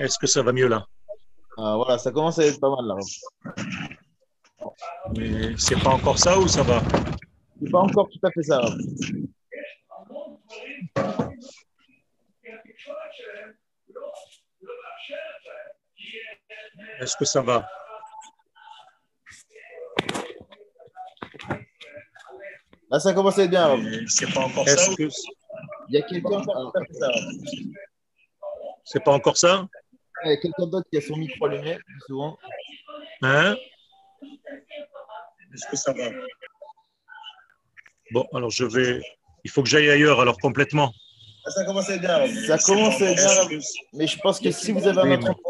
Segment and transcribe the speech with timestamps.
[0.00, 0.86] Est-ce que ça va mieux là?
[1.58, 2.94] Ah, voilà, ça commence à être pas mal là.
[5.14, 6.80] Mais c'est pas encore ça ou ça va?
[7.62, 8.62] C'est pas encore tout à fait ça.
[17.00, 17.68] Est-ce que ça va?
[22.90, 23.76] Là, ça commence à être bien.
[24.08, 27.10] C'est pas encore ça Il y a quelqu'un tout à fait ça.
[28.84, 29.56] C'est pas encore ça?
[29.58, 29.79] a
[30.22, 32.38] quelqu'un d'autre qui a son micro allumé, plus souvent.
[33.22, 33.56] Hein?
[35.54, 36.10] Est-ce que ça va?
[38.12, 39.00] Bon, alors je vais.
[39.44, 40.92] Il faut que j'aille ailleurs alors complètement.
[41.44, 42.46] Là, ça commence à être bien.
[42.46, 43.58] Ça commence à être bien.
[43.94, 45.40] Mais je pense que si vous avez un autre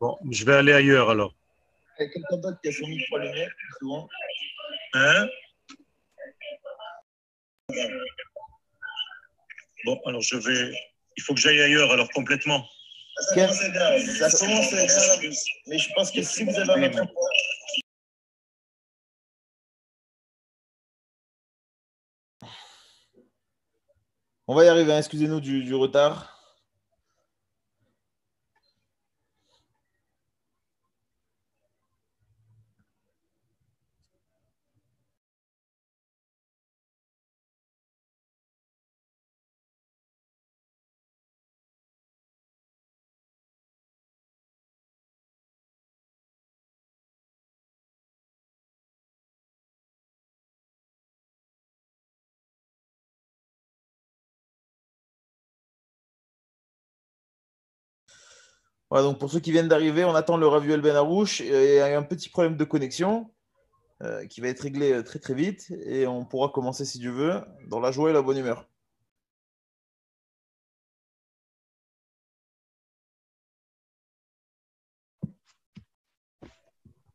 [0.00, 1.34] Bon, je vais aller ailleurs alors.
[1.98, 4.08] il y a quelqu'un d'autre qui a son micro allumé, plus souvent.
[4.94, 5.28] Hein?
[9.84, 10.72] Bon, alors je vais.
[11.16, 12.64] Il faut que j'aille ailleurs alors complètement.
[13.20, 14.94] Ça commence à être.
[14.94, 15.20] Rav.
[15.66, 17.28] Mais je pense que si vous avez un autre endroit,
[24.50, 24.98] On va y arriver, hein.
[24.98, 26.39] excusez-nous du, du retard.
[58.90, 61.40] Voilà, donc pour ceux qui viennent d'arriver, on attend le Raviol Ben Arouche.
[61.40, 63.30] Il y a un petit problème de connexion
[64.02, 67.12] euh, qui va être réglé euh, très très vite et on pourra commencer si Dieu
[67.12, 68.66] veut dans la joie et la bonne humeur.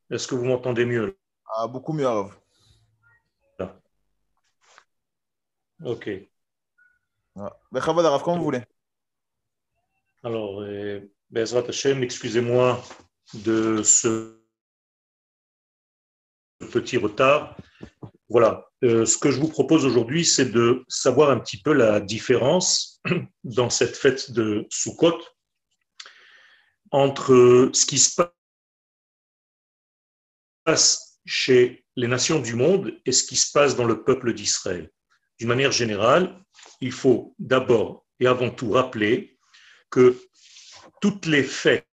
[0.10, 1.18] Est-ce que vous m'entendez mieux?
[1.58, 2.06] Ah, beaucoup mieux,
[3.60, 3.76] là
[5.84, 6.10] Ok.
[7.36, 8.64] Ben, Arav, comme vous voulez?
[10.24, 12.84] Alors, euh, Bezrat Hashem, excusez-moi
[13.34, 14.40] de ce
[16.72, 17.58] petit retard.
[18.30, 22.00] Voilà, Euh, ce que je vous propose aujourd'hui, c'est de savoir un petit peu la
[22.00, 23.02] différence
[23.44, 25.20] dans cette fête de Sukkot
[26.92, 28.22] entre ce qui se
[30.64, 34.92] passe chez les nations du monde et ce qui se passe dans le peuple d'Israël.
[35.40, 36.40] D'une manière générale,
[36.80, 39.40] il faut d'abord et avant tout rappeler
[39.90, 40.16] que
[41.06, 41.88] toutes les fêtes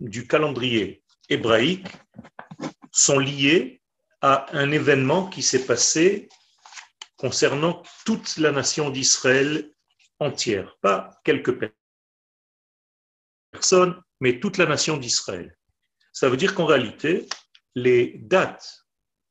[0.00, 1.88] du calendrier hébraïque
[2.92, 3.80] sont liées
[4.20, 6.28] à un événement qui s'est passé
[7.16, 9.72] concernant toute la nation d'Israël
[10.18, 11.58] entière, pas quelques
[13.50, 15.56] personnes, mais toute la nation d'Israël.
[16.12, 17.26] Ça veut dire qu'en réalité,
[17.74, 18.84] les dates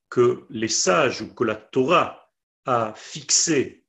[0.10, 2.34] que les sages ou que la Torah
[2.66, 3.83] a fixées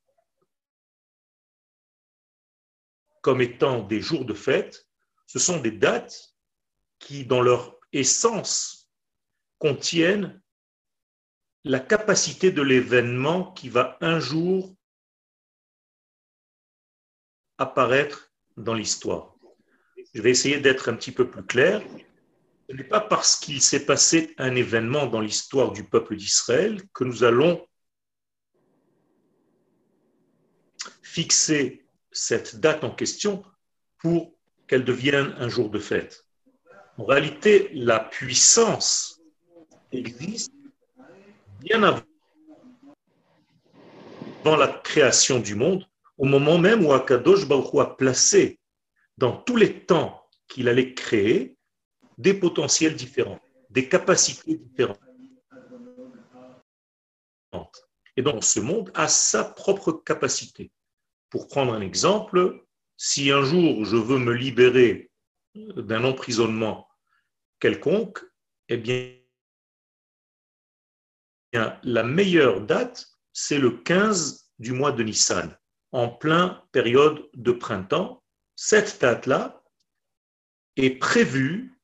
[3.25, 4.87] comme étant des jours de fête,
[5.27, 6.35] ce sont des dates
[6.99, 8.93] qui, dans leur essence,
[9.59, 10.43] contiennent
[11.65, 14.77] la capacité de l'événement qui va un jour
[17.57, 19.35] apparaître dans l'histoire.
[20.13, 21.83] Je vais essayer d'être un petit peu plus clair.
[22.69, 27.05] Ce n'est pas parce qu'il s'est passé un événement dans l'histoire du peuple d'Israël que
[27.05, 27.67] nous allons
[31.01, 31.84] fixer
[32.15, 33.45] cette date en question
[33.99, 34.33] pour
[34.67, 36.27] qu'elle devienne un jour de fête.
[36.97, 39.21] En réalité, la puissance
[39.93, 40.53] existe
[41.61, 42.05] bien avant
[44.57, 45.87] la création du monde,
[46.17, 48.61] au moment même où Akadosh Baruch a placé
[49.19, 51.57] dans tous les temps qu'il allait créer
[52.17, 53.41] des potentiels différents,
[53.71, 55.01] des capacités différentes.
[58.17, 60.71] Et donc ce monde a sa propre capacité.
[61.35, 62.65] Pour prendre un exemple,
[62.97, 65.11] si un jour je veux me libérer
[65.57, 66.89] d'un emprisonnement
[67.59, 68.25] quelconque,
[68.69, 69.19] eh bien,
[71.53, 75.59] la meilleure date, c'est le 15 du mois de Nissan,
[75.91, 78.23] en plein période de printemps.
[78.55, 79.61] Cette date-là
[80.77, 81.81] est prévue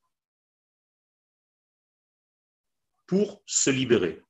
[3.08, 4.23] pour se libérer.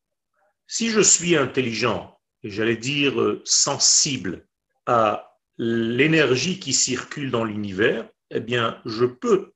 [0.67, 4.47] Si je suis intelligent, et j'allais dire sensible
[4.87, 9.53] à l'énergie qui circule dans l'univers, eh bien, je peux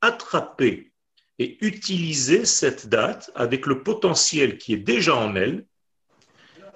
[0.00, 0.92] attraper
[1.38, 5.66] et utiliser cette date avec le potentiel qui est déjà en elle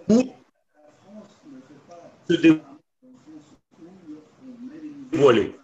[0.06, 0.36] pour
[2.28, 2.58] se
[5.12, 5.56] dévoiler.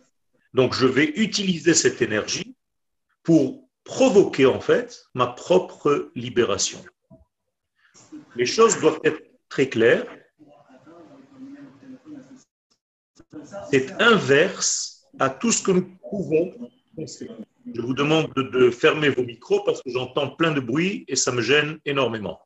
[0.54, 2.56] Donc je vais utiliser cette énergie
[3.22, 6.84] pour provoquer en fait ma propre libération.
[8.36, 10.06] Les choses doivent être très claires.
[13.70, 16.70] C'est inverse à tout ce que nous pouvons.
[16.96, 21.32] Je vous demande de, fermer vos micros parce que j'entends plein de bruit et ça
[21.32, 22.40] me gêne énormément.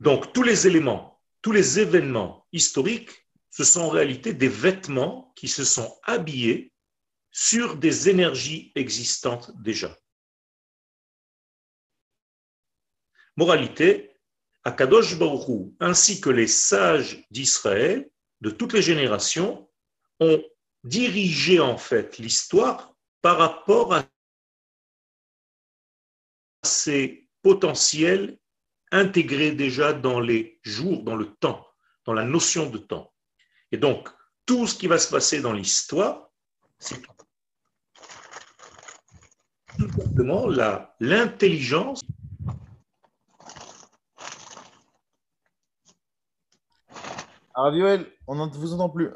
[0.00, 3.10] Donc tous les éléments, tous les événements historiques,
[3.50, 6.72] ce sont en réalité des vêtements qui se sont habillés
[7.30, 9.96] sur des énergies existantes déjà.
[13.36, 14.14] Moralité,
[14.64, 18.08] Akadosh Baruch ainsi que les sages d'Israël
[18.40, 19.68] de toutes les générations
[20.20, 20.42] ont
[20.84, 24.04] dirigé en fait l'histoire par rapport à
[26.62, 28.38] ces potentiels
[28.90, 31.66] intégrés déjà dans les jours, dans le temps,
[32.04, 33.12] dans la notion de temps.
[33.72, 34.08] Et donc,
[34.46, 36.30] tout ce qui va se passer dans l'histoire,
[36.78, 37.02] c'est
[39.78, 40.46] tout simplement
[41.00, 42.02] l'intelligence
[47.54, 49.10] Alors, on ne vous entend plus.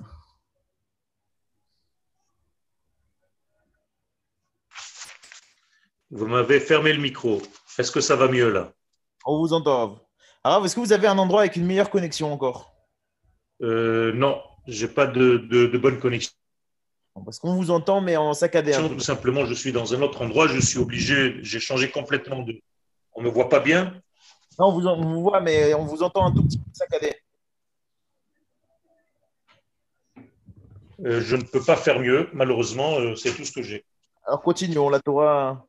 [6.11, 7.43] Vous m'avez fermé le micro.
[7.79, 8.73] Est-ce que ça va mieux là?
[9.27, 9.99] On vous entend.
[10.45, 12.73] Alors, est-ce que vous avez un endroit avec une meilleure connexion encore?
[13.61, 16.33] Euh, Non, je n'ai pas de, bonne connexion.
[17.25, 18.73] Parce qu'on vous entend, mais en saccadé.
[18.73, 22.61] Tout simplement, je suis dans un autre endroit, je suis obligé, j'ai changé complètement de.
[23.15, 24.01] On ne me voit pas bien?
[24.59, 27.17] Non, on vous, on vous voit, mais on vous entend un tout petit peu saccadé.
[31.05, 33.85] Euh, je ne peux pas faire mieux, malheureusement, euh, c'est tout ce que j'ai.
[34.25, 35.67] Alors continuons, la Torah,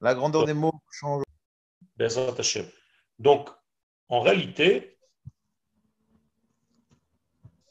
[0.00, 1.24] la grandeur des mots change.
[3.18, 3.48] Donc,
[4.08, 4.98] en réalité,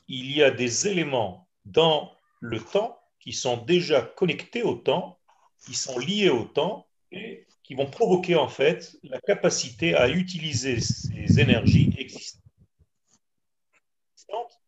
[0.07, 5.19] il y a des éléments dans le temps qui sont déjà connectés au temps,
[5.65, 10.79] qui sont liés au temps et qui vont provoquer en fait la capacité à utiliser
[10.79, 12.41] ces énergies existantes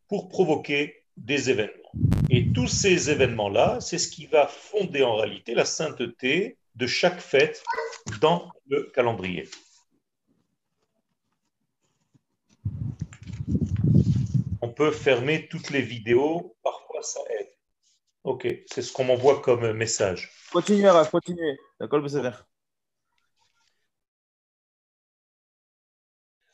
[0.08, 1.92] pour provoquer des événements.
[2.30, 7.20] Et tous ces événements-là, c'est ce qui va fonder en réalité la sainteté de chaque
[7.20, 7.64] fête
[8.22, 9.50] dans le calendrier.
[14.62, 17.50] On peut fermer toutes les vidéos, parfois ça aide.
[18.24, 20.32] Ok, c'est ce qu'on m'envoie comme message.
[20.52, 21.58] Continuez, continuez.
[21.80, 22.02] D'accord,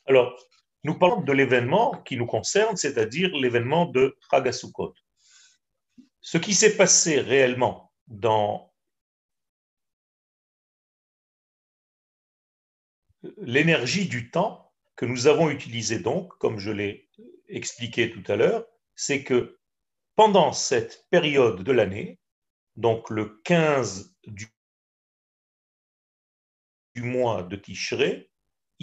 [0.06, 0.38] Alors,
[0.84, 4.94] nous parlons de l'événement qui nous concerne, c'est-à-dire l'événement de Chagasukot.
[6.22, 8.74] Ce qui s'est passé réellement dans
[13.38, 17.10] l'énergie du temps que nous avons utilisée donc, comme je l'ai
[17.48, 18.66] expliqué tout à l'heure,
[18.96, 19.60] c'est que
[20.16, 22.20] pendant cette période de l'année,
[22.76, 24.48] donc le 15 du,
[26.96, 28.32] mois de Tishré,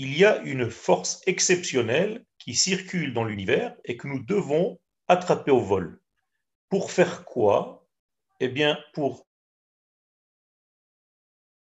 [0.00, 5.50] il y a une force exceptionnelle qui circule dans l'univers et que nous devons attraper
[5.50, 6.00] au vol.
[6.70, 7.86] Pour faire quoi?
[8.40, 9.28] Eh bien, pour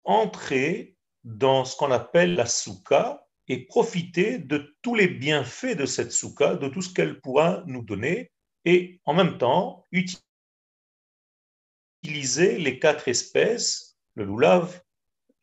[0.05, 6.13] entrer dans ce qu'on appelle la souka et profiter de tous les bienfaits de cette
[6.13, 8.31] souka, de tout ce qu'elle pourra nous donner,
[8.63, 9.85] et en même temps
[12.01, 14.81] utiliser les quatre espèces, le lulav,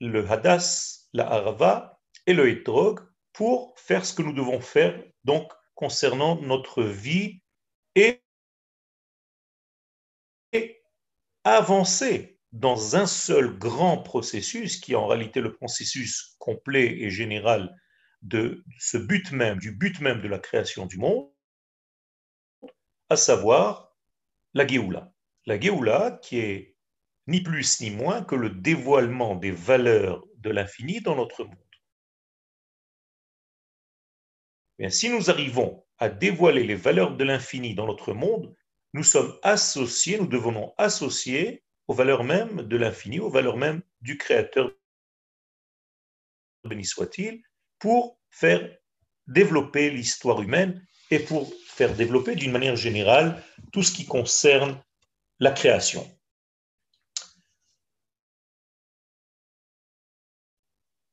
[0.01, 1.98] le hadas, la harava
[2.29, 3.01] et le hétrog
[3.33, 7.41] pour faire ce que nous devons faire donc concernant notre vie
[7.95, 8.23] et,
[11.43, 17.75] avancer dans un seul grand processus qui est en réalité le processus complet et général
[18.21, 21.31] de ce but même, du but même de la création du monde,
[23.09, 23.97] à savoir
[24.53, 25.15] la Géoula.
[25.47, 26.77] La Géoula qui est
[27.27, 31.68] ni plus ni moins que le dévoilement des valeurs de l'infini dans notre monde.
[34.89, 38.55] Si nous arrivons à dévoiler les valeurs de l'infini dans notre monde,
[38.95, 44.17] nous sommes associés, nous devenons associés aux valeurs mêmes de l'infini, aux valeurs mêmes du
[44.17, 44.71] Créateur,
[46.65, 47.43] béni soit-il,
[47.79, 48.77] pour faire
[49.27, 53.43] développer l'histoire humaine et pour faire développer d'une manière générale
[53.73, 54.83] tout ce qui concerne
[55.39, 56.07] la création.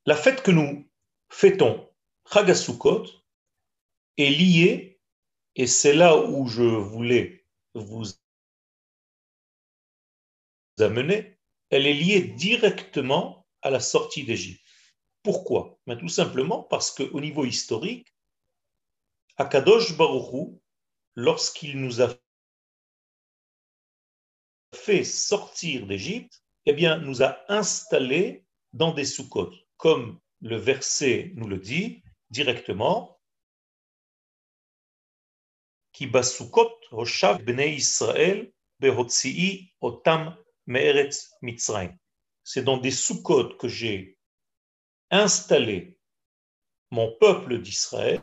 [0.04, 0.88] La fête que nous
[1.28, 1.92] fêtons,
[2.32, 3.06] Chagasukot,
[4.18, 5.00] est liée,
[5.54, 7.44] et c'est là où je voulais
[7.74, 8.04] vous
[10.78, 11.38] amener,
[11.70, 14.62] elle est liée directement à la sortie d'Égypte.
[15.22, 15.78] Pourquoi?
[15.86, 18.14] Ben, Tout simplement parce qu'au niveau historique,
[19.38, 20.60] Akadosh Baruchou,
[21.14, 22.14] lorsqu'il nous a
[24.74, 31.48] fait sortir d'Égypte, eh bien, nous a installés dans des soukot, comme le verset nous
[31.48, 33.15] le dit directement.
[39.80, 40.36] Otam.
[42.44, 44.18] C'est dans des soukot que j'ai
[45.10, 45.98] installé
[46.90, 48.22] mon peuple d'Israël,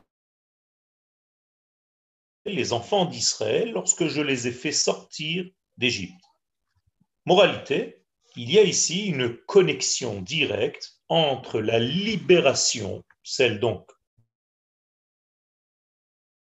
[2.46, 5.46] les enfants d'Israël, lorsque je les ai fait sortir
[5.78, 6.24] d'Égypte.
[7.26, 8.04] Moralité,
[8.36, 13.90] il y a ici une connexion directe entre la libération, celle donc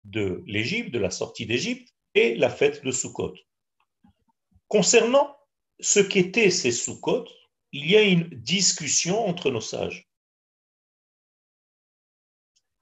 [0.04, 3.34] de l'Égypte, de la sortie d'Égypte, et la fête de Sukkot.
[4.68, 5.36] Concernant
[5.80, 7.26] ce qu'étaient ces Sukkot,
[7.72, 10.08] il y a une discussion entre nos sages.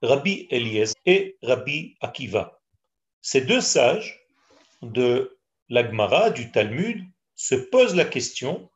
[0.01, 2.61] Rabbi Eliezer et Rabbi Akiva.
[3.21, 4.25] Ces deux sages
[4.81, 8.69] de l'Agmara, du Talmud, se posent la question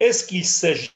[0.00, 0.92] est-ce qu'il s'agissait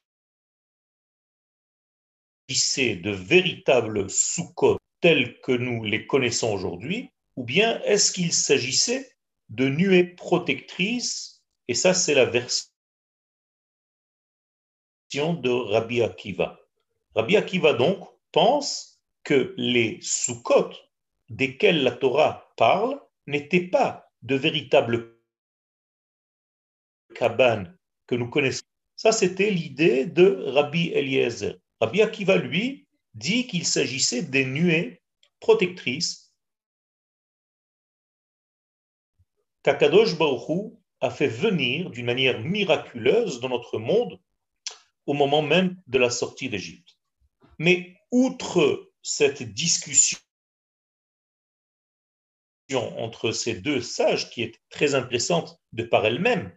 [2.97, 9.13] de véritables Sukkot tels que nous les connaissons aujourd'hui, ou bien est-ce qu'il s'agissait
[9.51, 12.71] de nuées protectrices Et ça, c'est la version
[15.15, 16.59] de Rabbi Akiva.
[17.15, 20.71] Rabbi Akiva, donc, pense que les Sukkot
[21.29, 25.17] desquels la Torah parle n'étaient pas de véritables
[27.15, 28.65] cabanes que nous connaissons.
[28.97, 31.59] Ça, c'était l'idée de Rabbi Eliezer.
[31.81, 35.03] Rabbi Akiva, lui, dit qu'il s'agissait des nuées
[35.41, 36.33] protectrices
[39.63, 44.21] qu'Akadosh Baruch a fait venir d'une manière miraculeuse dans notre monde
[45.07, 46.97] au moment même de la sortie d'Égypte.
[47.59, 50.19] Mais outre cette discussion
[52.73, 56.57] entre ces deux sages, qui est très intéressante de par elle-même,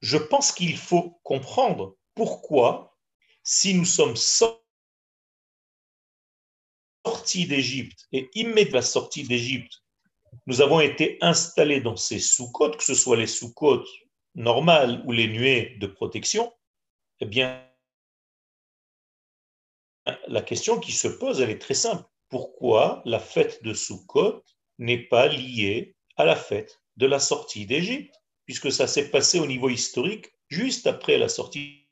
[0.00, 2.96] je pense qu'il faut comprendre pourquoi,
[3.42, 4.16] si nous sommes
[7.24, 9.82] sortis d'Égypte et immédiatement la sortie d'Égypte,
[10.46, 13.88] nous avons été installés dans ces sous-côtes, que ce soit les sous-côtes
[14.34, 16.52] normales ou les nuées de protection,
[17.20, 17.66] eh bien,
[20.28, 22.04] la question qui se pose, elle est très simple.
[22.28, 24.44] Pourquoi la fête de Sukkot
[24.78, 28.14] n'est pas liée à la fête de la sortie d'Égypte,
[28.44, 31.88] puisque ça s'est passé au niveau historique juste après la sortie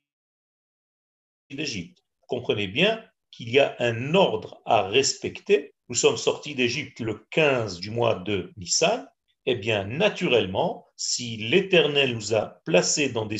[1.48, 2.04] d'Égypte?
[2.26, 5.74] Comprenez bien qu'il y a un ordre à respecter.
[5.88, 9.08] Nous sommes sortis d'Égypte le 15 du mois de Nissan.
[9.46, 13.38] Eh bien, naturellement, si l'Éternel nous a placés dans des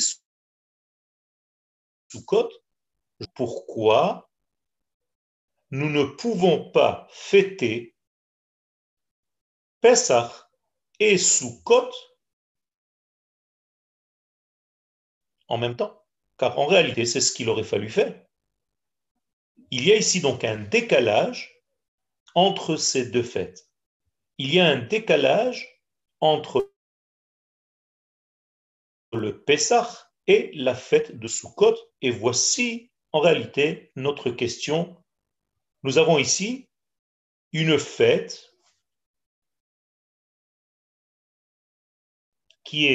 [2.09, 2.51] sous-côtes,
[3.35, 4.29] pourquoi
[5.71, 7.95] nous ne pouvons pas fêter
[9.79, 10.49] Pessah
[10.99, 11.89] et Sukkot
[15.47, 16.03] en même temps?
[16.37, 18.13] Car en réalité, c'est ce qu'il aurait fallu faire.
[19.71, 21.61] Il y a ici donc un décalage
[22.35, 23.69] entre ces deux fêtes.
[24.37, 25.81] Il y a un décalage
[26.19, 26.73] entre
[29.11, 31.75] le Pessah et la fête de Sukkot.
[32.01, 35.01] Et voici en réalité notre question.
[35.83, 36.69] Nous avons ici
[37.51, 38.53] une fête
[42.63, 42.87] qui,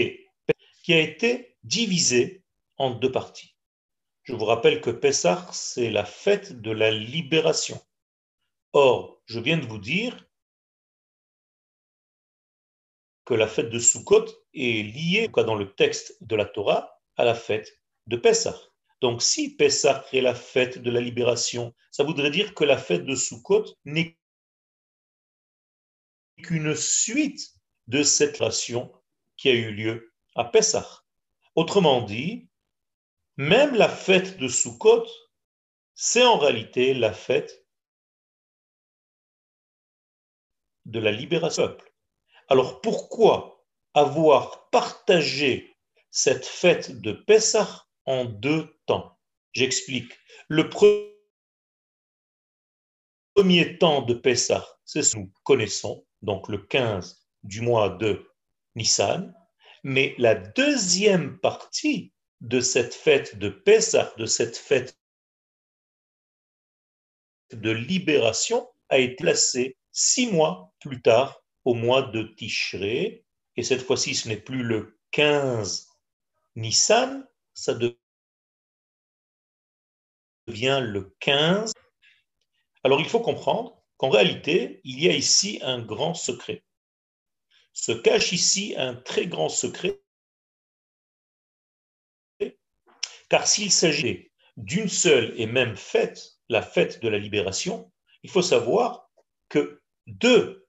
[0.88, 2.42] a été divisée
[2.78, 3.54] en deux parties.
[4.28, 7.80] Je vous rappelle que Pessah, c'est la fête de la libération.
[8.74, 10.28] Or, je viens de vous dire
[13.24, 17.34] que la fête de Sukkot est liée, dans le texte de la Torah, à la
[17.34, 17.72] fête
[18.06, 18.54] de Pessah.
[19.00, 23.06] Donc, si Pessah est la fête de la libération, ça voudrait dire que la fête
[23.06, 24.18] de Sukkot n'est
[26.42, 27.54] qu'une suite
[27.86, 28.92] de cette relation
[29.38, 31.02] qui a eu lieu à Pessah.
[31.54, 32.47] Autrement dit,
[33.38, 35.06] même la fête de Sukkot,
[35.94, 37.64] c'est en réalité la fête
[40.86, 41.94] de la libération du peuple.
[42.48, 43.64] Alors pourquoi
[43.94, 45.76] avoir partagé
[46.10, 49.16] cette fête de Pessah en deux temps?
[49.52, 50.12] J'explique.
[50.48, 50.68] Le
[53.34, 58.28] premier temps de Pessah, c'est ce que nous connaissons, donc le 15 du mois de
[58.74, 59.32] Nissan,
[59.84, 64.98] mais la deuxième partie de cette fête de Pessah, de cette fête
[67.52, 73.24] de libération, a été placée six mois plus tard, au mois de Tishré.
[73.56, 75.88] Et cette fois-ci, ce n'est plus le 15
[76.56, 77.96] Nissan, ça devient
[80.82, 81.72] le 15.
[82.84, 86.64] Alors il faut comprendre qu'en réalité, il y a ici un grand secret.
[87.72, 90.00] Se cache ici un très grand secret,
[93.28, 97.92] car s'il s'agit d'une seule et même fête, la fête de la libération,
[98.22, 99.10] il faut savoir
[99.48, 100.66] que deux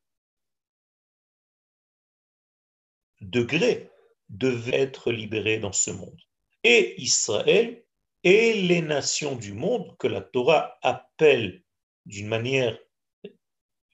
[3.21, 3.89] degrés
[4.29, 6.21] devaient être libérés dans ce monde.
[6.63, 7.83] Et Israël
[8.23, 11.63] et les nations du monde que la Torah appelle
[12.05, 12.77] d'une manière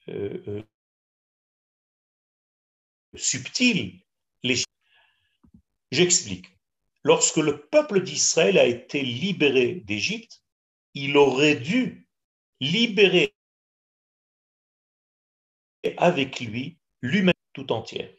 [0.08, 0.62] euh, euh,
[3.14, 4.02] subtile
[4.42, 4.62] les...
[5.90, 6.55] J'explique.
[7.06, 10.42] Lorsque le peuple d'Israël a été libéré d'Égypte,
[10.92, 12.08] il aurait dû
[12.58, 13.32] libérer
[15.98, 18.12] avec lui l'humanité tout entière.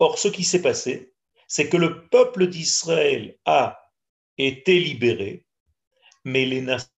[0.00, 1.14] Or, ce qui s'est passé,
[1.48, 3.90] c'est que le peuple d'Israël a
[4.36, 5.46] été libéré,
[6.24, 6.90] mais les nations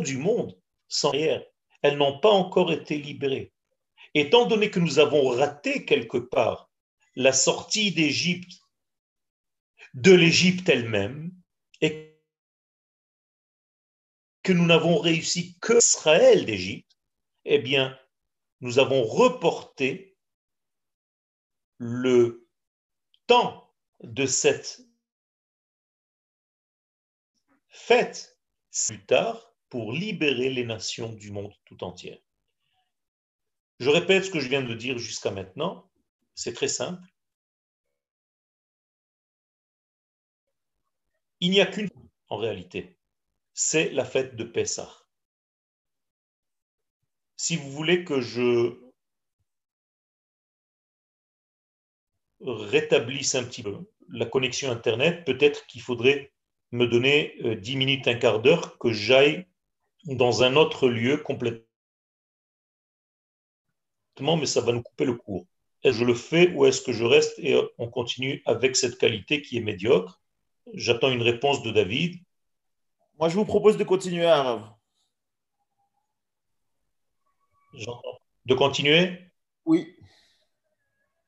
[0.00, 1.44] du monde, sans rien,
[1.82, 3.52] elles n'ont pas encore été libérées.
[4.14, 6.67] Étant donné que nous avons raté quelque part
[7.18, 8.62] la sortie d'Égypte,
[9.94, 11.32] de l'Égypte elle-même,
[11.80, 12.16] et
[14.44, 16.96] que nous n'avons réussi que Israël d'Égypte,
[17.44, 17.98] eh bien,
[18.60, 20.16] nous avons reporté
[21.78, 22.48] le
[23.26, 23.68] temps
[24.04, 24.80] de cette
[27.66, 28.38] fête
[28.86, 32.22] plus tard pour libérer les nations du monde tout entier.
[33.80, 35.87] Je répète ce que je viens de dire jusqu'à maintenant,
[36.38, 37.02] c'est très simple.
[41.40, 41.88] Il n'y a qu'une
[42.28, 42.96] en réalité,
[43.54, 44.88] c'est la fête de Pessah.
[47.36, 48.78] Si vous voulez que je
[52.40, 53.76] rétablisse un petit peu
[54.08, 56.32] la connexion Internet, peut-être qu'il faudrait
[56.70, 59.44] me donner euh, dix minutes, un quart d'heure, que j'aille
[60.04, 61.64] dans un autre lieu complètement,
[64.20, 65.44] mais ça va nous couper le cours.
[65.84, 68.98] Est-ce que je le fais ou est-ce que je reste et on continue avec cette
[68.98, 70.20] qualité qui est médiocre?
[70.74, 72.20] J'attends une réponse de David.
[73.18, 74.72] Moi, je vous propose de continuer, Arav.
[78.44, 79.30] De continuer?
[79.64, 79.96] Oui.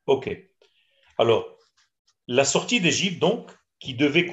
[0.06, 0.28] Ok.
[1.16, 1.58] Alors,
[2.26, 4.26] la sortie d'Égypte, donc, qui devait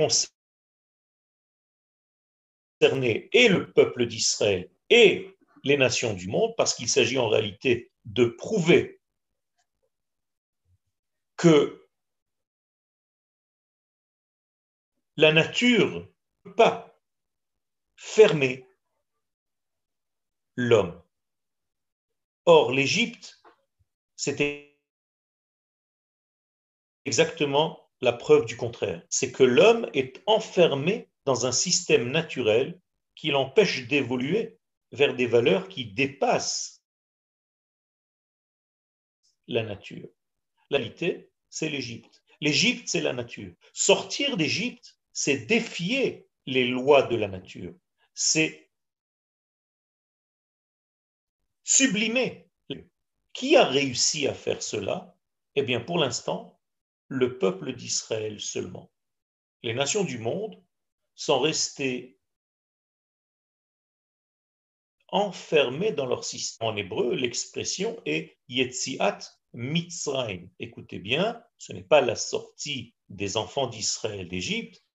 [2.82, 7.92] concerner et le peuple d'Israël et les nations du monde, parce qu'il s'agit en réalité
[8.06, 8.97] de prouver
[11.38, 11.88] que
[15.16, 16.06] la nature ne
[16.44, 17.00] peut pas
[17.96, 18.68] fermer
[20.56, 21.02] l'homme.
[22.46, 23.42] Or, l'Égypte,
[24.16, 24.80] c'était
[27.06, 29.04] exactement la preuve du contraire.
[29.10, 32.80] C'est que l'homme est enfermé dans un système naturel
[33.16, 34.60] qui l'empêche d'évoluer
[34.92, 36.84] vers des valeurs qui dépassent
[39.48, 40.10] la nature.
[40.70, 42.24] La réalité, c'est l'Égypte.
[42.42, 43.54] L'Égypte, c'est la nature.
[43.74, 47.74] Sortir d'Égypte, c'est défier les lois de la nature.
[48.14, 48.70] C'est
[51.64, 52.50] sublimer.
[53.34, 55.16] Qui a réussi à faire cela?
[55.56, 56.60] Eh bien, pour l'instant,
[57.08, 58.92] le peuple d'Israël seulement.
[59.64, 60.64] Les nations du monde
[61.16, 62.20] sont restés
[65.10, 66.68] enfermés dans leur système.
[66.68, 69.20] En hébreu, l'expression est Yetziat
[69.58, 70.52] Mitzrayim.
[70.60, 74.86] Écoutez bien, ce n'est pas la sortie des enfants d'Israël d'Égypte,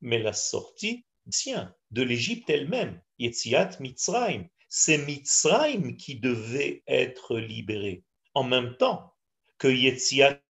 [0.00, 4.48] mais la sortie de l'Égypte elle-même, Yetziat Mitzrayim.
[4.70, 9.14] C'est Mitzrayim qui devait être libéré en même temps
[9.58, 10.42] que Yetziat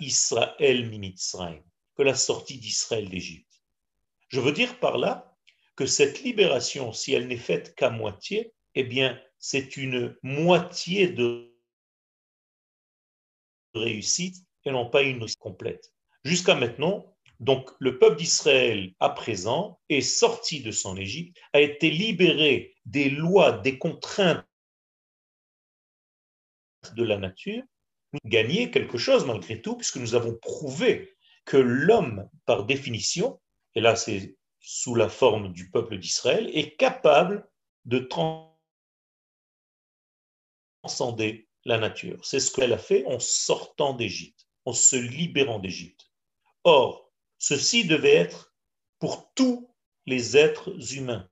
[0.00, 1.62] Israël Mimitzraim,
[1.94, 3.62] que la sortie d'Israël d'Égypte.
[4.28, 5.32] Je veux dire par là
[5.76, 11.52] que cette libération, si elle n'est faite qu'à moitié, eh bien, c'est une moitié de
[13.74, 15.92] réussite et non pas une réussite complète.
[16.24, 21.90] Jusqu'à maintenant, donc le peuple d'Israël à présent est sorti de son Égypte, a été
[21.90, 24.46] libéré des lois, des contraintes
[26.94, 27.62] de la nature
[28.24, 33.40] gagner quelque chose malgré tout, puisque nous avons prouvé que l'homme, par définition,
[33.74, 37.48] et là c'est sous la forme du peuple d'Israël, est capable
[37.84, 37.98] de
[40.82, 42.24] transcender la nature.
[42.24, 46.10] C'est ce qu'elle a fait en sortant d'Égypte, en se libérant d'Égypte.
[46.64, 48.54] Or, ceci devait être
[48.98, 49.72] pour tous
[50.06, 51.28] les êtres humains.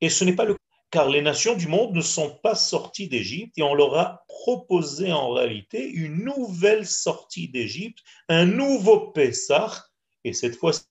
[0.00, 0.56] Et ce n'est pas le
[0.90, 5.10] car les nations du monde ne sont pas sorties d'Égypte et on leur a proposé
[5.10, 9.86] en réalité une nouvelle sortie d'Égypte, un nouveau Pessah,
[10.22, 10.84] Et cette fois-ci,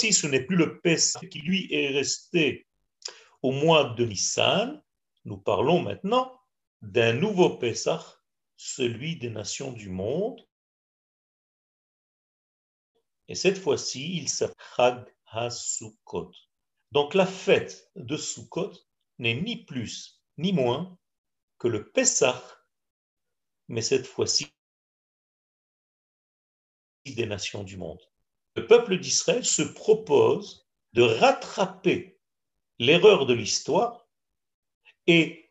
[0.00, 2.66] ce n'est plus le Pessah qui lui est resté
[3.42, 4.82] au mois de Nissan.
[5.24, 6.40] Nous parlons maintenant
[6.80, 8.04] d'un nouveau Pessah,
[8.56, 10.40] celui des nations du monde.
[13.28, 16.32] Et cette fois-ci, il s'appelle HaSukkot.
[16.90, 18.72] Donc la fête de Sukkot
[19.18, 20.98] n'est ni plus ni moins
[21.58, 22.42] que le Pessah,
[23.68, 24.52] mais cette fois-ci
[27.06, 28.00] des nations du monde.
[28.54, 32.20] Le peuple d'Israël se propose de rattraper
[32.82, 34.08] l'erreur de l'histoire
[35.06, 35.50] et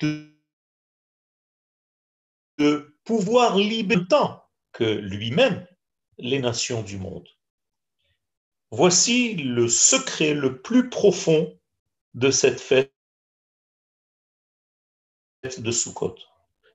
[0.00, 0.28] de,
[3.04, 5.66] pouvoir libérer tant que lui-même
[6.18, 7.28] les nations du monde.
[8.70, 11.58] Voici le secret le plus profond
[12.14, 12.92] de cette fête
[15.58, 16.14] de Sukkot.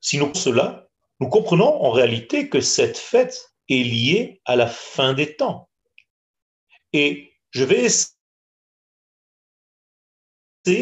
[0.02, 0.90] Si nous cela,
[1.22, 5.70] nous comprenons en réalité que cette fête est liée à la fin des temps.
[6.92, 8.17] Et je vais essayer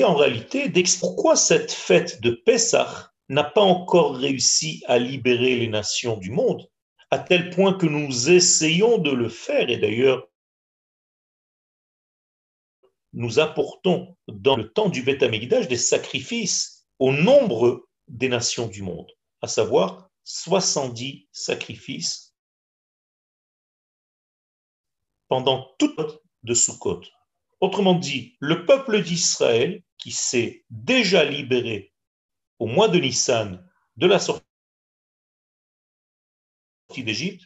[0.03, 6.17] en réalité pourquoi cette fête de Pessah n'a pas encore réussi à libérer les nations
[6.17, 6.69] du monde,
[7.11, 9.69] à tel point que nous essayons de le faire.
[9.69, 10.27] Et d'ailleurs,
[13.13, 19.11] nous apportons dans le temps du Beth des sacrifices au nombre des nations du monde,
[19.41, 22.33] à savoir 70 sacrifices
[25.27, 27.01] pendant toute de Sukkot.
[27.65, 31.91] Autrement dit, le peuple d'Israël, qui s'est déjà libéré
[32.59, 34.43] au mois de Nissan de la sortie
[36.95, 37.43] d'Égypte,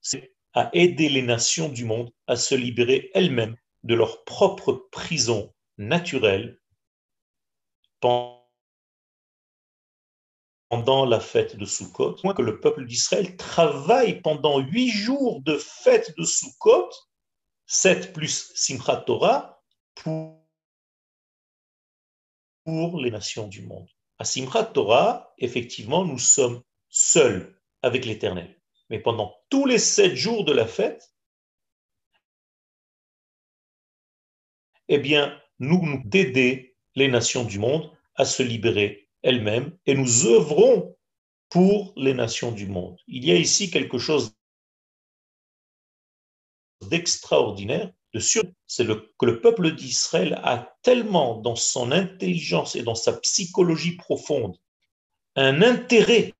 [0.00, 5.52] c'est à aider les nations du monde à se libérer elles-mêmes de leur propre prison
[5.76, 6.60] naturelle
[7.98, 8.46] pendant
[11.04, 16.22] la fête de Soukhot, que le peuple d'Israël travaille pendant huit jours de fête de
[16.22, 16.90] Soukhot
[17.72, 20.38] 7 plus Simchat Torah pour,
[23.00, 23.88] les nations du monde.
[24.18, 28.60] À Simchat Torah, effectivement, nous sommes seuls avec l'Éternel.
[28.90, 31.14] Mais pendant tous les sept jours de la fête,
[34.88, 40.26] eh bien, nous nous d'aider les nations du monde à se libérer elles-mêmes et nous
[40.26, 40.94] œuvrons
[41.48, 42.98] pour les nations du monde.
[43.06, 44.36] Il y a ici quelque chose
[46.92, 52.94] d'extraordinaire, de sûr, c'est que le peuple d'Israël a tellement dans son intelligence et dans
[52.94, 54.58] sa psychologie profonde
[55.34, 56.34] un intérêt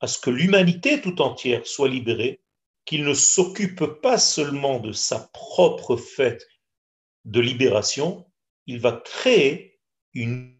[0.00, 2.40] à ce que l'humanité tout entière soit libérée
[2.84, 6.46] qu'il ne s'occupe pas seulement de sa propre fête
[7.24, 8.30] de libération,
[8.66, 9.78] il va créer
[10.14, 10.56] une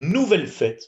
[0.00, 0.84] nouvelle fête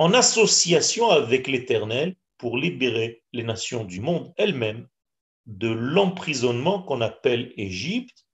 [0.00, 4.88] en association avec l'Éternel pour libérer les nations du monde elles-mêmes
[5.44, 8.26] de l'emprisonnement qu'on appelle Égypte.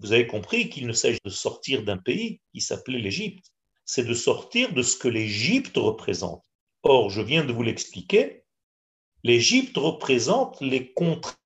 [0.00, 3.52] Vous avez compris qu'il ne s'agit de sortir d'un pays qui s'appelait l'Égypte,
[3.84, 6.44] c'est de sortir de ce que l'Égypte représente.
[6.82, 8.42] Or, je viens de vous l'expliquer,
[9.22, 11.38] l'Égypte représente les contraintes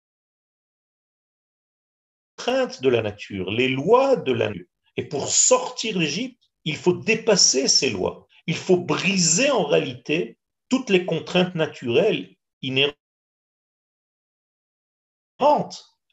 [2.81, 4.65] de la nature, les lois de la nature.
[4.97, 6.38] Et pour sortir d'Égypte,
[6.69, 8.27] il faut dépasser ces lois.
[8.47, 10.37] Il faut briser en réalité
[10.69, 12.95] toutes les contraintes naturelles inhérentes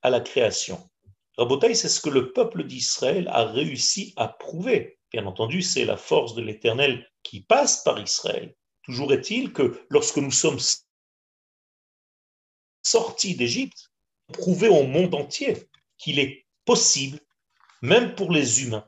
[0.01, 0.89] à la création.
[1.37, 4.97] Rabotai, c'est ce que le peuple d'Israël a réussi à prouver.
[5.11, 8.55] Bien entendu, c'est la force de l'Éternel qui passe par Israël.
[8.83, 10.59] Toujours est-il que lorsque nous sommes
[12.81, 13.91] sortis d'Égypte,
[14.31, 17.19] prouver au monde entier qu'il est possible,
[17.81, 18.87] même pour les humains,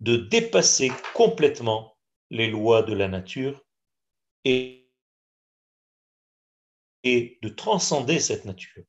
[0.00, 1.96] de dépasser complètement
[2.30, 3.64] les lois de la nature
[4.44, 4.90] et,
[7.02, 8.84] et de transcender cette nature,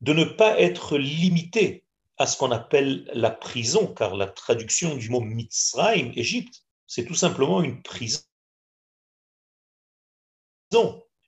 [0.00, 1.84] de ne pas être limité
[2.16, 7.14] à ce qu'on appelle la prison, car la traduction du mot Mitzrayim, Égypte, c'est tout
[7.14, 8.20] simplement une prison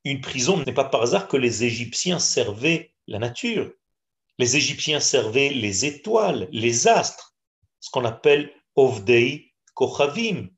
[0.04, 3.72] une prison n'est pas par hasard que les Égyptiens servaient la nature.
[4.38, 7.34] Les Égyptiens servaient les étoiles, les astres,
[7.80, 10.50] ce qu'on appelle Ovdei Kochavim.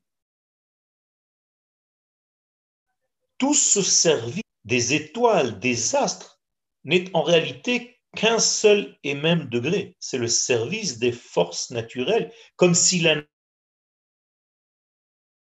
[3.37, 6.41] Tout ce service des étoiles, des astres,
[6.83, 9.95] n'est en réalité qu'un seul et même degré.
[9.99, 13.23] C'est le service des forces naturelles, comme si la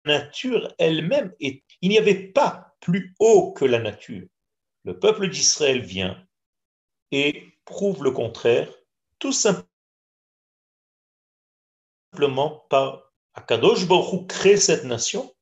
[0.06, 1.63] nature elle-même est.
[1.82, 4.27] Il n'y avait pas plus haut que la nature.
[4.84, 6.25] Le peuple d'Israël vient
[7.12, 8.71] et prouve le contraire,
[9.19, 9.67] tout simplement
[12.69, 15.34] par Akadosh Baruch crée cette nation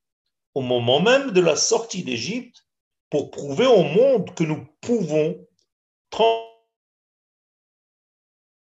[0.54, 2.66] au moment même de la sortie d'Égypte
[3.10, 5.46] pour prouver au monde que nous pouvons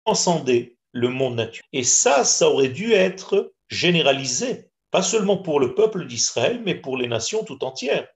[0.05, 1.69] transcender le monde naturel.
[1.73, 6.97] Et ça, ça aurait dû être généralisé, pas seulement pour le peuple d'Israël, mais pour
[6.97, 8.09] les nations tout entières.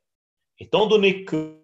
[0.59, 1.61] Étant donné que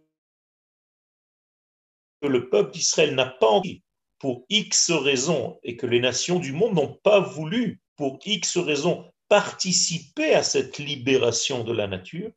[2.23, 3.83] le peuple d'Israël n'a pas envie
[4.19, 9.11] pour X raisons et que les nations du monde n'ont pas voulu pour X raisons
[9.29, 12.31] participer à cette libération de la nature,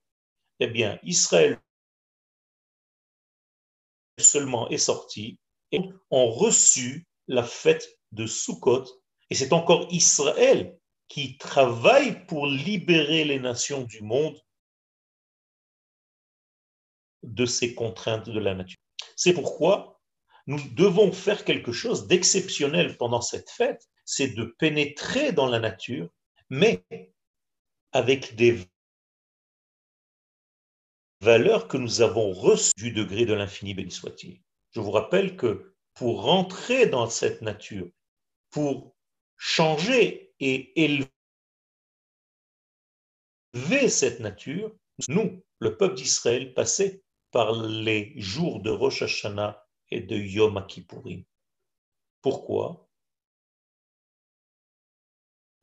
[0.59, 1.59] eh bien, Israël
[4.17, 5.39] seulement est sorti
[5.71, 8.85] et ont reçu la fête de Sukkot.
[9.29, 14.39] Et c'est encore Israël qui travaille pour libérer les nations du monde
[17.23, 18.79] de ces contraintes de la nature.
[19.15, 19.99] C'est pourquoi
[20.47, 26.09] nous devons faire quelque chose d'exceptionnel pendant cette fête, c'est de pénétrer dans la nature,
[26.49, 26.83] mais
[27.91, 28.57] avec des
[31.21, 34.41] valeurs que nous avons reçues du degré de l'infini, béni soit-il.
[34.71, 37.87] Je vous rappelle que pour rentrer dans cette nature,
[38.49, 38.95] pour
[39.37, 41.07] changer et élever
[43.89, 44.75] cette nature,
[45.07, 51.23] nous, le peuple d'Israël, passait par les jours de Rosh Hashanah et de Yom Kippourim.
[52.23, 52.88] Pourquoi?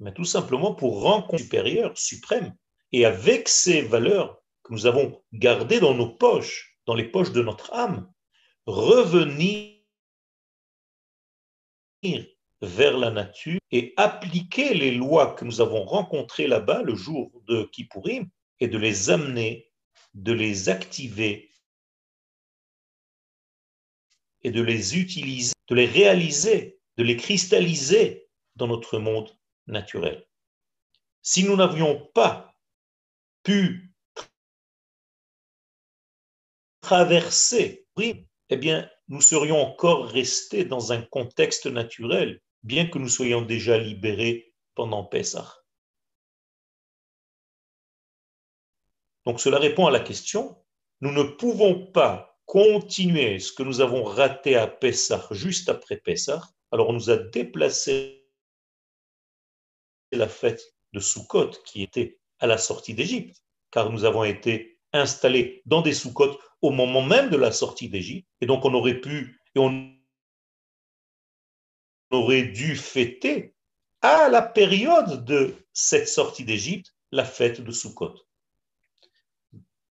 [0.00, 2.54] Mais Tout simplement pour rencontrer supérieur, suprême.
[2.92, 7.42] Et avec ces valeurs que nous avons gardées dans nos poches, dans les poches de
[7.42, 8.10] notre âme,
[8.66, 9.76] revenir
[12.60, 17.64] vers la nature et appliquer les lois que nous avons rencontrées là-bas le jour de
[17.64, 18.28] Kippourim
[18.60, 19.70] et de les amener,
[20.14, 21.50] de les activer
[24.42, 30.26] et de les utiliser, de les réaliser, de les cristalliser dans notre monde naturel.
[31.22, 32.54] Si nous n'avions pas
[33.42, 33.92] pu
[36.80, 37.86] traverser,
[38.48, 43.78] eh bien, nous serions encore restés dans un contexte naturel, bien que nous soyons déjà
[43.78, 45.52] libérés pendant Pessah.
[49.24, 50.62] Donc cela répond à la question,
[51.00, 56.42] nous ne pouvons pas continuer ce que nous avons raté à Pessah juste après Pessah,
[56.70, 58.25] alors on nous a déplacé
[60.12, 65.62] la fête de Sukkot qui était à la sortie d'Égypte, car nous avons été installés
[65.66, 68.28] dans des Sukkot au moment même de la sortie d'Égypte.
[68.40, 69.92] Et donc on aurait pu et on
[72.10, 73.54] aurait dû fêter
[74.02, 78.14] à la période de cette sortie d'Égypte la fête de Sukkot.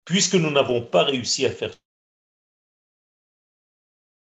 [0.05, 1.75] Puisque nous n'avons pas réussi à faire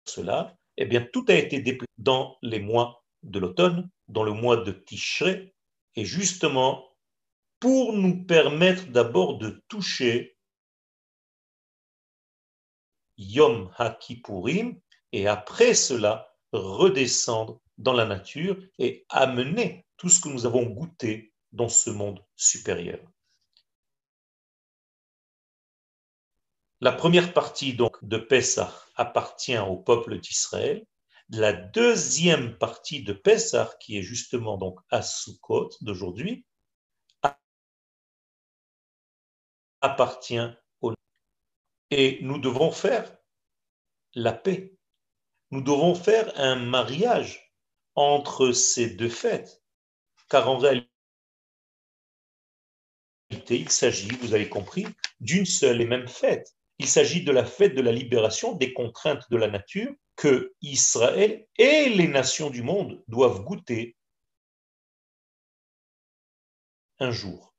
[0.06, 4.58] cela, eh bien tout a été déplacé dans les mois de l'automne, dans le mois
[4.58, 5.54] de Tishré,
[5.98, 6.96] et justement
[7.60, 10.38] pour nous permettre d'abord de toucher
[13.18, 14.80] Yom HaKippurim,
[15.12, 21.34] et après cela, redescendre dans la nature et amener tout ce que nous avons goûté
[21.52, 23.00] dans ce monde supérieur.
[26.80, 30.86] La première partie donc de Pessah appartient au peuple d'Israël.
[31.30, 36.46] La deuxième partie de Pessah, qui est justement donc à Sukkot d'aujourd'hui,
[39.82, 40.40] appartient
[41.92, 43.18] et nous devons faire
[44.14, 44.74] la paix.
[45.52, 47.54] Nous devons faire un mariage
[47.96, 49.64] entre ces deux fêtes,
[50.30, 50.90] car en réalité,
[53.50, 54.86] il s'agit, vous avez compris,
[55.20, 56.56] d'une seule et même fête.
[56.80, 61.48] Il s'agit de la fête de la libération des contraintes de la nature que Israël
[61.58, 63.96] et les nations du monde doivent goûter
[67.00, 67.56] un jour.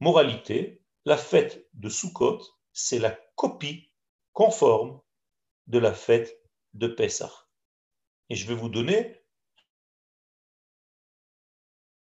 [0.00, 3.90] Moralité, la fête de Sukkot c'est la copie
[4.32, 5.00] conforme
[5.66, 6.38] de la fête
[6.74, 7.32] de Pessah.
[8.28, 9.22] Et je vais vous donner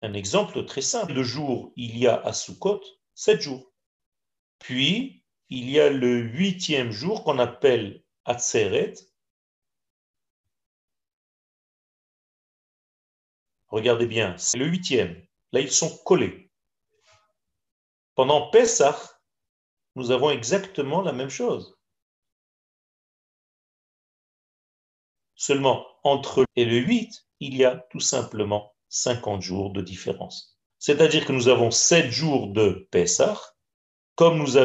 [0.02, 1.13] un exemple très simple.
[1.13, 2.82] Le jour, il y a à Sukkot
[3.13, 3.71] sept jours.
[4.60, 8.93] Puis, il y a le huitième jour qu'on appelle Atzeret.
[13.76, 15.22] Regardez bien, c'est le huitième.
[15.52, 16.50] Là, ils sont collés.
[18.16, 18.98] Pendant Pessah,
[19.98, 21.78] nous avons exactement la même chose.
[25.36, 30.58] Seulement, entre et le 8, il y a tout simplement 50 jours de différence.
[30.80, 33.38] C'est-à-dire que nous avons 7 jours de Pessah,
[34.16, 34.56] comme nous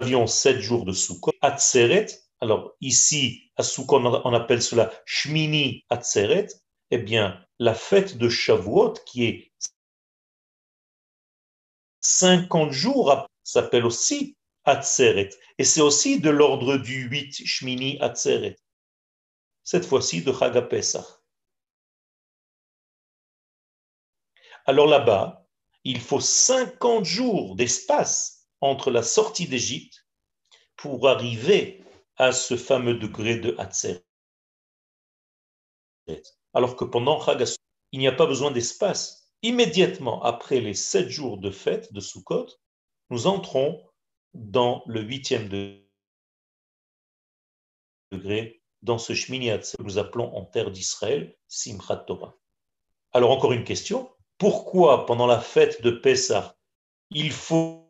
[0.00, 2.08] avions 7 jours de Sukkot, Atzeret.
[2.40, 6.48] Alors ici, à Sukkot, on appelle cela Shmini Atzeret.
[6.90, 9.52] Eh bien, la fête de Shavuot, qui est
[12.00, 15.30] 50 jours, s'appelle aussi Atzeret.
[15.58, 18.56] Et c'est aussi de l'ordre du 8 Shmini Atzeret.
[19.64, 21.04] Cette fois-ci de Chagapesach.
[24.64, 25.46] Alors là-bas,
[25.84, 30.06] il faut 50 jours d'espace entre la sortie d'Égypte
[30.76, 31.82] pour arriver
[32.18, 34.04] à ce fameux degré de Hatzeret.
[36.52, 37.56] Alors que pendant Chagasou,
[37.92, 39.32] il n'y a pas besoin d'espace.
[39.42, 42.48] Immédiatement après les sept jours de fête de Sukkot,
[43.10, 43.88] nous entrons
[44.34, 45.48] dans le huitième
[48.12, 52.36] degré, dans ce Shmini que nous appelons en terre d'Israël Simchat Torah.
[53.12, 56.56] Alors encore une question, pourquoi pendant la fête de Pessah,
[57.10, 57.84] il faut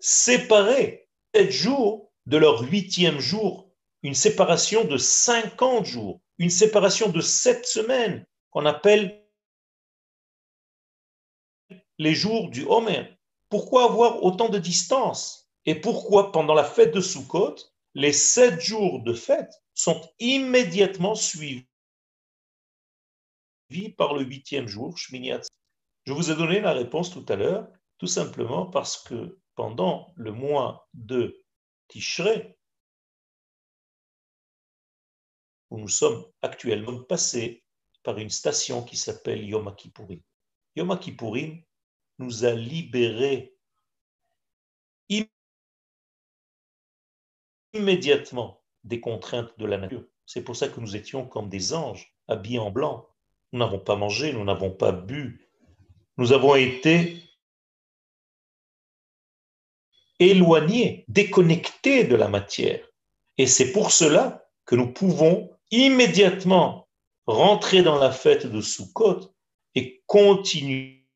[0.00, 1.05] séparer
[1.36, 3.70] sept jours de leur huitième jour,
[4.02, 9.22] une séparation de 50 jours, une séparation de sept semaines qu'on appelle
[11.98, 13.18] les jours du Homer.
[13.50, 15.50] Pourquoi avoir autant de distance?
[15.66, 17.56] Et pourquoi pendant la fête de Sukkot,
[17.92, 21.66] les sept jours de fête sont immédiatement suivis
[23.98, 25.32] par le huitième jour, Shmini
[26.06, 27.68] Je vous ai donné la réponse tout à l'heure,
[27.98, 31.42] tout simplement parce que pendant le mois de
[31.88, 32.56] Tishrei,
[35.70, 37.64] où nous sommes actuellement passés
[38.04, 40.20] par une station qui s'appelle Yom Kippourim.
[40.76, 41.60] Yom Kippourim
[42.18, 43.56] nous a libérés
[47.72, 50.04] immédiatement des contraintes de la nature.
[50.24, 53.08] C'est pour ça que nous étions comme des anges, habillés en blanc,
[53.52, 55.48] nous n'avons pas mangé, nous n'avons pas bu.
[56.16, 57.25] Nous avons été
[60.18, 62.86] éloignés, déconnectés de la matière.
[63.38, 66.88] Et c'est pour cela que nous pouvons immédiatement
[67.26, 69.34] rentrer dans la fête de Sukkot
[69.74, 71.06] et continuer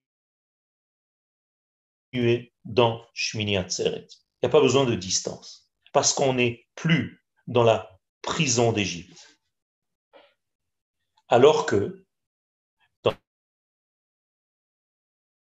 [2.65, 4.07] dans Shmini Atzeret.
[4.11, 9.39] Il n'y a pas besoin de distance, parce qu'on n'est plus dans la prison d'Égypte.
[11.29, 12.05] Alors que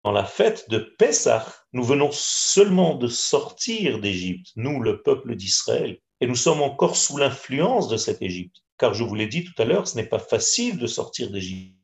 [0.04, 5.98] dans la fête de Pessah, nous venons seulement de sortir d'Égypte, nous, le peuple d'Israël,
[6.20, 8.56] et nous sommes encore sous l'influence de cette Égypte.
[8.78, 11.76] Car je vous l'ai dit tout à l'heure, ce n'est pas facile de sortir d'Égypte.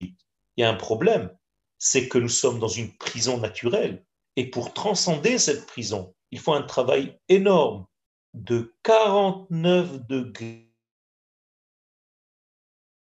[0.00, 0.14] Il
[0.58, 1.34] y a un problème,
[1.78, 4.04] c'est que nous sommes dans une prison naturelle.
[4.36, 7.86] Et pour transcender cette prison, il faut un travail énorme
[8.34, 10.66] de 49 degrés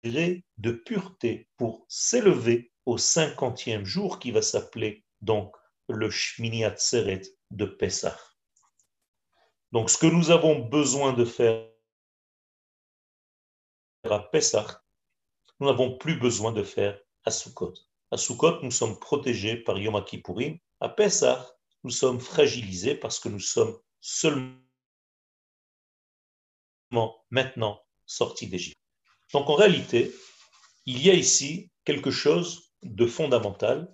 [0.03, 5.55] de pureté pour s'élever au cinquantième jour qui va s'appeler donc
[5.87, 7.21] le Shmini Atzeret
[7.51, 8.17] de Pessah.
[9.71, 11.67] Donc ce que nous avons besoin de faire
[14.03, 14.83] à Pessah,
[15.59, 17.73] nous n'avons plus besoin de faire à Sukkot.
[18.11, 20.57] À Sukkot, nous sommes protégés par Yom Kippourim.
[20.79, 24.55] À Pessah, nous sommes fragilisés parce que nous sommes seulement
[27.29, 28.79] maintenant sortis d'Égypte.
[29.33, 30.13] Donc en réalité,
[30.85, 33.91] il y a ici quelque chose de fondamental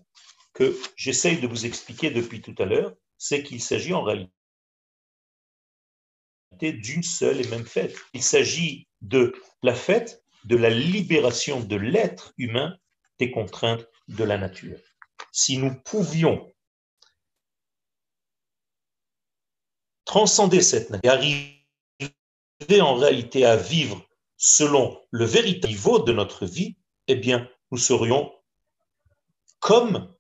[0.54, 4.34] que j'essaye de vous expliquer depuis tout à l'heure, c'est qu'il s'agit en réalité
[6.62, 7.96] d'une seule et même fête.
[8.14, 12.78] Il s'agit de la fête de la libération de l'être humain
[13.20, 14.80] des contraintes de la nature.
[15.32, 16.52] Si nous pouvions
[20.06, 24.06] transcender cette nature, arriver en réalité à vivre
[24.38, 26.76] selon le véritable niveau de notre vie,
[27.08, 28.34] eh bien, nous serions
[29.62, 30.14] comme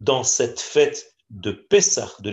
[0.00, 2.30] dans cette fête de Pessah, de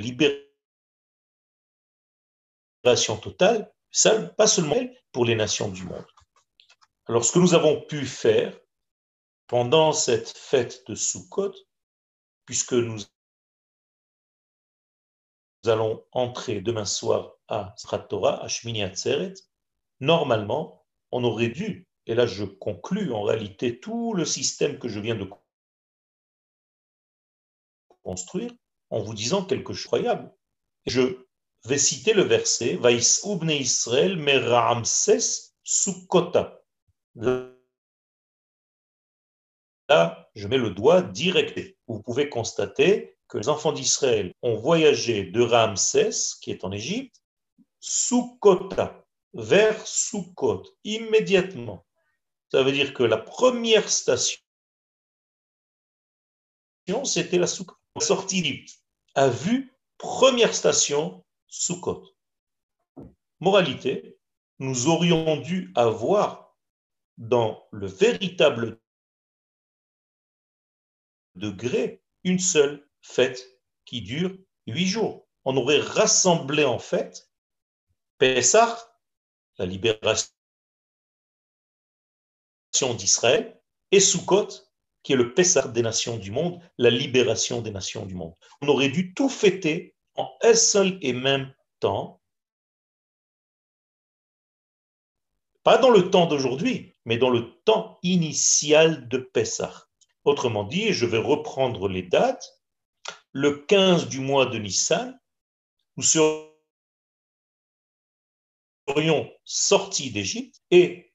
[2.83, 3.73] libération totale,
[4.37, 4.81] pas seulement
[5.11, 6.05] pour les nations du monde.
[7.05, 8.59] Alors ce que nous avons pu faire
[9.45, 11.53] pendant cette fête de Sukkot,
[12.45, 12.99] puisque nous
[15.65, 17.75] allons entrer demain soir à
[18.09, 19.35] Torah, à Shmini Atzeret,
[19.99, 24.99] normalement, on aurait dû, et là je conclus en réalité tout le système que je
[24.99, 25.29] viens de
[28.07, 28.53] construire
[28.89, 30.33] en vous disant quelque chose d'incroyable.
[30.85, 31.25] Je
[31.65, 36.63] vais citer le verset Vais ubne Israël meramses sukota.
[39.89, 41.59] Là, je mets le doigt direct.
[41.87, 47.21] Vous pouvez constater que les enfants d'Israël ont voyagé de Ramsès, qui est en Égypte,
[47.81, 51.85] Sukkota, vers Sukkot, immédiatement.
[52.53, 54.39] Ça veut dire que la première station,
[57.03, 58.81] c'était la Sukkot sortie d'Égypte,
[59.15, 62.03] a vu première station Sukkot.
[63.39, 64.19] Moralité,
[64.59, 66.55] nous aurions dû avoir
[67.17, 68.79] dans le véritable
[71.35, 74.35] degré une seule fête qui dure
[74.65, 75.27] huit jours.
[75.45, 77.31] On aurait rassemblé en fait
[78.17, 78.99] Pessah,
[79.57, 80.31] la libération
[82.97, 84.66] d'Israël, et Sukkot,
[85.03, 88.33] qui est le Pessah des nations du monde, la libération des nations du monde.
[88.61, 92.21] On aurait dû tout fêter en un seul et même temps,
[95.63, 99.87] pas dans le temps d'aujourd'hui, mais dans le temps initial de Pessah.
[100.23, 102.61] Autrement dit, je vais reprendre les dates.
[103.31, 105.17] Le 15 du mois de Nissan,
[105.95, 106.51] nous serions
[109.45, 111.13] sortis d'Égypte et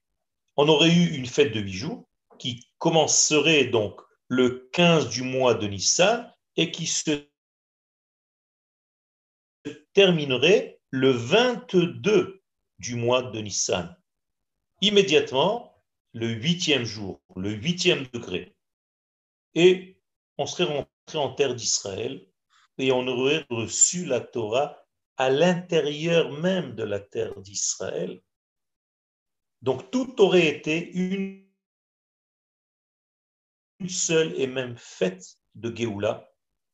[0.55, 2.07] on aurait eu une fête de huit jours
[2.39, 7.25] qui commencerait donc le 15 du mois de Nissan et qui se
[9.93, 12.43] terminerait le 22
[12.79, 13.95] du mois de Nissan.
[14.81, 15.81] Immédiatement,
[16.11, 18.53] le huitième jour, le huitième degré
[19.55, 19.97] et
[20.37, 22.27] on serait rentré en terre d'Israël
[22.79, 24.77] et on aurait reçu la Torah
[25.15, 28.21] à l'intérieur même de la terre d'Israël.
[29.61, 31.42] Donc tout aurait été une,
[33.89, 36.29] seule et même fête de Géoula.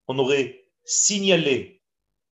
[0.07, 1.81] On aurait signalé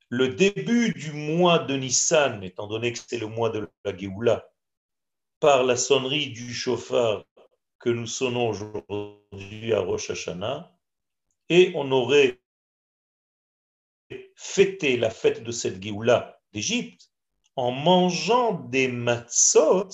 [0.08, 4.48] le début du mois de Nissan, étant donné que c'est le mois de la Géoula,
[5.40, 7.24] par la sonnerie du chauffard
[7.78, 10.72] que nous sonnons aujourd'hui à Rosh Hashanah,
[11.48, 12.40] et on aurait
[14.34, 17.10] fêté la fête de cette Géoula d'Égypte
[17.56, 19.88] en mangeant des matzot,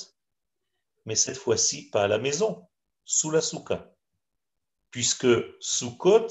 [1.06, 2.66] mais cette fois-ci pas à la maison,
[3.04, 3.91] sous la souka,
[4.92, 5.26] puisque
[5.58, 6.28] Sukkot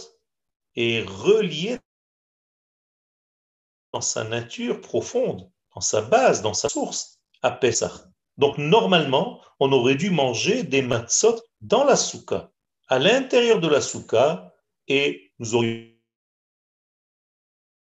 [0.76, 1.78] est relié
[3.92, 7.92] dans sa nature profonde, dans sa base, dans sa source, à Pesach.
[8.38, 12.52] Donc normalement, on aurait dû manger des matzot dans la souka,
[12.88, 14.54] à l'intérieur de la souka,
[14.88, 15.92] et nous aurions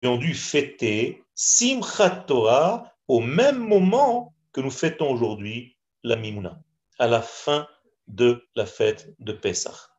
[0.03, 6.61] dû fêter Simchat Torah au même moment que nous fêtons aujourd'hui la Mimouna,
[6.99, 7.69] à la fin
[8.09, 9.92] de la fête de Pessah.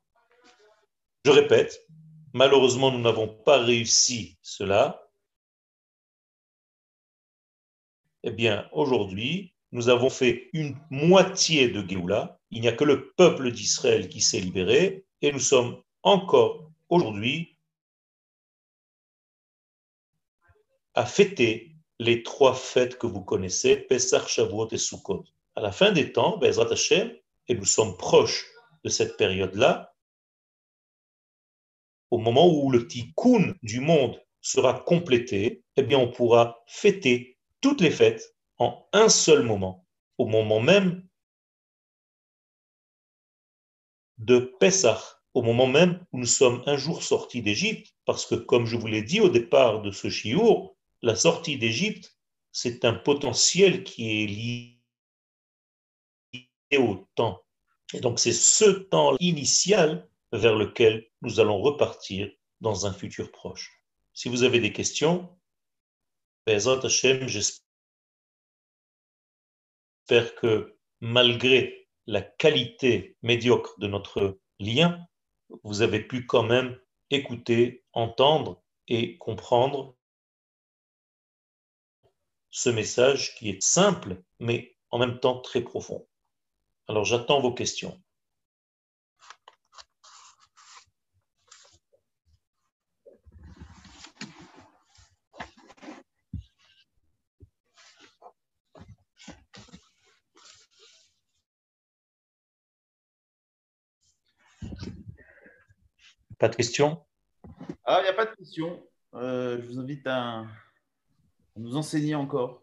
[1.26, 1.86] Je répète,
[2.34, 5.10] malheureusement, nous n'avons pas réussi cela.
[8.24, 12.40] Eh bien, aujourd'hui, nous avons fait une moitié de Géoula.
[12.52, 17.58] Il n'y a que le peuple d'Israël qui s'est libéré et nous sommes encore aujourd'hui
[20.94, 25.24] à fêter les trois fêtes que vous connaissez, Pesach, Shavuot et Sukkot.
[25.56, 27.16] À la fin des temps, Bezrat Hashem,
[27.48, 28.46] et nous sommes proches
[28.84, 29.93] de cette période-là,
[32.14, 37.82] au moment où le tikkun du monde sera complété, eh bien on pourra fêter toutes
[37.82, 39.88] les fêtes en un seul moment,
[40.20, 41.08] au moment même
[44.20, 45.02] de Pessah,
[45.34, 48.86] au moment même où nous sommes un jour sortis d'Égypte, parce que comme je vous
[48.86, 52.16] l'ai dit au départ de ce chiour, la sortie d'Égypte,
[52.52, 54.80] c'est un potentiel qui est lié
[56.78, 57.42] au temps.
[57.96, 62.30] Et donc c'est ce temps initial vers lequel nous allons repartir
[62.60, 63.72] dans un futur proche.
[64.14, 65.40] Si vous avez des questions,
[66.48, 67.64] j'espère
[70.36, 75.08] que malgré la qualité médiocre de notre lien,
[75.64, 76.80] vous avez pu quand même
[77.10, 79.96] écouter, entendre et comprendre
[82.50, 86.08] ce message qui est simple, mais en même temps très profond.
[86.88, 88.03] Alors j'attends vos questions.
[106.40, 107.04] Pas de questions?
[107.86, 108.82] Ah, il n'y a pas de questions.
[109.14, 110.46] Euh, je vous invite à,
[111.56, 112.62] nous enseigner encore.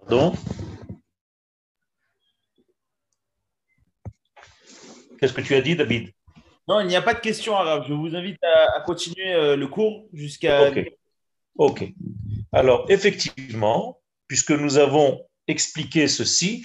[0.00, 0.32] Pardon?
[5.18, 6.12] Qu'est-ce que tu as dit, David?
[6.66, 7.84] Non, il n'y a pas de questions arabe.
[7.86, 10.68] Je vous invite à, continuer euh, le cours jusqu'à.
[10.68, 10.92] Ok.
[11.56, 11.92] Ok.
[12.52, 16.64] Alors, effectivement, puisque nous avons expliqué ceci,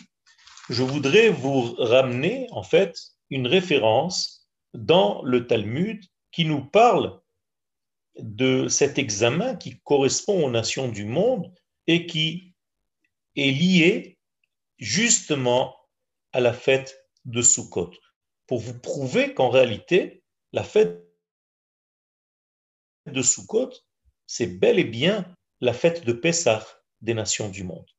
[0.69, 2.97] je voudrais vous ramener en fait
[3.29, 4.36] une référence
[4.77, 7.19] dans le Talmud qui nous parle
[8.19, 11.51] de cet examen qui correspond aux nations du monde
[11.87, 12.53] et qui
[13.35, 14.19] est lié
[14.77, 15.75] justement
[16.31, 17.91] à la fête de Sukkot,
[18.45, 20.23] pour vous prouver qu'en réalité,
[20.53, 21.03] la fête
[23.07, 23.71] de Sukkot,
[24.27, 25.25] c'est bel et bien
[25.59, 26.65] la fête de Pessah
[27.01, 27.89] des nations du monde.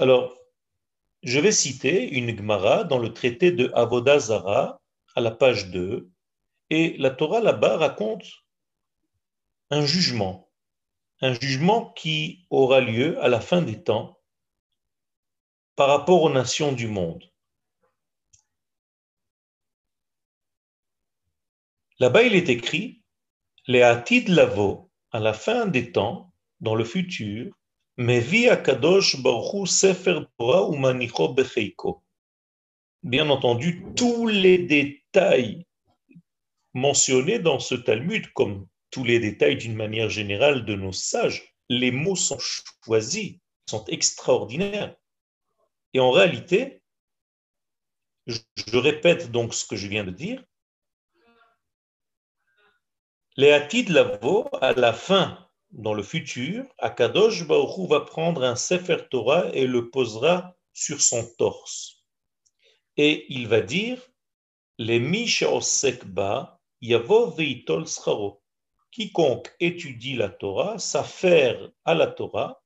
[0.00, 0.36] Alors,
[1.22, 4.77] je vais citer une Gemara dans le traité de Avodazara
[5.20, 6.10] la page 2,
[6.70, 8.24] et la Torah là-bas raconte
[9.70, 10.50] un jugement,
[11.20, 14.18] un jugement qui aura lieu à la fin des temps
[15.76, 17.24] par rapport aux nations du monde.
[22.00, 23.02] Là-bas, il est écrit
[23.66, 27.52] Les Atid Lavo, à la fin des temps, dans le futur,
[27.96, 32.02] Mevi Akadosh Baruchu Sefer Umanicho Becheiko.
[33.02, 35.07] Bien entendu, tous les détails
[36.74, 41.90] mentionnés dans ce Talmud, comme tous les détails d'une manière générale de nos sages, les
[41.90, 43.36] mots sont choisis,
[43.68, 44.96] sont extraordinaires.
[45.94, 46.82] Et en réalité,
[48.26, 50.42] je répète donc ce que je viens de dire,
[53.36, 58.98] les Atid Lavo, à la fin, dans le futur, Akadosh Baruch va prendre un Sefer
[59.10, 62.04] Torah et le posera sur son torse.
[62.96, 64.00] Et il va dire,
[64.78, 65.00] les
[66.80, 68.42] Yavo Veitol Scharo.
[68.90, 72.62] Quiconque étudie la Torah s'affaire à la Torah,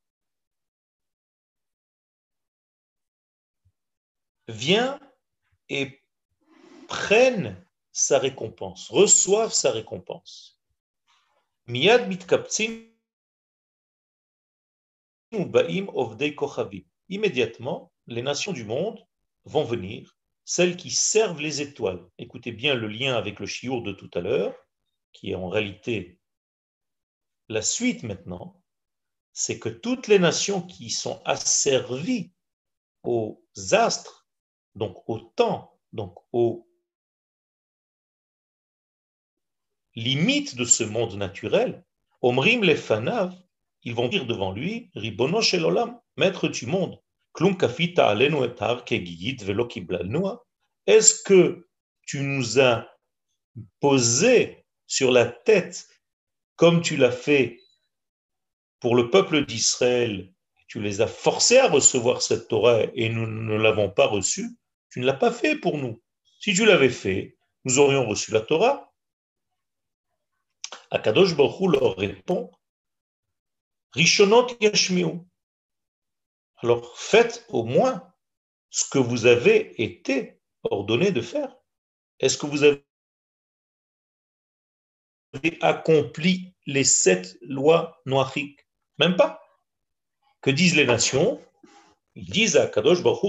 [4.47, 5.01] vient
[5.69, 6.03] et
[6.87, 10.61] prenne sa récompense, reçoive sa récompense.
[11.67, 12.09] Miyad
[17.09, 19.05] Immédiatement, les nations du monde
[19.45, 22.05] vont venir, celles qui servent les étoiles.
[22.19, 24.55] Écoutez bien le lien avec le chiour de tout à l'heure,
[25.13, 26.19] qui est en réalité
[27.49, 28.63] la suite maintenant,
[29.33, 32.33] c'est que toutes les nations qui sont asservies
[33.03, 34.27] aux astres,
[34.75, 36.67] donc au temps, donc aux
[39.95, 41.85] limite de ce monde naturel,
[42.23, 43.35] Omrim les fanav,
[43.83, 46.99] ils vont dire devant lui, Ribono shelolam, maître du monde,
[50.87, 51.69] Est-ce que
[52.07, 52.89] tu nous as
[53.81, 55.89] posé sur la tête
[56.57, 57.61] comme tu l'as fait
[58.81, 60.33] pour le peuple d'Israël,
[60.67, 64.49] tu les as forcés à recevoir cette Torah et nous ne l'avons pas reçue,
[64.91, 66.03] tu ne l'as pas fait pour nous.
[66.41, 68.93] Si tu l'avais fait, nous aurions reçu la Torah
[70.91, 72.51] Akadosh Baruch leur répond
[73.93, 75.27] Rishonot Yashmiu.
[76.63, 78.13] Alors faites au moins
[78.71, 81.57] ce que vous avez été ordonné de faire.
[82.21, 82.83] Est-ce que vous avez
[85.61, 88.67] accompli les sept lois noachiques
[88.99, 89.43] Même pas.
[90.41, 91.41] Que disent les nations?
[92.15, 93.23] Ils disent à Kadosh Baruch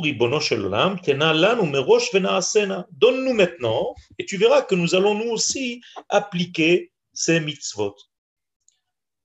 [2.92, 7.96] Donne-nous maintenant, et tu verras que nous allons nous aussi appliquer c'est mitzvot.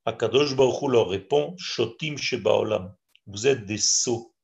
[0.04, 2.94] Akadosh Baruch leur répond Shotim Shebaolam.
[3.28, 4.34] Vous êtes des sots.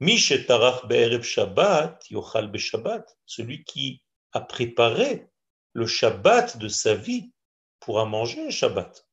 [0.00, 3.18] Mishetarach Be'erev Shabbat, Yochal Shabbat.
[3.26, 4.02] Celui qui
[4.32, 5.28] a préparé
[5.74, 7.30] le Shabbat de sa vie
[7.78, 9.06] pourra manger Shabbat.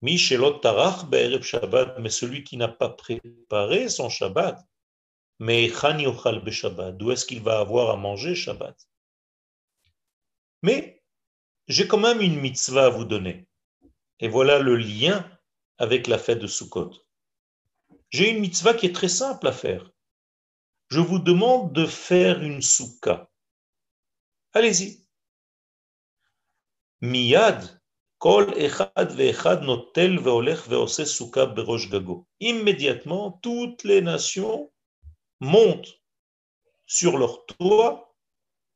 [0.00, 1.98] Mishelot Tarach Be'erev Shabbat.
[1.98, 4.58] Mais celui qui n'a pas préparé son Shabbat,
[5.38, 6.96] mais Yochal Shabbat.
[6.96, 8.76] D'où est-ce qu'il va avoir à manger Shabbat?
[10.62, 11.02] Mais
[11.68, 13.46] j'ai quand même une mitzvah à vous donner.
[14.20, 15.28] Et voilà le lien
[15.76, 16.92] avec la fête de Sukkot.
[18.12, 19.90] J'ai une mitzvah qui est très simple à faire.
[20.88, 23.30] Je vous demande de faire une soukha.
[24.52, 25.06] Allez-y.
[27.00, 27.80] Miyad,
[28.18, 31.88] kol echad ve'echad notel ve'olech ve'ose soukha berosh.
[32.40, 34.70] Immédiatement, toutes les nations
[35.40, 35.94] montent
[36.86, 38.14] sur leur toit,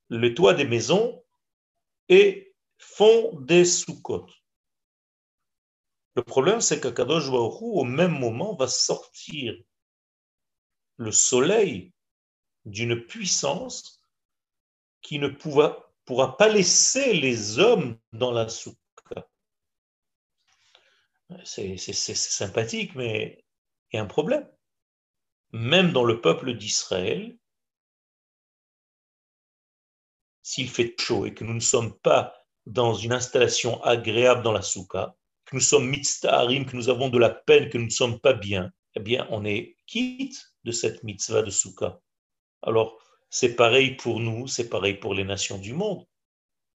[0.09, 1.23] le toit des maisons,
[2.09, 4.27] et font des Sukkot.
[6.17, 9.55] Le problème, c'est qu'Akadosh Baruch au même moment, va sortir
[10.97, 11.93] le soleil
[12.65, 14.01] d'une puissance
[15.03, 19.29] qui ne pourra, pourra pas laisser les hommes dans la soukha.
[21.45, 23.45] C'est sympathique, mais
[23.93, 24.49] il y a un problème.
[25.53, 27.37] Même dans le peuple d'Israël,
[30.43, 34.63] s'il fait chaud et que nous ne sommes pas dans une installation agréable dans la
[34.63, 35.15] souka,
[35.47, 38.33] que nous sommes mitztaharim, que nous avons de la peine, que nous ne sommes pas
[38.33, 42.01] bien, eh bien, on est quitte de cette mitzvah de souka.
[42.63, 42.99] Alors,
[43.31, 46.05] c'est pareil pour nous, c'est pareil pour les nations du monde.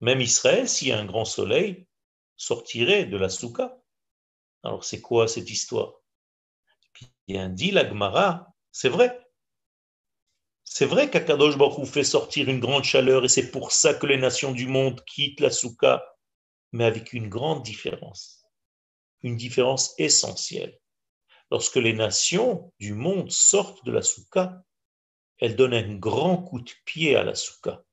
[0.01, 1.87] Même Israël, s'il y a un grand soleil,
[2.35, 3.77] sortirait de la souka.
[4.63, 5.93] Alors, c'est quoi cette histoire?
[7.27, 9.19] Bien dit la Gemara, c'est vrai.
[10.63, 14.17] C'est vrai qu'Akadosh Baruch fait sortir une grande chaleur et c'est pour ça que les
[14.17, 16.03] nations du monde quittent la souka,
[16.73, 18.43] mais avec une grande différence,
[19.23, 20.79] une différence essentielle.
[21.49, 24.63] lorsque les nations du monde sortent de la soukha,
[25.39, 27.83] elles donnent un grand coup de pied à la soukha.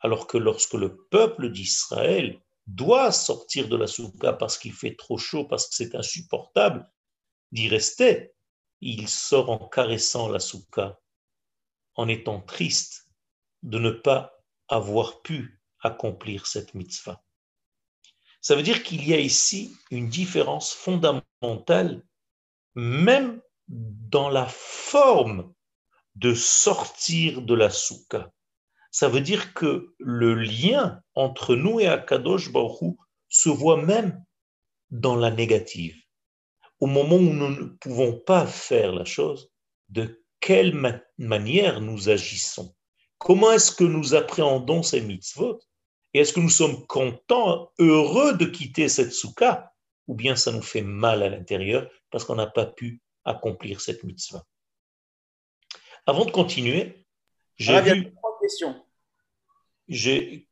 [0.00, 5.16] Alors que lorsque le peuple d'Israël doit sortir de la soukha parce qu'il fait trop
[5.16, 6.88] chaud, parce que c'est insupportable
[7.50, 8.32] d'y rester,
[8.80, 11.00] il sort en caressant la soukha,
[11.94, 13.08] en étant triste
[13.62, 14.32] de ne pas
[14.68, 17.24] avoir pu accomplir cette mitzvah.
[18.40, 22.02] Ça veut dire qu'il y a ici une différence fondamentale,
[22.74, 25.52] même dans la forme
[26.14, 28.32] de sortir de la soukha.
[28.90, 32.96] Ça veut dire que le lien entre nous et Akadosh Baruch
[33.28, 34.24] se voit même
[34.90, 35.96] dans la négative.
[36.80, 39.50] Au moment où nous ne pouvons pas faire la chose,
[39.88, 40.74] de quelle
[41.18, 42.74] manière nous agissons?
[43.18, 45.60] Comment est-ce que nous appréhendons ces mitzvot?
[46.18, 49.72] Et est-ce que nous sommes contents, heureux de quitter cette soukha
[50.08, 54.02] Ou bien ça nous fait mal à l'intérieur parce qu'on n'a pas pu accomplir cette
[54.02, 54.44] mitzvah?
[56.06, 57.06] Avant de continuer,
[57.54, 58.12] j'ai Ah, vu...
[58.12, 58.84] trois questions.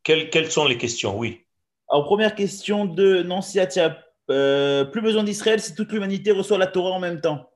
[0.04, 1.18] Quelles, quelles sont les questions?
[1.18, 1.44] Oui.
[1.90, 4.00] Alors, première question de Nancy Atia.
[4.30, 7.50] Euh, plus besoin d'Israël si toute l'humanité reçoit la Torah en même temps?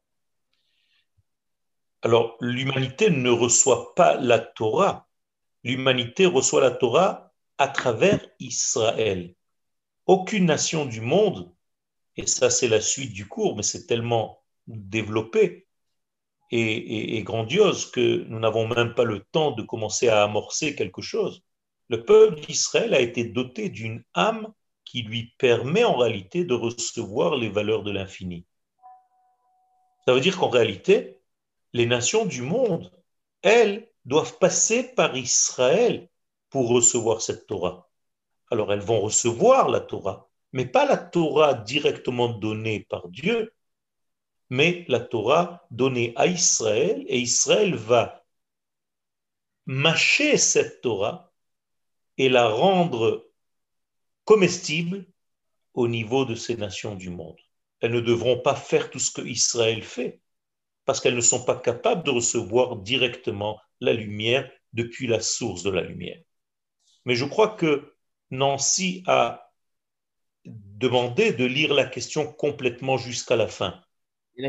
[2.03, 5.07] Alors, l'humanité ne reçoit pas la Torah.
[5.63, 7.30] L'humanité reçoit la Torah
[7.61, 9.35] à travers Israël.
[10.07, 11.53] Aucune nation du monde,
[12.17, 15.67] et ça c'est la suite du cours, mais c'est tellement développé
[16.51, 20.75] et, et- et grandiose que nous n'avons même pas le temps de commencer à amorcer
[20.75, 21.43] quelque chose.
[21.89, 24.53] Le peuple d'Israël a été doté d'une âme
[24.87, 28.47] qui lui permet en réalité de recevoir les valeurs de l'infini.
[30.07, 31.19] Ça veut dire qu'en réalité,
[31.75, 32.91] les nations du monde,
[33.43, 36.09] elles, doivent passer par Israël
[36.51, 37.89] pour recevoir cette Torah.
[38.51, 43.55] Alors elles vont recevoir la Torah, mais pas la Torah directement donnée par Dieu,
[44.51, 48.25] mais la Torah donnée à Israël, et Israël va
[49.67, 51.33] mâcher cette Torah
[52.19, 53.31] et la rendre
[54.25, 55.07] comestible
[55.75, 57.39] au niveau de ces nations du monde.
[57.81, 60.21] Elles ne devront pas faire tout ce que Israël fait,
[60.85, 65.71] parce qu'elles ne sont pas capables de recevoir directement la lumière depuis la source de
[65.71, 66.21] la lumière.
[67.05, 67.95] Mais je crois que
[68.31, 69.51] Nancy a
[70.45, 73.81] demandé de lire la question complètement jusqu'à la fin.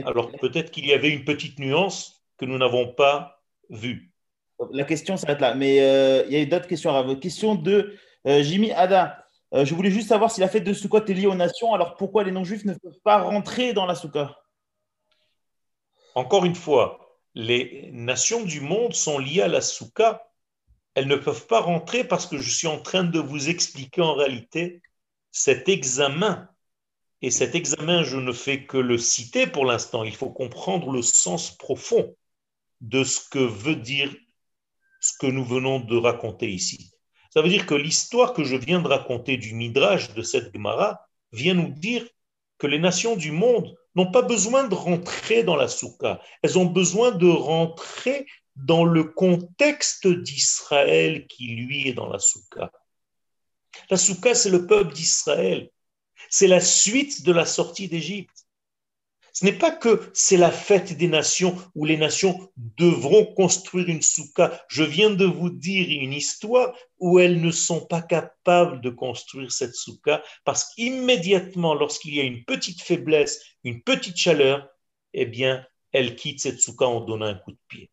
[0.06, 4.14] Alors peut-être qu'il y avait une petite nuance que nous n'avons pas vue.
[4.72, 5.54] la question s'arrête là.
[5.54, 6.96] Mais euh, il y a d'autres questions.
[6.96, 7.96] Alors, question de
[8.28, 9.26] euh, Jimmy Ada.
[9.54, 11.74] Euh, je voulais juste savoir si la fête de Sukkot est liée aux nations.
[11.74, 14.38] Alors pourquoi les non-juifs ne peuvent pas rentrer dans la Soukha
[16.16, 17.02] Encore une fois,
[17.36, 20.31] les nations du monde sont liées à la soukha.
[20.96, 24.14] Elles ne peuvent pas rentrer parce que je suis en train de vous expliquer en
[24.14, 24.82] réalité
[25.32, 26.50] cet examen.
[27.22, 30.04] Et cet examen, je ne fais que le citer pour l'instant.
[30.04, 32.16] Il faut comprendre le sens profond
[32.82, 34.14] de ce que veut dire
[35.00, 36.92] ce que nous venons de raconter ici.
[37.34, 41.00] Ça veut dire que l'histoire que je viens de raconter du Midrash de cette Gemara
[41.32, 42.06] vient nous dire
[42.58, 46.22] que les nations du monde n'ont pas besoin de rentrer dans la soukha.
[46.42, 48.26] Elles ont besoin de rentrer
[48.56, 52.72] dans le contexte d'Israël qui, lui, est dans la soukha.
[53.90, 55.70] La soukha, c'est le peuple d'Israël.
[56.30, 58.46] C'est la suite de la sortie d'Égypte.
[59.34, 64.02] Ce n'est pas que c'est la fête des nations où les nations devront construire une
[64.02, 64.62] soukha.
[64.68, 69.52] Je viens de vous dire une histoire où elles ne sont pas capables de construire
[69.52, 74.68] cette soukha parce qu'immédiatement, lorsqu'il y a une petite faiblesse, une petite chaleur,
[75.14, 77.91] eh bien, elles quittent cette soukha en donnant un coup de pied.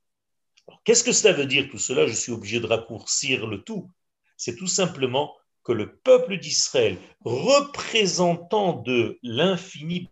[0.88, 2.06] Qu'est-ce que cela veut dire tout cela?
[2.06, 3.90] Je suis obligé de raccourcir le tout.
[4.38, 10.08] C'est tout simplement que le peuple d'Israël, représentant de l'infini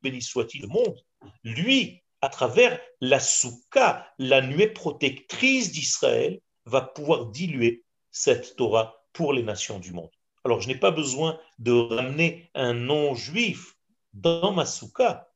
[0.00, 0.96] béni soit-il le monde,
[1.42, 9.32] lui, à travers la soukha, la nuée protectrice d'Israël, va pouvoir diluer cette Torah pour
[9.32, 10.12] les nations du monde.
[10.44, 13.74] Alors, je n'ai pas besoin de ramener un non-juif
[14.12, 15.28] dans ma soukha,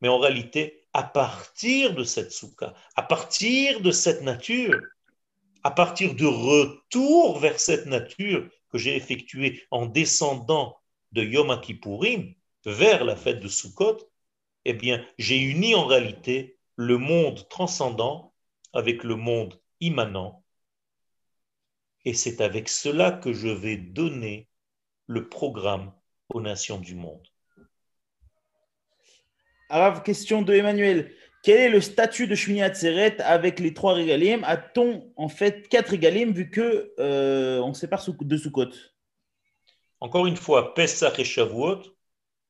[0.00, 4.80] mais en réalité, à partir de cette soukha, à partir de cette nature,
[5.62, 10.78] à partir de retour vers cette nature que j'ai effectué en descendant
[11.12, 12.32] de Yom Kippourim,
[12.64, 14.10] vers la fête de Sukkot,
[14.64, 18.32] eh bien, j'ai uni en réalité le monde transcendant
[18.72, 20.42] avec le monde immanent.
[22.06, 24.48] Et c'est avec cela que je vais donner
[25.08, 25.92] le programme
[26.30, 27.28] aux nations du monde.
[29.68, 31.12] Alors, question de Emmanuel.
[31.42, 35.90] Quel est le statut de Shmini Atzeret avec les trois régalim A-t-on en fait quatre
[35.90, 38.70] régalim vu que euh, on sépare de Sukkot?
[40.00, 41.82] Encore une fois, Pesach et Shavuot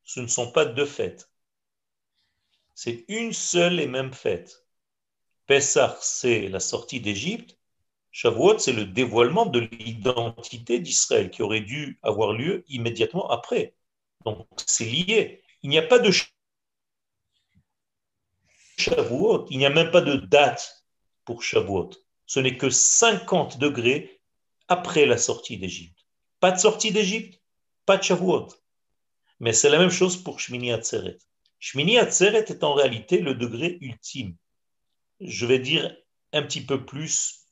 [0.06, 1.28] ce ne sont pas deux fêtes.
[2.74, 4.64] C'est une seule et même fête.
[5.46, 7.58] Pessah, c'est la sortie d'Égypte.
[8.12, 13.74] Shavuot, c'est le dévoilement de l'identité d'Israël qui aurait dû avoir lieu immédiatement après.
[14.24, 15.42] Donc, c'est lié.
[15.62, 16.10] Il n'y a pas de
[18.78, 20.84] Il n'y a même pas de date
[21.24, 21.90] pour Shavuot.
[22.26, 24.20] Ce n'est que 50 degrés
[24.68, 26.06] après la sortie d'Égypte.
[26.40, 27.40] Pas de sortie d'Égypte,
[27.86, 28.48] pas de Shavuot.
[29.40, 31.18] Mais c'est la même chose pour Shmini Atzeret.
[31.58, 34.36] Shmini Atzeret est en réalité le degré ultime.
[35.20, 35.96] Je vais dire
[36.32, 37.46] un petit peu plus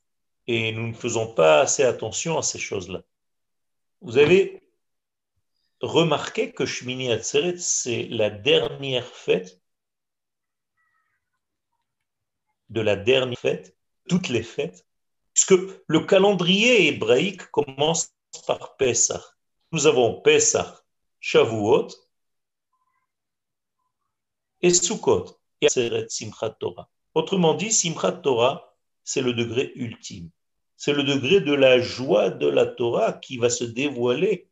[0.46, 3.02] et nous ne faisons pas assez attention à ces choses-là.
[4.02, 4.62] Vous avez
[5.80, 9.63] remarqué que Shmini Atzeret, c'est la dernière fête
[12.74, 13.76] de la dernière fête,
[14.08, 14.86] toutes les fêtes,
[15.32, 15.54] puisque
[15.86, 18.12] le calendrier hébraïque commence
[18.46, 19.24] par Pessah.
[19.72, 20.82] Nous avons Pessah,
[21.20, 21.88] Shavuot
[24.60, 25.68] et Sukkot, et
[26.08, 26.90] Simchat Torah.
[27.14, 30.30] Autrement dit, Simchat Torah, c'est le degré ultime.
[30.76, 34.50] C'est le degré de la joie de la Torah qui va se dévoiler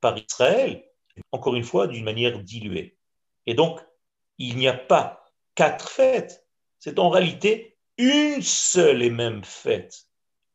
[0.00, 0.84] par Israël,
[1.32, 2.96] encore une fois, d'une manière diluée.
[3.46, 3.80] Et donc,
[4.38, 5.19] il n'y a pas
[5.60, 6.46] quatre fêtes,
[6.78, 10.06] c'est en réalité une seule et même fête.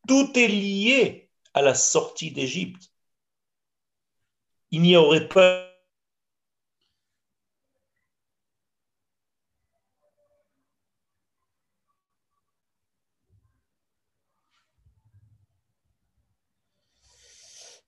[0.08, 2.92] Tout est lié à la sortie d'Égypte.
[4.72, 5.72] Il n'y aurait pas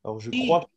[0.03, 0.69] Alors je crois.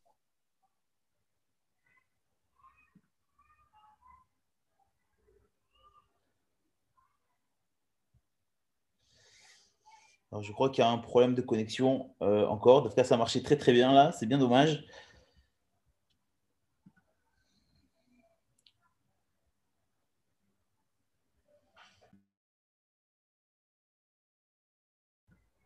[10.33, 12.79] Alors je crois qu'il y a un problème de connexion euh, encore.
[12.85, 14.13] En tout cas, ça marchait très très bien là.
[14.13, 14.85] C'est bien dommage.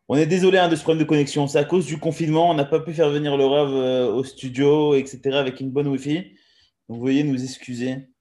[0.08, 1.46] On est désolé hein, de ce problème de connexion.
[1.46, 2.50] C'est à cause du confinement.
[2.50, 5.88] On n'a pas pu faire venir le Rav euh, au studio, etc., avec une bonne
[5.88, 6.14] Wi-Fi.
[6.88, 8.13] Donc, vous voyez, nous excuser.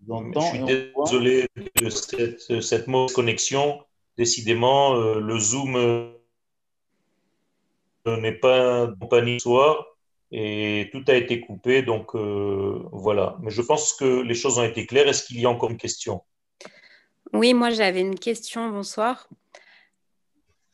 [0.06, 1.48] Je suis désolé
[1.82, 3.82] de cette, cette mauvaise connexion.
[4.18, 6.12] Décidément, euh, le Zoom euh,
[8.06, 9.86] n'est pas compagnie ce soir
[10.32, 11.84] et tout a été coupé.
[11.84, 13.38] Donc euh, voilà.
[13.42, 15.08] Mais je pense que les choses ont été claires.
[15.08, 16.22] Est-ce qu'il y a encore une question?
[17.32, 18.70] Oui, moi j'avais une question.
[18.70, 19.30] Bonsoir.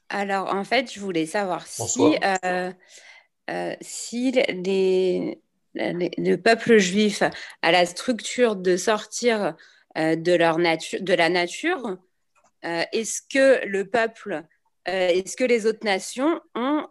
[0.09, 2.37] Alors, en fait, je voulais savoir si, Bonsoir.
[2.45, 2.71] euh,
[3.49, 5.39] euh, si les,
[5.75, 7.23] le peuple juif
[7.61, 9.55] a la structure de sortir
[9.97, 11.97] euh, de, leur nature, la nature,
[12.65, 14.43] euh, est-ce que le peuple,
[14.85, 16.87] est-ce que les autres nations ont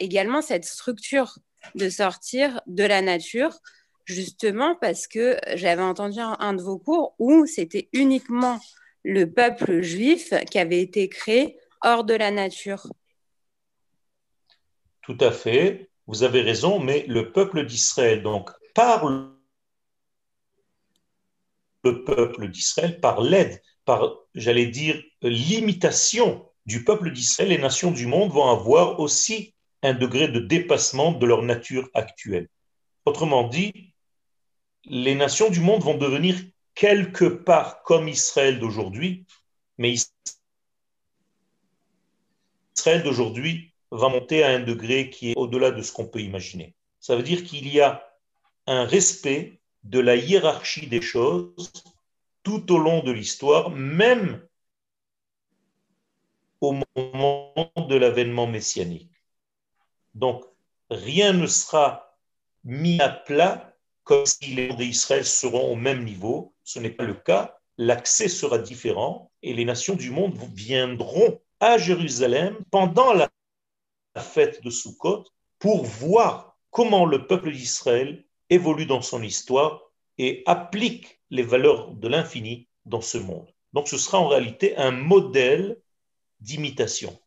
[0.00, 1.38] également cette structure
[1.74, 3.58] de sortir de la nature?
[4.04, 8.58] Justement parce que j'avais entendu un, de vos cours où c'était uniquement
[9.04, 12.86] le peuple juif qui avait été créé hors de la nature.
[15.02, 19.08] Tout à fait, vous avez raison, mais le peuple d'Israël, donc par
[21.84, 28.06] le peuple d'Israël, par l'aide, par, j'allais dire, l'imitation du peuple d'Israël, les nations du
[28.06, 32.48] monde vont avoir aussi un degré de dépassement de leur nature actuelle.
[33.04, 33.94] Autrement dit,
[34.84, 36.36] les nations du monde vont devenir
[36.74, 39.26] quelque part comme Israël d'aujourd'hui,
[39.78, 39.94] mais
[42.76, 46.74] Israël d'aujourd'hui va monter à un degré qui est au-delà de ce qu'on peut imaginer.
[46.98, 48.08] Ça veut dire qu'il y a
[48.66, 51.72] un respect de la hiérarchie des choses
[52.42, 54.42] tout au long de l'histoire, même
[56.60, 59.10] au moment de l'avènement messianique.
[60.14, 60.44] Donc,
[60.90, 62.16] rien ne sera
[62.64, 66.54] mis à plat comme si les d'Israël seront au même niveau.
[66.64, 67.58] Ce n'est pas le cas.
[67.78, 73.28] L'accès sera différent et les nations du monde viendront à Jérusalem pendant la
[74.20, 75.24] fête de Sukkot
[75.58, 79.80] pour voir comment le peuple d'Israël évolue dans son histoire
[80.18, 83.48] et applique les valeurs de l'infini dans ce monde.
[83.72, 85.78] Donc ce sera en réalité un modèle
[86.40, 87.18] d'imitation.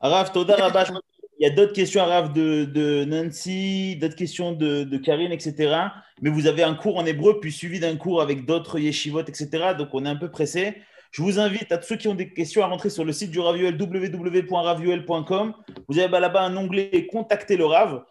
[0.00, 5.32] Araf, il y a d'autres questions, Araf, de, de Nancy, d'autres questions de, de, Karine,
[5.32, 5.76] etc.
[6.22, 9.74] Mais vous avez un cours en hébreu, puis suivi d'un cours avec d'autres yeshivot, etc.
[9.76, 10.76] Donc on est un peu pressé.
[11.10, 13.30] Je vous invite à tous ceux qui ont des questions à rentrer sur le site
[13.30, 15.54] du Ravuel, www.ravuel.com.
[15.88, 18.04] Vous avez là-bas un onglet Contacter le Rav.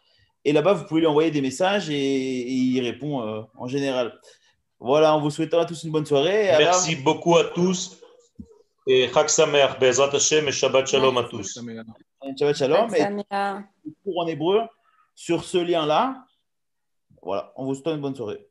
[0.44, 4.20] Et là-bas, vous pouvez lui envoyer des messages et, il répond euh, en général.
[4.80, 6.54] Voilà, on vous souhaite à tous une bonne soirée.
[6.58, 7.98] Merci beaucoup à tous.
[8.88, 11.60] Et Chag Sameach, Bezrat Hashem et Shabbat Shalom à tous.
[12.38, 12.94] Shabbat Shalom.
[12.94, 14.62] Et pour en hébreu,
[15.16, 16.24] sur ce lien-là,
[17.24, 18.48] voilà, on vous souhaite une bonne soirée.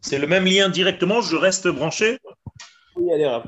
[0.00, 2.18] C'est le même lien directement, je reste branché
[2.96, 3.44] Oui, allez, Rav.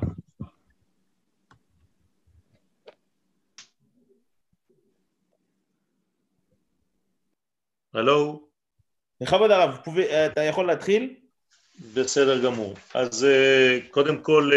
[7.95, 8.49] הלו?
[9.20, 9.78] בכבוד הרב,
[10.26, 11.16] אתה יכול להתחיל?
[11.95, 12.74] בסדר גמור.
[12.95, 13.26] אז
[13.90, 14.51] קודם כל,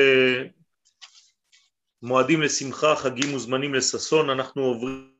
[2.01, 5.11] מועדים לשמחה, חגים וזמנים לששון, אנחנו עוברים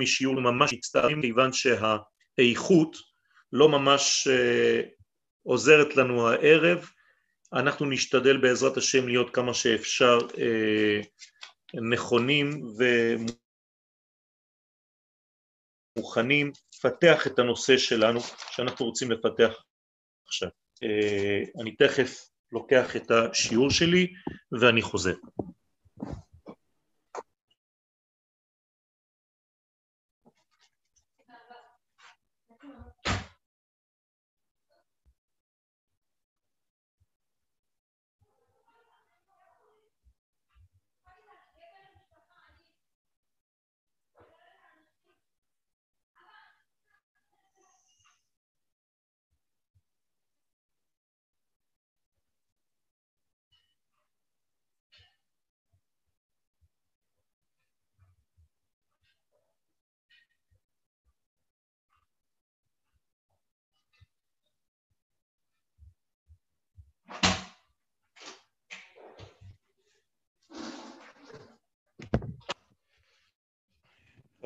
[0.00, 2.96] משיעור ממש מצטערים, כיוון שהאיכות
[3.52, 4.28] לא ממש
[5.42, 6.90] עוזרת לנו הערב.
[7.52, 10.18] אנחנו נשתדל בעזרת השם להיות כמה שאפשר
[11.90, 12.62] נכונים
[15.98, 18.20] ומוכנים לפתח את הנושא שלנו,
[18.50, 19.62] שאנחנו רוצים לפתח
[20.26, 20.48] עכשיו.
[21.60, 24.12] אני תכף לוקח את השיעור שלי
[24.60, 25.14] ואני חוזר.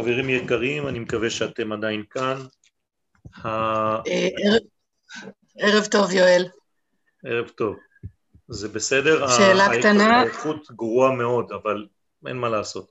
[0.08, 2.36] חברים יקרים, אני מקווה שאתם עדיין כאן.
[5.58, 6.48] ערב טוב, יואל.
[7.24, 7.76] ערב טוב.
[8.48, 9.28] זה בסדר?
[9.28, 10.20] שאלה קטנה.
[10.20, 11.86] האיכות גרועה מאוד, אבל
[12.26, 12.90] אין מה לעשות.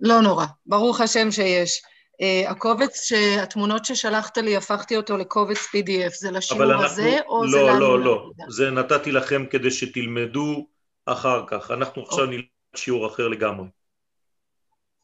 [0.00, 1.82] לא נורא, ברוך השם שיש.
[2.22, 3.12] Uh, הקובץ,
[3.42, 7.80] התמונות ששלחת לי, הפכתי אותו לקובץ PDF, זה לשיעור אנחנו, הזה, או לא, זה לנו?
[7.80, 10.66] לא, לא, לא, זה נתתי לכם כדי שתלמדו
[11.06, 11.70] אחר כך.
[11.70, 12.36] אנחנו עכשיו אוקיי.
[12.36, 13.66] נלמד שיעור אחר לגמרי.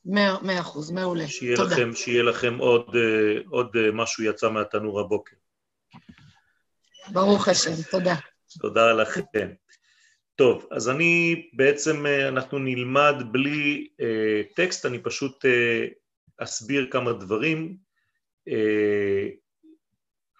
[0.04, 1.28] מאה אחוז, מעולה.
[1.28, 1.74] שיהיה תודה.
[1.74, 5.36] לכם, שיהיה לכם עוד, אה, עוד אה, משהו יצא מהתנור הבוקר.
[7.12, 8.14] ברוך השם, תודה.
[8.60, 9.48] תודה לכם.
[10.36, 15.86] טוב, אז אני בעצם, אה, אנחנו נלמד בלי אה, טקסט, אני פשוט אה,
[16.38, 17.76] אסביר כמה דברים.
[18.48, 19.28] אה,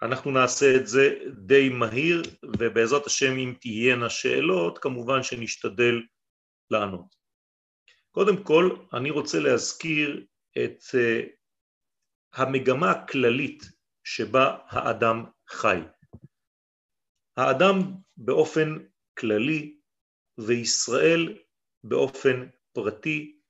[0.02, 2.22] אנחנו נעשה את זה די מהיר,
[2.58, 6.02] ובעזרת השם אם תהיינה שאלות, כמובן שנשתדל
[6.70, 7.21] לענות.
[8.12, 11.28] קודם כל, אני רוצה להזכיר את uh,
[12.32, 13.62] המגמה הכללית
[14.04, 15.78] שבה האדם חי.
[17.36, 17.78] האדם
[18.16, 18.68] באופן
[19.18, 19.80] כללי
[20.38, 21.38] וישראל
[21.84, 23.40] באופן פרטי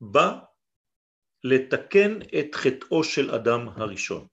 [0.00, 0.38] בא
[1.44, 4.26] לתקן את חטאו של אדם הראשון.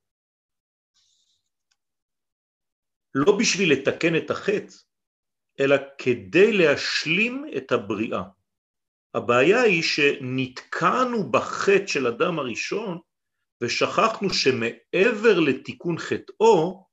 [3.15, 4.75] לא בשביל לתקן את החטא,
[5.59, 8.23] אלא כדי להשלים את הבריאה.
[9.15, 12.99] הבעיה היא שנתקענו בחטא של אדם הראשון
[13.61, 16.87] ושכחנו שמעבר לתיקון חטאו,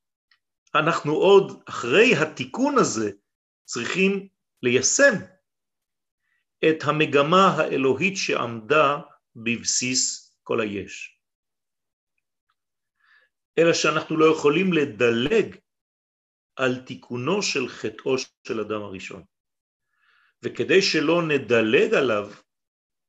[0.75, 3.11] אנחנו עוד אחרי התיקון הזה
[3.65, 4.29] צריכים
[4.63, 5.13] ליישם
[6.69, 8.99] את המגמה האלוהית שעמדה
[9.37, 11.19] בבסיס כל היש.
[13.59, 15.57] אלא שאנחנו לא יכולים לדלג
[16.57, 19.32] על תיקונו של חטאו של אדם הראשון.
[20.43, 22.31] וכדי שלא נדלג עליו,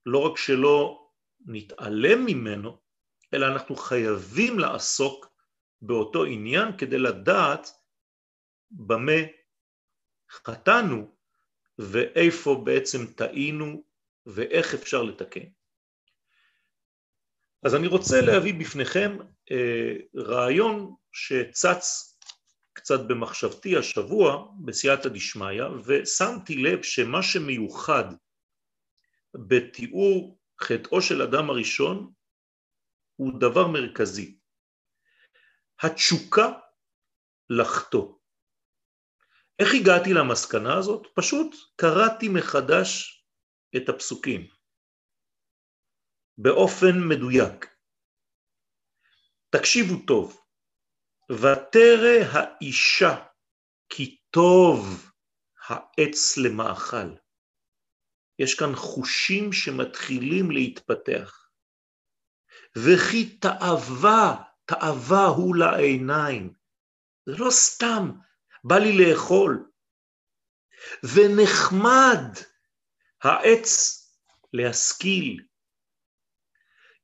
[0.06, 1.08] לא רק שלא
[1.46, 2.78] נתעלם ממנו,
[3.34, 5.34] אלא אנחנו חייבים לעסוק
[5.82, 7.68] באותו עניין כדי לדעת
[8.72, 9.22] במה
[10.32, 11.16] חטאנו
[11.78, 13.84] ואיפה בעצם טעינו
[14.26, 15.46] ואיך אפשר לתקן.
[17.64, 19.18] אז אני רוצה להביא בפניכם
[19.52, 22.13] אה, רעיון שצץ
[22.74, 28.06] קצת במחשבתי השבוע בסייעתא דשמיא ושמתי לב שמה שמיוחד
[29.34, 32.14] בתיאור חטאו של אדם הראשון
[33.16, 34.40] הוא דבר מרכזי.
[35.82, 36.48] התשוקה
[37.50, 38.16] לחטוא.
[39.60, 41.08] איך הגעתי למסקנה הזאת?
[41.16, 43.24] פשוט קראתי מחדש
[43.76, 44.48] את הפסוקים
[46.38, 47.76] באופן מדויק.
[49.50, 50.43] תקשיבו טוב,
[51.32, 53.26] ותרא האישה
[53.90, 55.12] כי טוב
[55.68, 57.16] העץ למאכל.
[58.40, 61.50] יש כאן חושים שמתחילים להתפתח.
[62.78, 66.54] וכי תאווה, תאווה הוא לעיניים.
[67.26, 68.12] זה לא סתם,
[68.64, 69.70] בא לי לאכול.
[71.04, 72.38] ונחמד
[73.24, 74.00] העץ
[74.54, 75.46] להשכיל.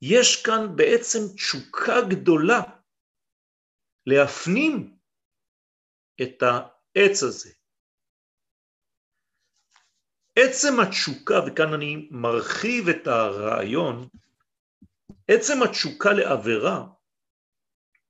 [0.01, 2.61] יש כאן בעצם תשוקה גדולה
[4.10, 4.97] להפנים
[6.22, 7.49] את העץ הזה.
[10.36, 14.10] עצם התשוקה, וכאן אני מרחיב את הרעיון,
[15.28, 16.86] עצם התשוקה לעבירה,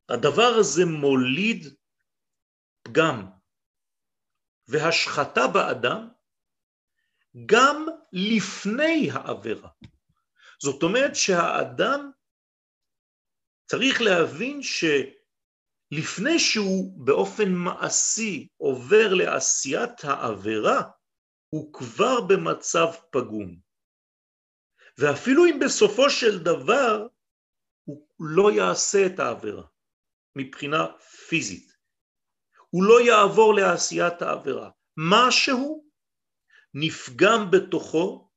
[0.10, 1.76] הדבר הזה מוליד
[2.84, 3.26] פגם
[4.68, 6.10] והשחתה באדם
[7.46, 9.70] גם לפני העבירה.
[10.62, 12.12] זאת אומרת שהאדם
[13.66, 14.64] צריך להבין
[15.94, 20.82] שלפני שהוא באופן מעשי עובר לעשיית העבירה,
[21.50, 23.60] הוא כבר במצב פגום.
[24.98, 27.08] ואפילו אם בסופו של דבר
[27.84, 29.64] הוא לא יעשה את העבירה
[30.36, 30.86] מבחינה
[31.28, 31.74] פיזית,
[32.70, 35.90] הוא לא יעבור לעשיית העבירה, משהו
[36.74, 38.32] נפגם בתוכו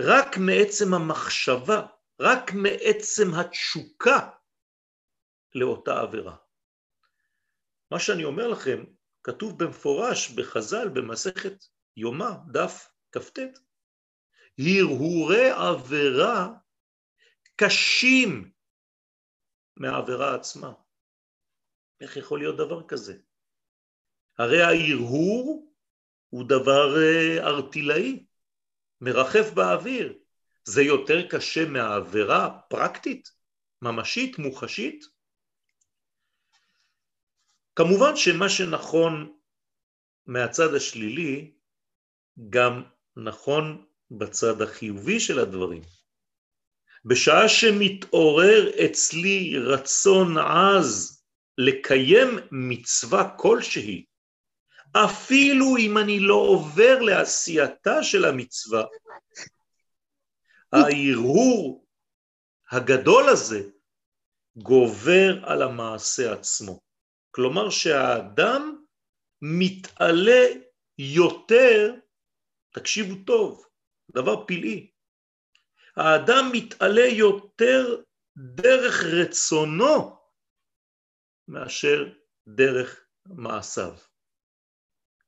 [0.00, 1.86] רק מעצם המחשבה,
[2.20, 4.30] רק מעצם התשוקה
[5.56, 6.36] לאותה עבירה.
[7.90, 8.84] מה שאני אומר לכם,
[9.22, 11.64] כתוב במפורש בחז"ל במסכת
[11.96, 13.38] יומא, דף כ"ט,
[14.58, 16.48] הרהורי עבירה
[17.56, 18.50] קשים
[19.76, 20.72] מהעבירה עצמה.
[22.00, 23.18] איך יכול להיות דבר כזה?
[24.38, 25.72] הרי ההרהור
[26.28, 26.94] הוא דבר
[27.38, 28.24] ארטילאי, אה,
[29.00, 30.18] מרחף באוויר.
[30.64, 33.30] זה יותר קשה מהעבירה פרקטית,
[33.82, 35.15] ממשית, מוחשית?
[37.76, 39.36] כמובן שמה שנכון
[40.26, 41.52] מהצד השלילי
[42.50, 42.82] גם
[43.16, 45.82] נכון בצד החיובי של הדברים.
[47.04, 51.22] בשעה שמתעורר אצלי רצון עז
[51.58, 54.04] לקיים מצווה כלשהי,
[54.92, 58.84] אפילו אם אני לא עובר לעשייתה של המצווה,
[60.72, 61.86] ההרהור
[62.70, 63.62] הגדול הזה
[64.56, 66.85] גובר על המעשה עצמו.
[67.36, 68.84] כלומר שהאדם
[69.42, 70.46] מתעלה
[70.98, 71.94] יותר
[72.74, 73.66] תקשיבו טוב,
[74.10, 74.90] דבר פלאי.
[75.96, 78.02] האדם מתעלה יותר
[78.36, 80.18] דרך רצונו
[81.48, 82.12] מאשר
[82.48, 83.94] דרך מעשיו.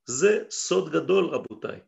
[0.05, 1.79] זה סוד גדול רבותיי.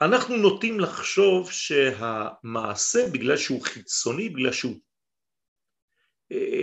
[0.00, 4.80] אנחנו נוטים לחשוב שהמעשה בגלל שהוא חיצוני, בגלל שהוא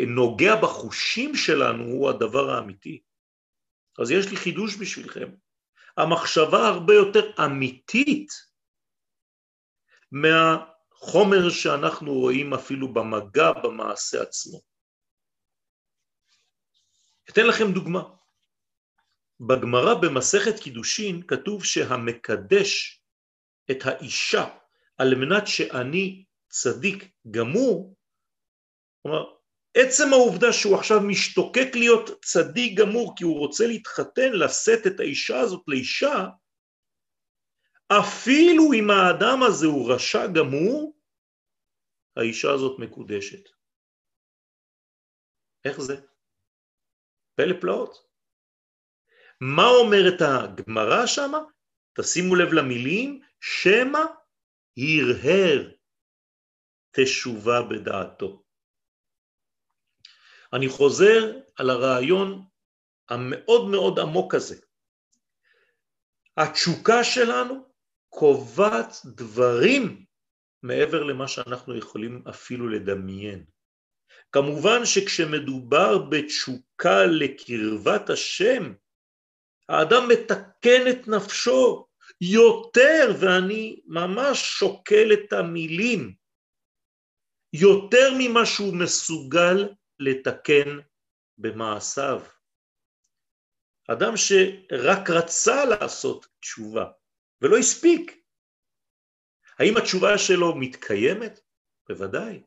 [0.07, 3.01] נוגע בחושים שלנו הוא הדבר האמיתי.
[3.99, 5.32] אז יש לי חידוש בשבילכם.
[5.97, 8.30] המחשבה הרבה יותר אמיתית
[10.11, 14.61] מהחומר שאנחנו רואים אפילו במגע במעשה עצמו.
[17.30, 18.03] אתן לכם דוגמה.
[19.39, 23.01] בגמרא במסכת קידושין כתוב שהמקדש
[23.72, 24.57] את האישה
[24.97, 27.95] על מנת שאני צדיק גמור,
[29.01, 29.24] כלומר,
[29.78, 35.39] עצם העובדה שהוא עכשיו משתוקק להיות צדיק גמור כי הוא רוצה להתחתן, לשאת את האישה
[35.39, 36.28] הזאת לאישה,
[37.88, 40.99] אפילו אם האדם הזה הוא רשע גמור,
[42.17, 43.49] האישה הזאת מקודשת.
[45.65, 45.95] איך זה?
[47.36, 48.07] פלא פלאות.
[49.41, 51.39] מה אומרת הגמרא שמה?
[51.99, 53.99] תשימו לב למילים, שמא
[54.78, 55.71] הרהר
[56.91, 58.43] תשובה בדעתו.
[60.54, 62.45] אני חוזר על הרעיון
[63.10, 64.62] המאוד מאוד עמוק הזה.
[66.38, 67.70] התשוקה שלנו
[68.10, 70.06] קובעת דברים
[70.64, 73.45] מעבר למה שאנחנו יכולים אפילו לדמיין.
[74.32, 78.74] כמובן שכשמדובר בתשוקה לקרבת השם,
[79.70, 81.88] האדם מתקן את נפשו
[82.22, 86.14] יותר, ואני ממש שוקל את המילים,
[87.54, 89.70] יותר ממה שהוא מסוגל
[90.00, 90.80] לתקן
[91.38, 92.22] במעשיו.
[93.88, 96.91] אדם שרק רצה לעשות תשובה
[97.41, 98.24] ולא הספיק,
[99.60, 101.39] האם התשובה שלו מתקיימת?
[101.89, 102.44] בוודאי.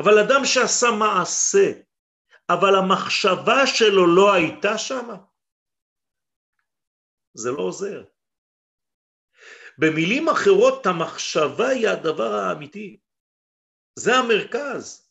[0.00, 1.80] אבל אדם שעשה מעשה,
[2.48, 5.16] אבל המחשבה שלו לא הייתה שמה,
[7.34, 8.04] זה לא עוזר.
[9.78, 13.00] במילים אחרות, המחשבה היא הדבר האמיתי.
[13.98, 15.09] זה המרכז.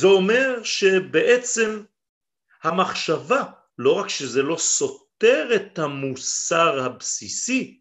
[0.00, 1.84] זה אומר שבעצם
[2.62, 3.42] המחשבה,
[3.78, 7.80] לא רק שזה לא סותר את המוסר הבסיסי,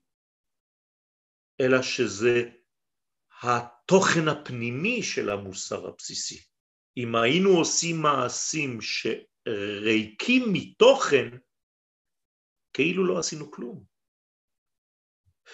[1.61, 2.49] אלא שזה
[3.41, 6.43] התוכן הפנימי של המוסר הבסיסי.
[6.97, 11.38] אם היינו עושים מעשים שריקים מתוכן,
[12.74, 13.84] כאילו לא עשינו כלום.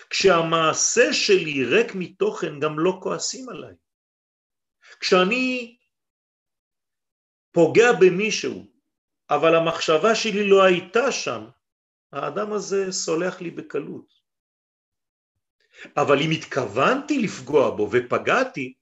[0.10, 3.76] כשהמעשה שלי ריק מתוכן, גם לא כועסים עליי.
[5.00, 5.78] כשאני
[7.54, 8.66] פוגע במישהו,
[9.30, 11.46] אבל המחשבה שלי לא הייתה שם,
[12.12, 14.14] האדם הזה סולח לי בקלות.
[15.98, 18.74] אבל אם התכוונתי לפגוע בו ופגעתי,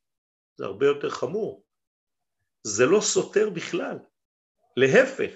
[0.56, 1.64] זה הרבה יותר חמור.
[2.64, 3.98] זה לא סותר בכלל.
[4.78, 5.32] להפך,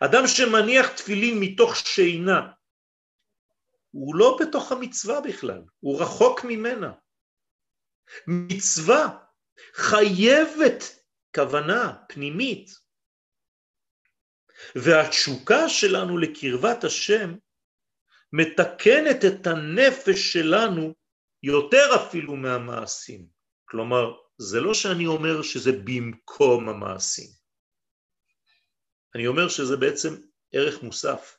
[0.00, 2.52] אדם שמניח תפילין מתוך שינה,
[3.90, 6.92] הוא לא בתוך המצווה בכלל, הוא רחוק ממנה.
[8.26, 9.18] מצווה
[9.74, 11.01] חייבת
[11.34, 12.70] כוונה פנימית.
[14.74, 17.34] והתשוקה שלנו לקרבת השם
[18.32, 20.94] מתקנת את הנפש שלנו
[21.42, 23.26] יותר אפילו מהמעשים.
[23.64, 27.28] כלומר, זה לא שאני אומר שזה במקום המעשים.
[29.14, 30.16] אני אומר שזה בעצם
[30.52, 31.38] ערך מוסף,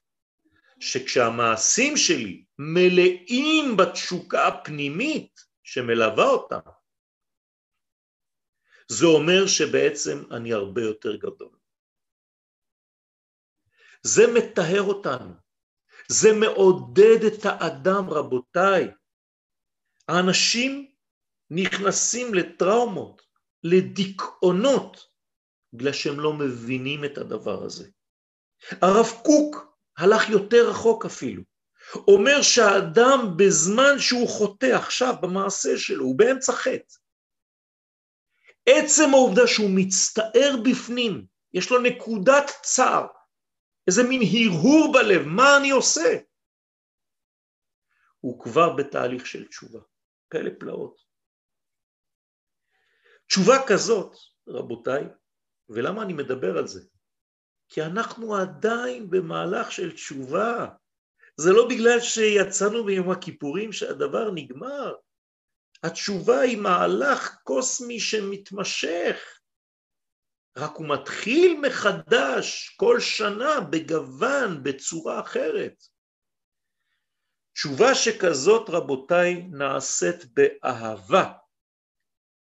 [0.80, 6.60] שכשהמעשים שלי מלאים בתשוקה הפנימית שמלווה אותם,
[8.88, 11.50] זה אומר שבעצם אני הרבה יותר גדול.
[14.04, 15.34] זה מטהר אותנו.
[16.08, 18.92] זה מעודד את האדם, רבותיי.
[20.08, 20.92] האנשים
[21.50, 23.22] נכנסים לטראומות,
[23.64, 25.08] לדיכאונות,
[25.74, 27.90] בגלל שהם לא מבינים את הדבר הזה.
[28.82, 31.44] הרב קוק הלך יותר רחוק אפילו.
[32.08, 36.96] אומר שהאדם בזמן שהוא חוטא עכשיו במעשה שלו, הוא באמצע חטא.
[38.66, 43.08] עצם העובדה שהוא מצטער בפנים, יש לו נקודת צער,
[43.88, 46.18] איזה מין הרהור בלב, מה אני עושה?
[48.20, 49.80] הוא כבר בתהליך של תשובה,
[50.30, 51.04] כאלה פלאות.
[53.28, 54.16] תשובה כזאת,
[54.48, 55.04] רבותיי,
[55.70, 56.82] ולמה אני מדבר על זה?
[57.70, 60.68] כי אנחנו עדיין במהלך של תשובה.
[61.38, 64.94] זה לא בגלל שיצאנו ביום הכיפורים שהדבר נגמר.
[65.84, 69.40] התשובה היא מהלך קוסמי שמתמשך.
[70.58, 75.84] רק הוא מתחיל מחדש כל שנה בגוון, בצורה אחרת.
[77.54, 81.34] תשובה שכזאת, רבותיי, נעשית באהבה,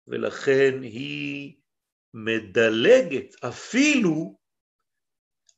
[0.07, 1.57] ולכן היא
[2.15, 4.39] מדלגת אפילו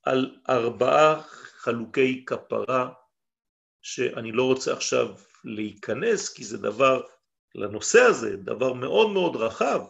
[0.03, 1.23] על ארבעה
[1.57, 2.93] חלוקי כפרה,
[3.83, 5.07] שאני לא רוצה עכשיו
[5.45, 7.03] להיכנס, כי זה דבר,
[7.55, 9.81] לנושא הזה, דבר מאוד מאוד רחב,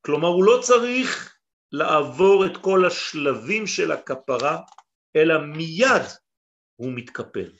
[0.00, 1.38] כלומר, הוא לא צריך
[1.72, 4.60] לעבור את כל השלבים של הכפרה,
[5.16, 6.02] אלא מיד
[6.76, 7.50] הוא מתקפל.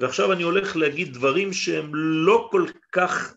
[0.00, 1.94] ועכשיו אני הולך להגיד דברים שהם
[2.26, 3.36] לא כל כך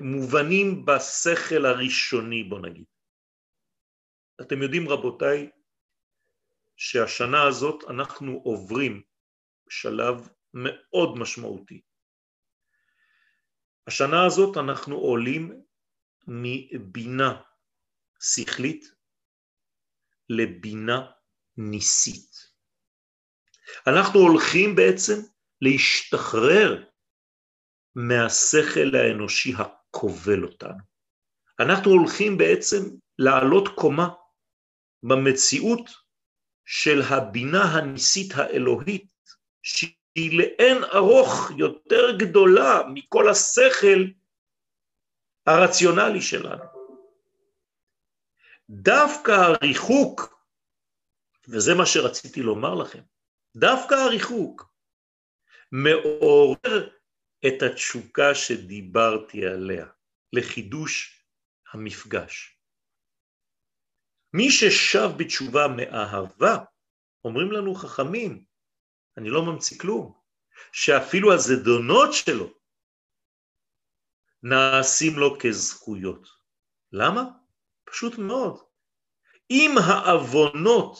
[0.00, 2.84] מובנים בשכל הראשוני, בוא נגיד.
[4.40, 5.50] אתם יודעים, רבותיי,
[6.76, 9.02] שהשנה הזאת אנחנו עוברים
[9.68, 10.28] שלב
[10.64, 11.80] מאוד משמעותי.
[13.86, 15.62] השנה הזאת אנחנו עולים
[16.26, 17.42] מבינה
[18.20, 18.84] שכלית
[20.28, 21.10] לבינה
[21.56, 22.30] ניסית.
[23.86, 25.20] אנחנו הולכים בעצם
[25.60, 26.84] להשתחרר
[27.94, 30.84] מהשכל האנושי הכובל אותנו.
[31.60, 32.76] אנחנו הולכים בעצם
[33.18, 34.08] לעלות קומה
[35.02, 35.90] במציאות
[36.64, 39.12] של הבינה הניסית האלוהית,
[39.62, 39.97] שהיא
[40.32, 44.00] לאין ארוך יותר גדולה מכל השכל
[45.46, 46.64] הרציונלי שלנו.
[48.70, 50.44] דווקא הריחוק,
[51.48, 53.02] וזה מה שרציתי לומר לכם,
[53.56, 54.74] דווקא הריחוק
[55.72, 56.88] מעורר
[57.46, 59.86] את התשוקה שדיברתי עליה
[60.32, 61.24] לחידוש
[61.72, 62.58] המפגש.
[64.32, 66.56] מי ששב בתשובה מאהבה,
[67.24, 68.44] אומרים לנו חכמים,
[69.18, 70.12] אני לא ממציא כלום,
[70.72, 72.50] שאפילו הזדונות שלו
[74.42, 76.28] נעשים לו כזכויות.
[76.92, 77.24] למה?
[77.84, 78.60] פשוט מאוד.
[79.50, 80.98] אם העוונות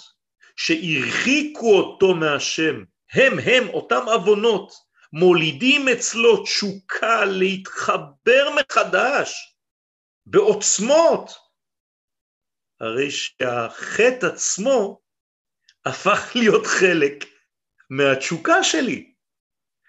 [0.56, 4.72] שהרחיקו אותו מהשם, הם הם אותם עוונות,
[5.12, 9.56] מולידים אצלו תשוקה להתחבר מחדש
[10.26, 11.30] בעוצמות,
[12.80, 15.00] הרי שהחטא עצמו
[15.84, 17.37] הפך להיות חלק
[17.90, 19.14] מהתשוקה שלי.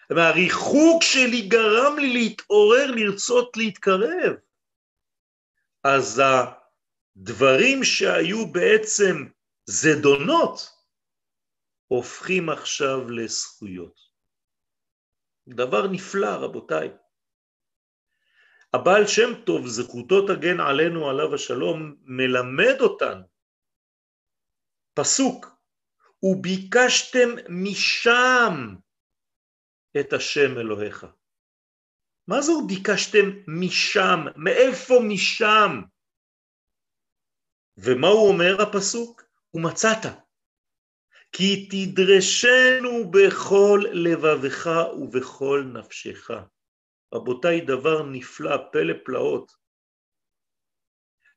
[0.09, 4.35] והריחוק שלי גרם לי להתעורר, לרצות להתקרב.
[5.83, 6.21] אז
[7.15, 9.15] הדברים שהיו בעצם
[9.65, 10.69] זדונות,
[11.87, 13.99] הופכים עכשיו לזכויות.
[15.47, 16.89] דבר נפלא, רבותיי.
[18.73, 23.23] הבעל שם טוב, זכותו תגן עלינו עליו השלום, מלמד אותנו.
[24.93, 25.58] פסוק,
[26.23, 28.75] וביקשתם משם
[29.99, 31.05] את השם אלוהיך.
[32.27, 34.19] מה זה ביקשתם משם?
[34.35, 35.81] מאיפה משם?
[37.77, 39.23] ומה הוא אומר הפסוק?
[39.53, 40.05] ומצאת.
[41.31, 44.69] כי תדרשנו בכל לבבך
[45.01, 46.29] ובכל נפשך.
[47.13, 49.51] רבותיי, דבר נפלא, פלא פלאות.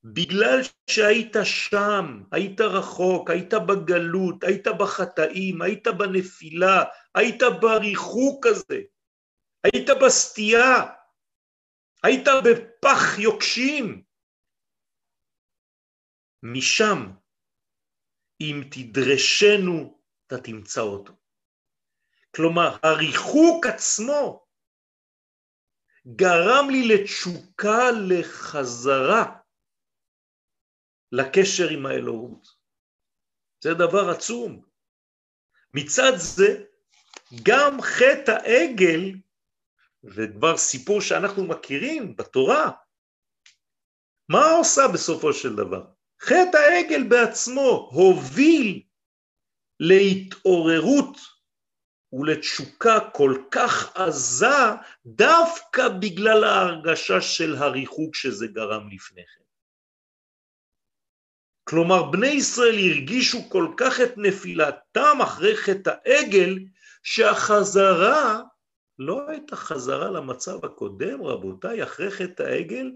[0.04, 0.60] בגלל
[0.90, 6.84] שהיית שם, היית רחוק, היית בגלות, היית בחטאים, היית בנפילה,
[7.14, 8.80] היית בריחוק הזה,
[9.64, 10.86] היית בסטייה,
[12.02, 14.02] היית בפח יוקשים.
[16.42, 17.12] משם,
[18.40, 21.12] אם תדרשנו, אתה תמצא אותו.
[22.36, 24.46] כלומר, הריחוק עצמו
[26.06, 29.41] גרם לי לתשוקה לחזרה
[31.12, 32.48] לקשר עם האלוהות.
[33.60, 34.62] זה דבר עצום.
[35.74, 36.64] מצד זה,
[37.42, 39.12] גם חטא העגל,
[40.04, 42.70] וכבר סיפור שאנחנו מכירים בתורה,
[44.28, 45.84] מה עושה בסופו של דבר?
[46.22, 48.82] חטא העגל בעצמו הוביל
[49.80, 51.16] להתעוררות
[52.12, 54.46] ולתשוקה כל כך עזה
[55.06, 59.41] דווקא בגלל ההרגשה של הריחוק שזה גרם לפני כן.
[61.72, 66.58] כלומר, בני ישראל הרגישו כל כך את נפילתם אחרי חטא העגל,
[67.02, 68.42] שהחזרה
[68.98, 72.92] לא הייתה חזרה למצב הקודם, רבותיי, אחרי חטא העגל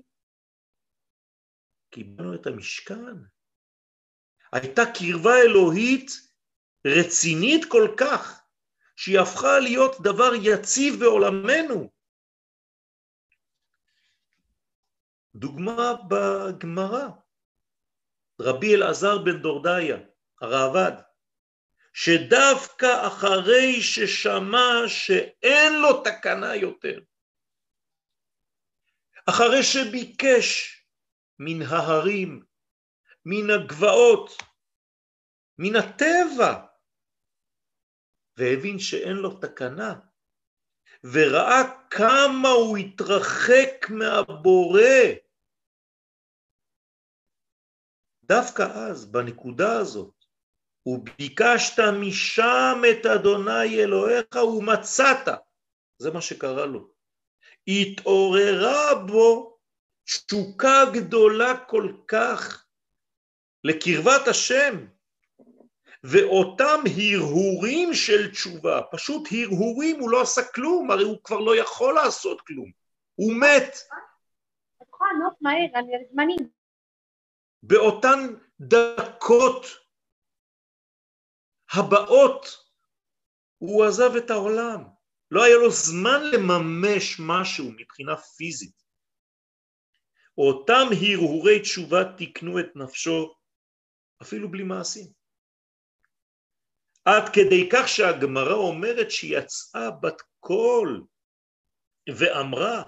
[1.91, 3.17] קיבלנו את המשכן.
[4.53, 6.11] הייתה קרבה אלוהית
[6.87, 8.41] רצינית כל כך,
[8.97, 11.91] שהיא הפכה להיות דבר יציב בעולמנו.
[15.35, 17.09] דוגמה בגמרא,
[18.41, 19.97] רבי אלעזר בן דורדיה,
[20.41, 21.03] הראב"ד,
[21.93, 27.01] שדווקא אחרי ששמע שאין לו תקנה יותר,
[29.27, 30.77] אחרי שביקש
[31.39, 32.45] מן ההרים,
[33.25, 34.43] מן הגבעות,
[35.59, 36.67] מן הטבע,
[38.37, 39.95] והבין שאין לו תקנה,
[41.05, 44.83] וראה כמה הוא התרחק מהבורא.
[48.29, 50.15] דווקא אז, בנקודה הזאת,
[50.87, 55.29] וביקשת משם את אדוני אלוהיך ומצאת,
[55.99, 56.89] זה מה שקרה לו.
[57.69, 59.57] התעוררה בו
[60.05, 62.67] תשוקה גדולה כל כך
[63.65, 64.87] לקרבת השם,
[66.05, 71.95] ואותם הרהורים של תשובה, פשוט הרהורים, הוא לא עשה כלום, הרי הוא כבר לא יכול
[71.95, 72.71] לעשות כלום,
[73.15, 73.77] הוא מת.
[77.63, 78.19] באותן
[78.61, 79.67] דקות
[81.73, 82.47] הבאות
[83.59, 84.85] הוא עזב את העולם,
[85.31, 88.83] לא היה לו זמן לממש משהו מבחינה פיזית.
[90.39, 93.35] אותם הרהורי תשובה תיקנו את נפשו
[94.23, 95.07] אפילו בלי מעשים.
[97.05, 101.07] עד כדי כך שהגמרא אומרת שהיא יצאה בת קול
[102.19, 102.83] ואמרה,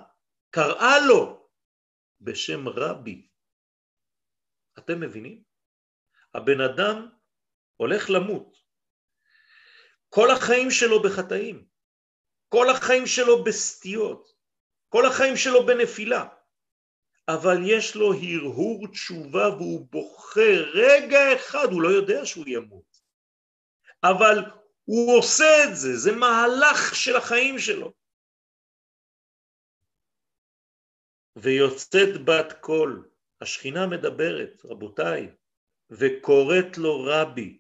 [0.50, 1.48] קראה לו
[2.20, 3.28] בשם רבי.
[4.78, 5.42] אתם מבינים?
[6.34, 7.09] הבן אדם
[7.76, 8.56] הולך למות.
[10.09, 11.66] כל החיים שלו בחטאים,
[12.48, 14.28] כל החיים שלו בסטיות,
[14.88, 16.28] כל החיים שלו בנפילה.
[17.28, 22.98] אבל יש לו הרהור תשובה והוא בוכה רגע אחד, הוא לא יודע שהוא ימות.
[24.02, 24.44] אבל
[24.84, 27.92] הוא עושה את זה, זה מהלך של החיים שלו.
[31.36, 33.07] ויוצאת בת קול,
[33.40, 35.31] השכינה מדברת, רבותיי,
[35.90, 37.59] וקוראת לו רבי,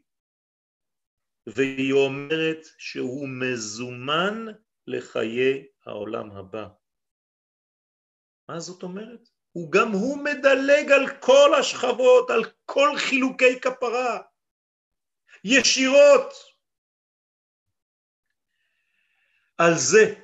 [1.46, 4.46] והיא אומרת שהוא מזומן
[4.86, 6.68] לחיי העולם הבא.
[8.48, 9.28] מה זאת אומרת?
[9.52, 14.20] הוא גם הוא מדלג על כל השכבות, על כל חילוקי כפרה,
[15.44, 16.32] ישירות.
[19.58, 20.14] על זה,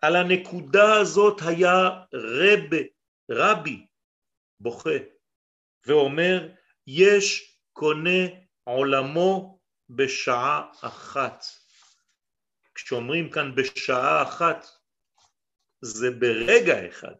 [0.00, 2.70] על הנקודה הזאת היה רב,
[3.30, 3.86] רבי
[4.60, 4.98] בוכה
[5.86, 6.52] ואומר
[6.86, 8.26] יש קונה
[8.64, 9.60] עולמו
[9.90, 11.44] בשעה אחת.
[12.74, 14.66] כשאומרים כאן בשעה אחת
[15.80, 17.14] זה ברגע אחד.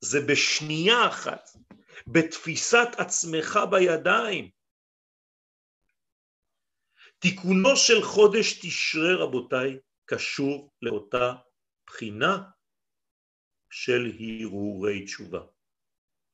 [0.00, 1.48] זה בשנייה אחת,
[2.06, 4.50] בתפיסת עצמך בידיים.
[7.18, 11.34] תיקונו של חודש תשרה רבותיי קשור לאותה
[11.86, 12.42] בחינה
[13.70, 15.53] של הרהורי תשובה.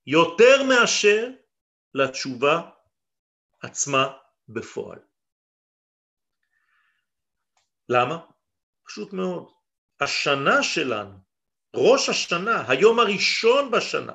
[0.07, 1.29] יותר מאשר
[1.95, 2.71] לתשובה
[3.63, 4.19] עצמה
[4.49, 4.99] בפועל.
[7.89, 8.27] למה?
[8.87, 9.53] פשוט מאוד.
[10.01, 11.19] השנה שלנו
[11.77, 14.13] ראש השנה, היום הראשון בשנה,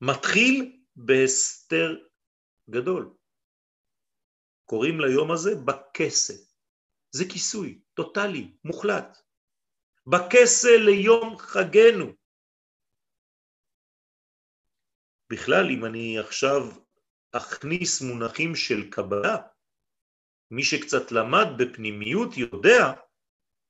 [0.00, 1.96] מתחיל בהסתר
[2.70, 3.14] גדול.
[4.64, 6.34] קוראים ליום הזה בכסה.
[7.10, 9.18] זה כיסוי טוטלי, מוחלט.
[10.06, 12.23] בכסה ליום חגנו.
[15.34, 16.70] בכלל, אם אני עכשיו
[17.32, 19.36] אכניס מונחים של קבלה,
[20.50, 22.92] מי שקצת למד בפנימיות יודע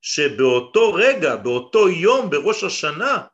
[0.01, 3.27] שבאותו רגע, באותו יום, בראש השנה,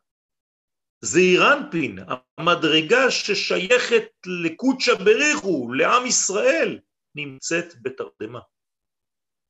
[1.01, 1.99] זה אירנפין,
[2.39, 6.79] המדרגה ששייכת לקודשא בריחו, לעם ישראל,
[7.15, 8.41] נמצאת בתרדמה.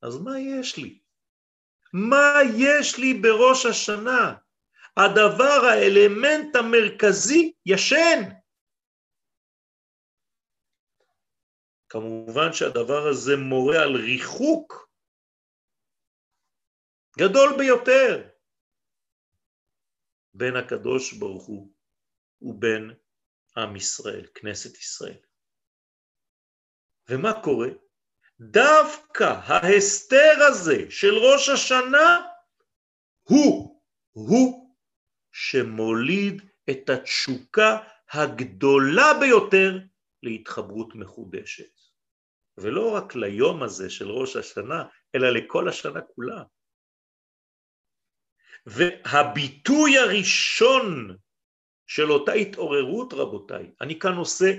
[0.02, 0.98] אז מה יש לי?
[1.92, 4.34] מה יש לי בראש השנה?
[4.96, 8.39] הדבר, האלמנט המרכזי, ישן.
[11.90, 14.90] כמובן שהדבר הזה מורה על ריחוק
[17.18, 18.28] גדול ביותר
[20.34, 21.72] בין הקדוש ברוך הוא
[22.42, 22.94] ובין
[23.56, 25.18] עם ישראל, כנסת ישראל.
[27.08, 27.68] ומה קורה?
[28.40, 32.26] דווקא ההסתר הזה של ראש השנה
[33.22, 34.76] הוא, הוא
[35.32, 37.78] שמוליד את התשוקה
[38.10, 39.78] הגדולה ביותר
[40.22, 41.79] להתחברות מחודשת.
[42.62, 44.84] ולא רק ליום הזה של ראש השנה,
[45.14, 46.42] אלא לכל השנה כולה.
[48.66, 51.16] והביטוי הראשון
[51.86, 54.50] של אותה התעוררות, רבותיי, אני כאן עושה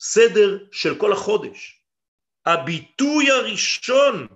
[0.00, 1.84] סדר של כל החודש.
[2.46, 4.28] הביטוי הראשון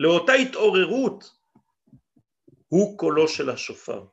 [0.00, 1.24] לאותה התעוררות
[2.68, 4.06] הוא קולו של השופר.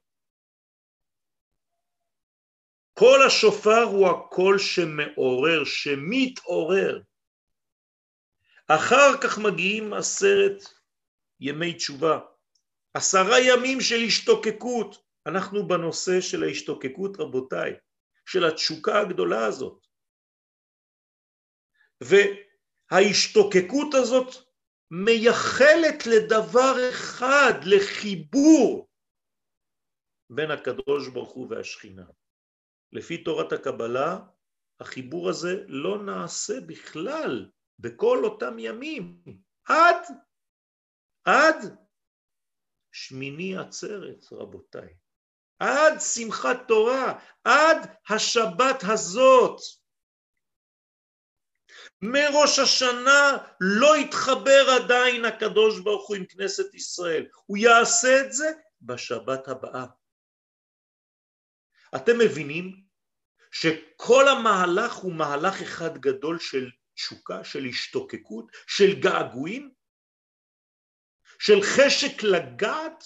[3.00, 7.02] קול השופר הוא הקול שמעורר, שמתעורר.
[8.68, 10.64] אחר כך מגיעים עשרת
[11.40, 12.20] ימי תשובה,
[12.94, 15.06] עשרה ימים של השתוקקות.
[15.26, 17.74] אנחנו בנושא של ההשתוקקות, רבותיי,
[18.26, 19.86] של התשוקה הגדולה הזאת.
[22.02, 24.36] וההשתוקקות הזאת
[24.92, 28.88] מייחלת לדבר אחד, לחיבור
[30.30, 32.06] בין הקדוש ברוך הוא והשכינה.
[32.92, 34.20] לפי תורת הקבלה,
[34.80, 37.50] החיבור הזה לא נעשה בכלל
[37.80, 39.22] בכל אותם ימים,
[39.66, 39.98] עד
[41.26, 41.78] עד
[42.92, 44.94] שמיני עצרת, רבותיי.
[45.60, 47.78] עד שמחת תורה, עד
[48.10, 49.60] השבת הזאת.
[52.02, 58.52] מראש השנה לא יתחבר עדיין הקדוש ברוך הוא עם כנסת ישראל, הוא יעשה את זה
[58.82, 59.86] בשבת הבאה.
[61.96, 62.86] אתם מבינים
[63.52, 69.74] שכל המהלך הוא מהלך אחד גדול של תשוקה, של השתוקקות, של געגועים?
[71.40, 73.04] של חשק לגעת,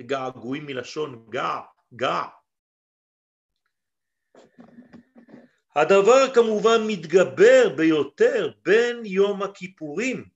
[0.00, 1.60] געגועים מלשון גע,
[1.92, 2.22] גע.
[5.76, 10.28] הדבר כמובן מתגבר ביותר בין יום הכיפורים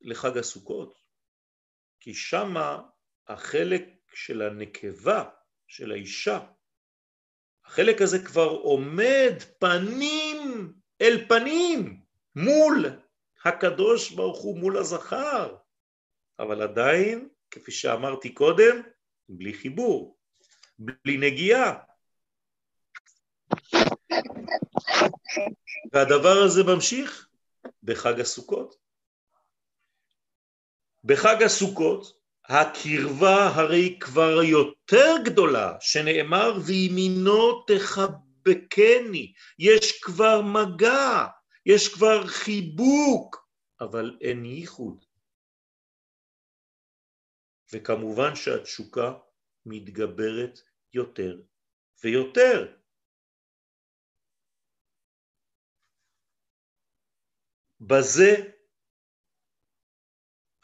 [0.00, 0.98] לחג הסוכות,
[2.00, 2.82] כי שמה
[3.26, 3.82] החלק
[4.14, 5.30] של הנקבה,
[5.68, 6.38] של האישה,
[7.64, 12.00] החלק הזה כבר עומד פנים אל פנים
[12.36, 12.86] מול
[13.44, 15.56] הקדוש ברוך הוא, מול הזכר,
[16.38, 18.82] אבל עדיין, כפי שאמרתי קודם,
[19.28, 20.18] בלי חיבור,
[20.78, 21.78] בלי נגיעה.
[25.92, 27.28] והדבר הזה ממשיך
[27.82, 28.76] בחג הסוכות.
[31.04, 41.26] בחג הסוכות הקרבה הרי כבר יותר גדולה, שנאמר וימינו תחבקני, יש כבר מגע,
[41.66, 43.48] יש כבר חיבוק,
[43.80, 45.04] אבל אין ייחוד.
[47.72, 49.12] וכמובן שהתשוקה
[49.66, 50.60] מתגברת
[50.92, 51.40] יותר
[52.04, 52.76] ויותר.
[57.80, 58.53] בזה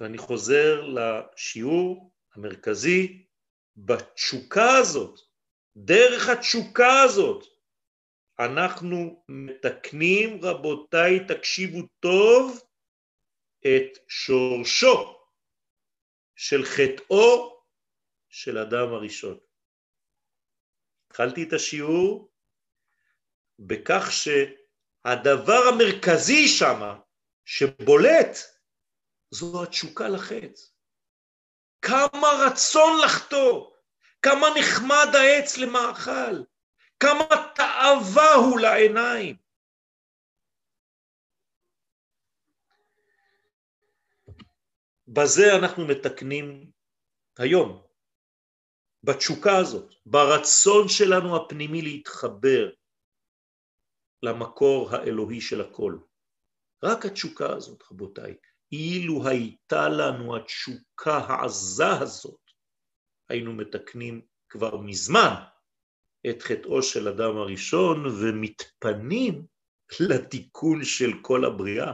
[0.00, 3.26] ואני חוזר לשיעור המרכזי
[3.76, 5.20] בתשוקה הזאת,
[5.76, 7.44] דרך התשוקה הזאת,
[8.38, 12.62] אנחנו מתקנים, רבותיי, תקשיבו טוב,
[13.60, 15.18] את שורשו
[16.36, 17.60] של חטאו
[18.28, 19.38] של אדם הראשון.
[21.06, 22.30] התחלתי את השיעור
[23.58, 26.98] בכך שהדבר המרכזי שם
[27.44, 28.36] שבולט
[29.30, 30.60] זו התשוקה לחטא.
[31.82, 33.70] כמה רצון לחטוא,
[34.22, 36.42] כמה נחמד העץ למאכל,
[37.00, 37.24] כמה
[37.54, 39.36] תאווה הוא לעיניים.
[45.08, 46.70] בזה אנחנו מתקנים
[47.38, 47.86] היום,
[49.02, 52.70] בתשוקה הזאת, ברצון שלנו הפנימי להתחבר
[54.22, 55.98] למקור האלוהי של הכל.
[56.84, 58.36] רק התשוקה הזאת, רבותיי,
[58.72, 62.40] אילו הייתה לנו התשוקה העזה הזאת,
[63.28, 65.34] היינו מתקנים כבר מזמן
[66.30, 69.46] את חטאו של אדם הראשון ומתפנים
[70.00, 71.92] לתיקון של כל הבריאה.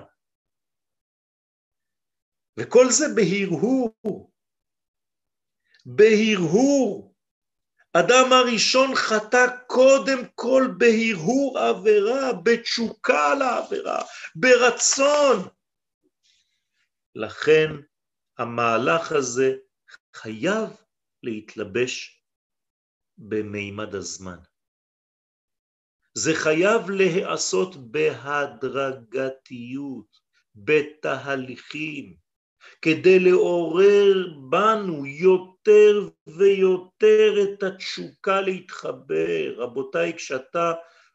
[2.57, 4.31] וכל זה בהרהור,
[5.87, 7.15] בהרהור.
[7.93, 14.03] אדם הראשון חטא קודם כל בהרהור עבירה, בתשוקה לעבירה,
[14.35, 15.56] ברצון.
[17.17, 17.71] לכן
[18.39, 19.57] המהלך הזה
[20.15, 20.69] חייב
[21.23, 22.23] להתלבש
[23.19, 24.39] במימד הזמן.
[26.15, 29.27] זה חייב להיעשות בהדרגתיות,
[30.55, 32.17] בתהליכים,
[32.83, 39.55] כדי לעורר בנו יותר ויותר את התשוקה להתחבר.
[39.57, 40.73] רבותיי, כשאתה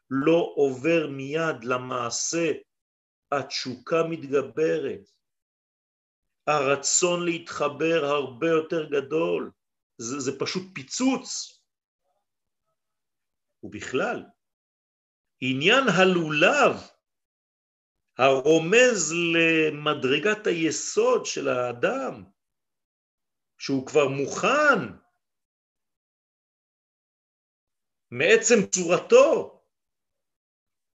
[0.09, 2.51] לא עובר מיד למעשה,
[3.31, 5.20] התשוקה מתגברת.
[6.47, 9.51] הרצון להתחבר הרבה יותר גדול,
[9.97, 11.61] זה, זה פשוט פיצוץ.
[13.63, 14.23] ובכלל,
[15.41, 16.75] עניין הלולב
[18.17, 22.23] הרומז למדרגת היסוד של האדם,
[23.57, 24.79] שהוא כבר מוכן
[28.11, 29.61] מעצם צורתו,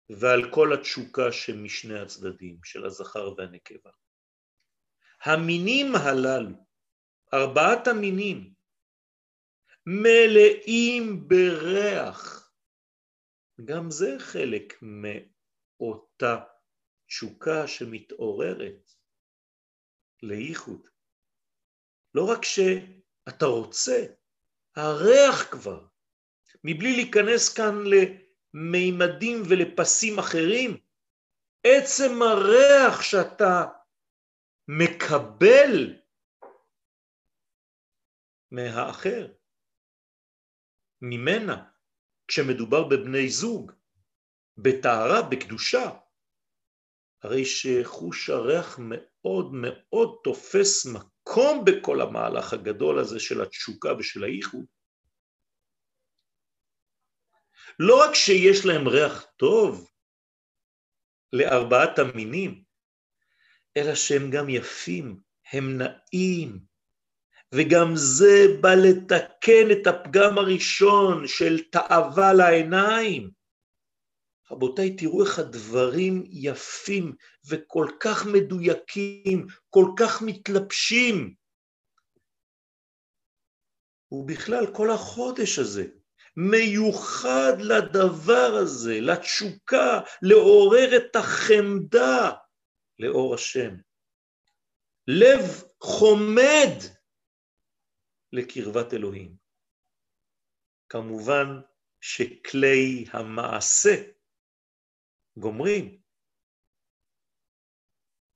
[0.10, 3.92] ועל כל התשוקה שמשני הצדדים, של הזכר והנקבה.
[5.26, 6.56] המינים הללו,
[7.34, 8.54] ארבעת המינים,
[9.86, 12.52] מלאים בריח.
[13.66, 16.44] גם זה חלק מאותה
[17.08, 18.92] תשוקה שמתעוררת
[20.24, 20.88] לייחוד.
[22.16, 24.06] לא רק שאתה רוצה,
[24.76, 25.86] הריח כבר,
[26.64, 30.78] מבלי להיכנס כאן למימדים ולפסים אחרים,
[31.64, 33.66] עצם הריח שאתה
[34.68, 36.00] מקבל
[38.52, 39.34] מהאחר,
[41.02, 41.70] ממנה,
[42.28, 43.72] כשמדובר בבני זוג,
[44.58, 45.90] בטהרה, בקדושה,
[47.24, 54.66] הרי שחוש הריח מאוד מאוד תופס מקום בכל המהלך הגדול הזה של התשוקה ושל הייחוד.
[57.80, 59.90] לא רק שיש להם ריח טוב
[61.34, 62.63] לארבעת המינים,
[63.78, 65.20] אלא שהם גם יפים,
[65.52, 66.60] הם נעים,
[67.54, 73.30] וגם זה בא לתקן את הפגם הראשון של תאווה לעיניים.
[74.52, 77.16] רבותיי, תראו איך הדברים יפים
[77.50, 81.34] וכל כך מדויקים, כל כך מתלבשים.
[84.12, 85.86] ובכלל, כל החודש הזה
[86.38, 92.32] מיוחד לדבר הזה, לתשוקה, לעורר את החמדה
[93.00, 93.76] לאור השם.
[95.08, 96.78] לב חומד
[98.32, 99.36] לקרבת אלוהים.
[100.90, 101.48] כמובן
[102.02, 103.96] שכלי המעשה
[105.38, 106.02] גומרים.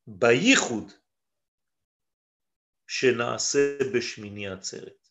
[0.08, 0.92] בייחוד
[2.88, 5.08] שנעשה בשמיני עצרת,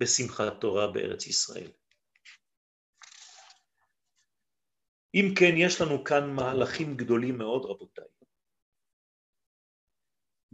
[0.00, 1.70] בשמחת תורה בארץ ישראל.
[5.14, 8.13] אם כן, יש לנו כאן מהלכים גדולים מאוד, רבותיי.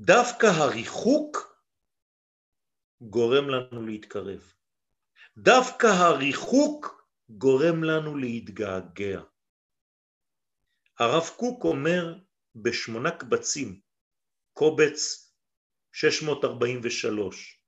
[0.03, 1.57] דווקא הריחוק
[3.01, 4.53] גורם לנו להתקרב.
[5.37, 9.21] דווקא הריחוק גורם לנו להתגעגע.
[10.99, 12.19] הרב קוק אומר
[12.55, 13.81] בשמונה קבצים,
[14.53, 15.33] קובץ
[15.93, 17.63] 643,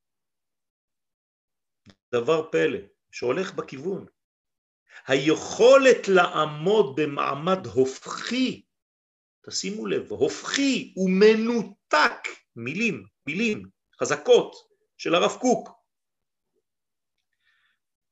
[2.14, 2.78] דבר פלא
[3.10, 4.06] שהולך בכיוון.
[5.06, 8.66] היכולת לעמוד במעמד הופכי,
[9.46, 13.68] תשימו לב, הופכי ומנותק, מילים, מילים
[14.00, 14.54] חזקות
[14.96, 15.68] של הרב קוק.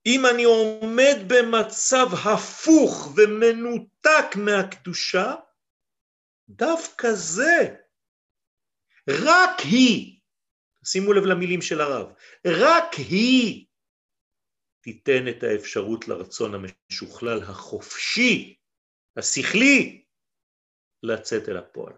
[0.07, 5.35] אם אני עומד במצב הפוך ומנותק מהקדושה,
[6.48, 7.77] דווקא זה,
[9.09, 10.20] רק היא,
[10.85, 12.07] שימו לב למילים של הרב,
[12.47, 13.66] רק היא
[14.81, 18.57] תיתן את האפשרות לרצון המשוכלל החופשי,
[19.16, 20.00] השכלי,
[21.03, 21.93] לצאת אל הפועל.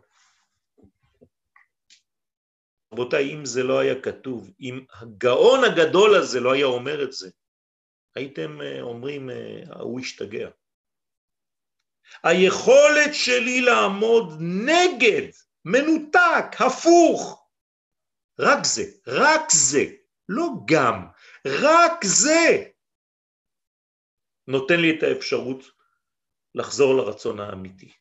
[2.92, 7.30] רבותיי, אם זה לא היה כתוב, אם הגאון הגדול הזה לא היה אומר את זה,
[8.14, 10.48] הייתם אה, אומרים, אה, ההוא השתגע.
[12.22, 15.28] היכולת שלי לעמוד נגד,
[15.64, 17.46] מנותק, הפוך,
[18.38, 19.84] רק זה, רק זה,
[20.28, 21.06] לא גם,
[21.46, 22.64] רק זה
[24.46, 25.64] נותן לי את האפשרות
[26.54, 27.92] לחזור לרצון האמיתי.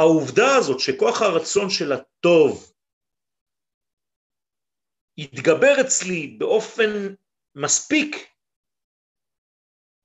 [0.00, 2.72] העובדה הזאת שכוח הרצון של הטוב
[5.16, 7.14] יתגבר אצלי באופן
[7.54, 8.16] מספיק,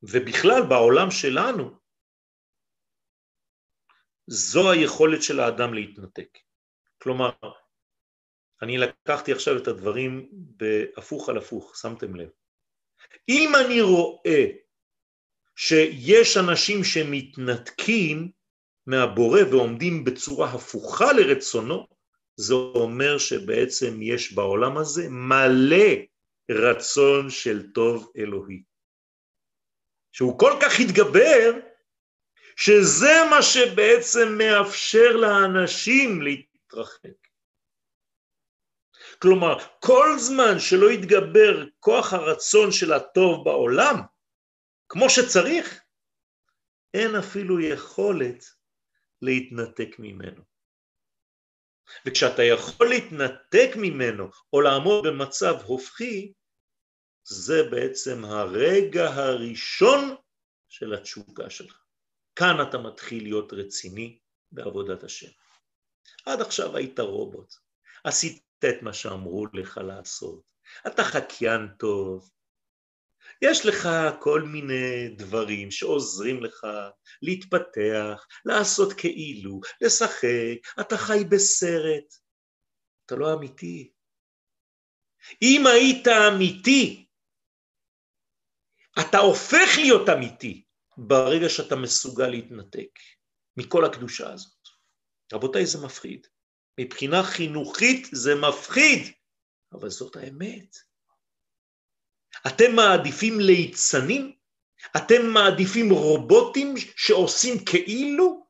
[0.03, 1.80] ובכלל בעולם שלנו,
[4.27, 6.38] זו היכולת של האדם להתנתק.
[7.01, 7.31] כלומר,
[8.61, 12.30] אני לקחתי עכשיו את הדברים בהפוך על הפוך, שמתם לב.
[13.30, 14.45] אם אני רואה
[15.55, 18.31] שיש אנשים שמתנתקים
[18.88, 21.88] מהבורא ועומדים בצורה הפוכה לרצונו,
[22.36, 25.95] זה אומר שבעצם יש בעולם הזה מלא
[26.52, 28.64] רצון של טוב אלוהי.
[30.12, 31.52] שהוא כל כך התגבר,
[32.56, 37.26] שזה מה שבעצם מאפשר לאנשים להתרחק.
[39.22, 43.95] כלומר, כל זמן שלא יתגבר כוח הרצון של הטוב בעולם,
[44.90, 45.82] כמו שצריך,
[46.94, 48.55] אין אפילו יכולת
[49.22, 50.42] להתנתק ממנו.
[52.06, 56.34] וכשאתה יכול להתנתק ממנו או לעמוד במצב הופכי,
[57.24, 60.16] זה בעצם הרגע הראשון
[60.70, 61.84] של התשוקה שלך.
[62.36, 64.20] כאן אתה מתחיל להיות רציני
[64.52, 65.32] בעבודת השם.
[66.26, 67.54] עד עכשיו היית רובוט,
[68.04, 70.52] עשית את מה שאמרו לך לעשות,
[70.88, 72.32] אתה חקיין טוב,
[73.41, 73.90] יש לך
[74.20, 76.68] כל מיני דברים שעוזרים לך
[77.22, 82.14] להתפתח, לעשות כאילו, לשחק, אתה חי בסרט,
[83.06, 83.91] אתה לא אמיתי.
[85.41, 87.06] אם היית אמיתי,
[88.99, 90.64] אתה הופך להיות אמיתי
[90.98, 92.99] ברגע שאתה מסוגל להתנתק
[93.57, 94.68] מכל הקדושה הזאת.
[95.34, 96.28] רבותיי, זה מפחיד.
[96.80, 99.14] מבחינה חינוכית זה מפחיד,
[99.74, 100.76] אבל זאת האמת.
[102.48, 104.36] אתם מעדיפים ליצנים?
[104.98, 108.45] אתם מעדיפים רובוטים שעושים כאילו?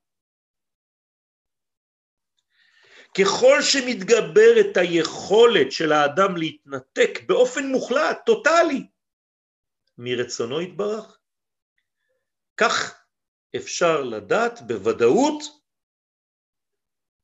[3.17, 8.87] ככל שמתגברת היכולת של האדם להתנתק באופן מוחלט, טוטאלי,
[9.97, 11.19] מרצונו יתברך,
[12.57, 13.05] כך
[13.55, 15.43] אפשר לדעת בוודאות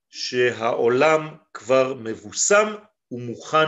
[0.10, 2.76] שהעולם כבר מבוסם
[3.12, 3.68] ומוכן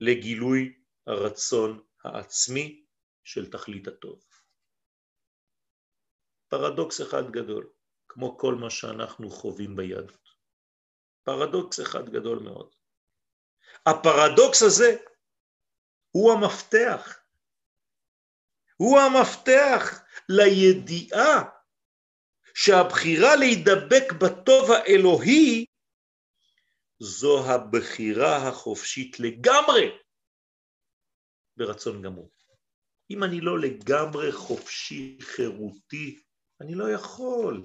[0.00, 2.84] לגילוי הרצון העצמי
[3.24, 4.24] של תכלית הטוב.
[6.48, 7.70] פרדוקס אחד גדול,
[8.08, 10.28] כמו כל מה שאנחנו חווים ביהדות.
[11.22, 12.74] פרדוקס אחד גדול מאוד.
[13.86, 14.96] הפרדוקס הזה
[16.10, 17.20] הוא המפתח.
[18.76, 21.44] הוא המפתח לידיעה
[22.54, 25.66] שהבחירה להידבק בטוב האלוהי
[27.00, 29.98] זו הבחירה החופשית לגמרי
[31.58, 32.30] ברצון גמור.
[33.10, 36.22] אם אני לא לגמרי חופשי, חירותי,
[36.60, 37.62] אני לא יכול.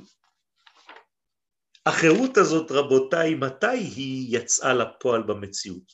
[1.85, 5.93] החירות הזאת, רבותיי, מתי היא יצאה לפועל במציאות?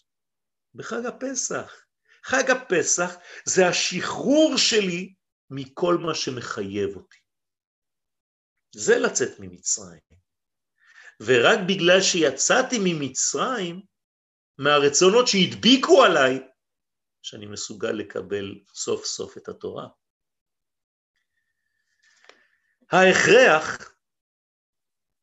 [0.76, 1.86] בחג הפסח.
[2.24, 3.16] חג הפסח
[3.46, 5.14] זה השחרור שלי
[5.50, 7.18] מכל מה שמחייב אותי.
[8.76, 10.00] זה לצאת ממצרים.
[11.22, 13.82] ורק בגלל שיצאתי ממצרים,
[14.58, 16.49] מהרצונות שהדביקו עליי,
[17.22, 19.88] שאני מסוגל לקבל סוף סוף את התורה.
[22.92, 23.96] ההכרח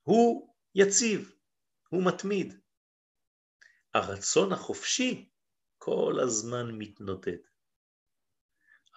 [0.02, 1.34] הוא יציב,
[1.88, 2.60] הוא מתמיד.
[3.94, 5.30] הרצון החופשי
[5.78, 7.38] כל הזמן מתנודד.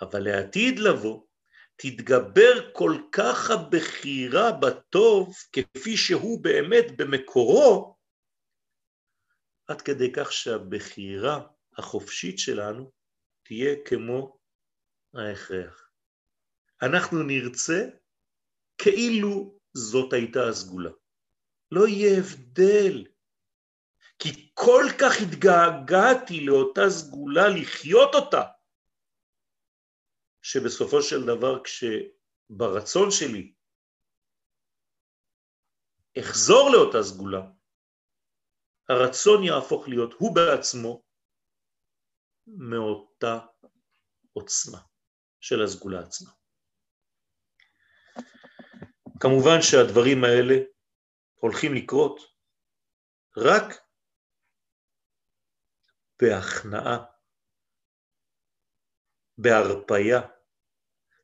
[0.02, 1.26] אבל לעתיד לבוא,
[1.76, 7.98] תתגבר כל כך הבחירה בטוב כפי שהוא באמת במקורו,
[9.68, 11.48] עד כדי כך שהבחירה
[11.78, 12.92] החופשית שלנו
[13.44, 14.40] תהיה כמו
[15.14, 15.92] ההכרח.
[16.82, 17.86] אנחנו נרצה
[18.78, 20.92] כאילו זאת הייתה הסגולה.
[21.72, 23.06] לא יהיה הבדל,
[24.20, 28.44] כי כל כך התגעגעתי לאותה סגולה לחיות אותה,
[30.42, 33.54] שבסופו של דבר כשברצון שלי
[36.20, 37.42] אחזור לאותה סגולה,
[38.90, 41.04] הרצון יהפוך להיות הוא בעצמו
[42.58, 43.40] מאותה
[44.34, 44.80] עוצמה
[45.40, 46.32] של הסגולה עצמה.
[49.20, 50.56] כמובן שהדברים האלה
[51.40, 52.20] הולכים לקרות
[53.38, 53.66] רק
[56.22, 57.06] בהכנעה,
[59.38, 60.22] בהרפייה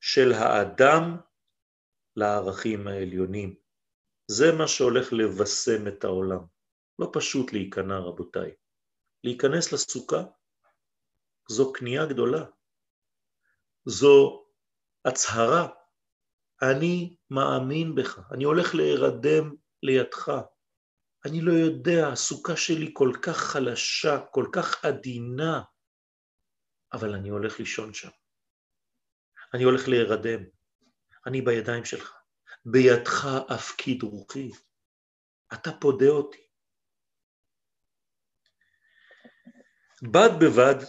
[0.02, 1.18] של האדם
[2.16, 3.56] לערכים העליונים.
[4.28, 6.46] זה מה שהולך לבשם את העולם.
[7.00, 8.56] לא פשוט להיכנע, רבותיי.
[9.24, 10.24] להיכנס לסוכה
[11.50, 12.46] זו קנייה גדולה.
[13.86, 14.46] זו
[15.06, 15.68] הצהרה.
[16.62, 20.32] אני מאמין בך, אני הולך להירדם לידך.
[21.26, 25.62] אני לא יודע, הסוכה שלי כל כך חלשה, כל כך עדינה,
[26.94, 28.10] אבל אני הולך לישון שם.
[29.54, 30.44] אני הולך להירדם.
[31.28, 32.18] אני בידיים שלך.
[32.66, 34.52] בידך אפקיד רוחי.
[35.54, 36.48] אתה פודה אותי.
[40.12, 40.86] בד בבד,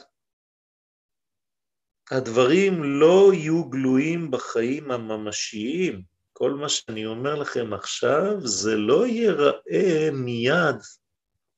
[2.11, 6.03] הדברים לא יהיו גלויים בחיים הממשיים.
[6.33, 10.77] כל מה שאני אומר לכם עכשיו, זה לא ייראה מיד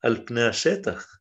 [0.03, 1.19] על פני השטח,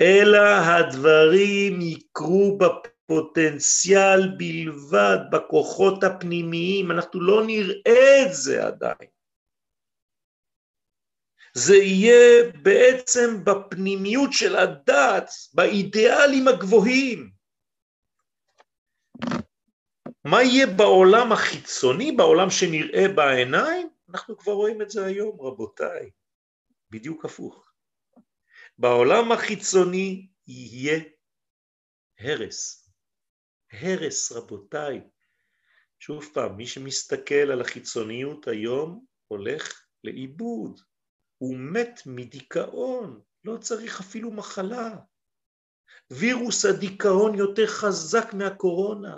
[0.00, 9.10] אלא הדברים יקרו בפוטנציאל בלבד, בכוחות הפנימיים, אנחנו לא נראה את זה עדיין.
[11.54, 17.31] זה יהיה בעצם בפנימיות של הדת, באידיאלים הגבוהים.
[20.24, 23.88] מה יהיה בעולם החיצוני, בעולם שנראה בעיניים?
[24.08, 26.10] אנחנו כבר רואים את זה היום, רבותיי.
[26.90, 27.72] בדיוק הפוך.
[28.78, 31.00] בעולם החיצוני יהיה
[32.18, 32.90] הרס.
[33.72, 35.00] הרס, רבותיי.
[35.98, 40.80] שוב פעם, מי שמסתכל על החיצוניות היום הולך לאיבוד.
[41.38, 44.90] הוא מת מדיכאון, לא צריך אפילו מחלה.
[46.10, 49.16] וירוס הדיכאון יותר חזק מהקורונה.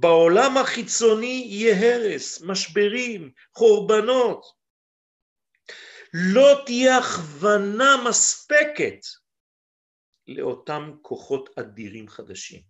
[0.00, 4.46] בעולם החיצוני יהיה הרס, משברים, חורבנות.
[6.12, 9.00] לא תהיה הכוונה מספקת
[10.26, 12.62] לאותם כוחות אדירים חדשים.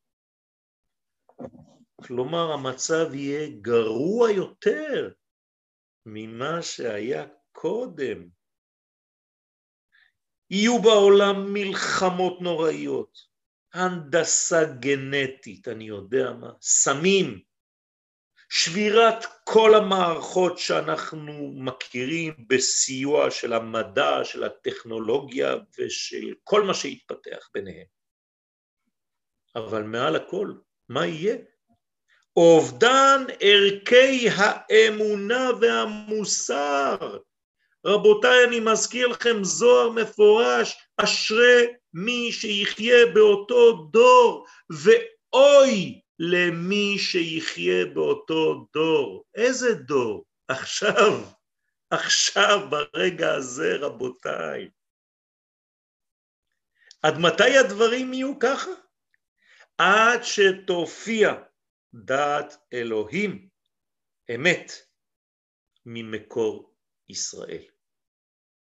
[2.02, 5.12] כלומר, המצב יהיה גרוע יותר
[6.06, 8.28] ממה שהיה קודם.
[10.50, 13.18] יהיו בעולם מלחמות נוראיות,
[13.74, 17.40] הנדסה גנטית, אני יודע מה, סמים,
[18.48, 27.86] שבירת כל המערכות שאנחנו מכירים בסיוע של המדע, של הטכנולוגיה ושל כל מה שהתפתח ביניהם.
[29.56, 30.52] אבל מעל הכל,
[30.88, 31.36] מה יהיה?
[32.36, 37.18] אובדן ערכי האמונה והמוסר.
[37.86, 41.66] רבותיי, אני מזכיר לכם זוהר מפורש, אשרי
[42.04, 49.24] מי שיחיה באותו דור, ואוי למי שיחיה באותו דור.
[49.34, 50.24] איזה דור?
[50.48, 51.12] עכשיו,
[51.90, 54.70] עכשיו, ברגע הזה, רבותיי.
[57.02, 58.70] עד מתי הדברים יהיו ככה?
[59.78, 61.32] עד שתופיע
[61.94, 63.48] דעת אלוהים
[64.34, 64.72] אמת
[65.86, 66.74] ממקור
[67.08, 67.64] ישראל.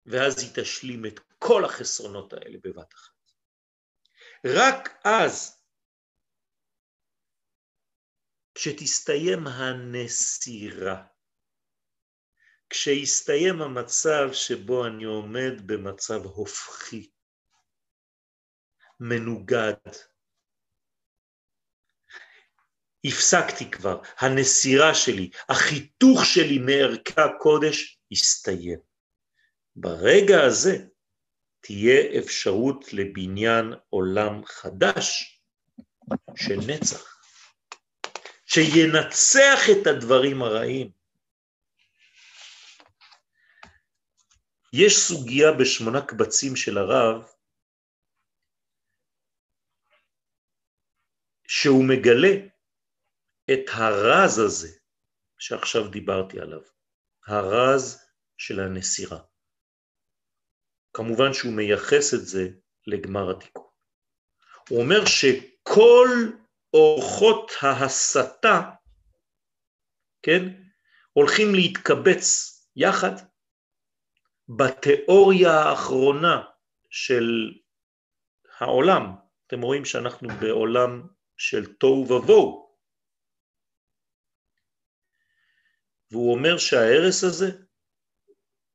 [0.06, 3.19] ואז היא תשלים את כל החסרונות האלה בבת אחת.
[4.46, 5.64] רק אז,
[8.54, 11.06] כשתסתיים הנסירה,
[12.70, 17.10] כשיסתיים המצב שבו אני עומד במצב הופכי,
[19.00, 19.74] מנוגד,
[23.04, 28.78] הפסקתי כבר, הנסירה שלי, החיתוך שלי מערכי הקודש הסתיים.
[29.76, 30.89] ברגע הזה
[31.60, 35.40] תהיה אפשרות לבניין עולם חדש
[36.36, 37.22] של נצח,
[38.46, 40.90] שינצח את הדברים הרעים.
[44.72, 47.22] יש סוגיה בשמונה קבצים של הרב,
[51.48, 52.46] שהוא מגלה
[53.52, 54.78] את הרז הזה
[55.38, 56.62] שעכשיו דיברתי עליו,
[57.26, 58.02] הרז
[58.36, 59.29] של הנסירה.
[61.00, 62.48] כמובן שהוא מייחס את זה
[62.86, 63.66] לגמר התיקון.
[64.68, 66.08] הוא אומר שכל
[66.74, 68.70] אורחות ההסתה,
[70.22, 70.42] כן,
[71.12, 72.26] הולכים להתקבץ
[72.76, 73.12] יחד
[74.48, 76.42] בתיאוריה האחרונה
[76.90, 77.52] של
[78.58, 79.02] העולם.
[79.46, 81.02] אתם רואים שאנחנו בעולם
[81.36, 82.76] של תוהו ובוהו.
[86.10, 87.69] והוא אומר שההרס הזה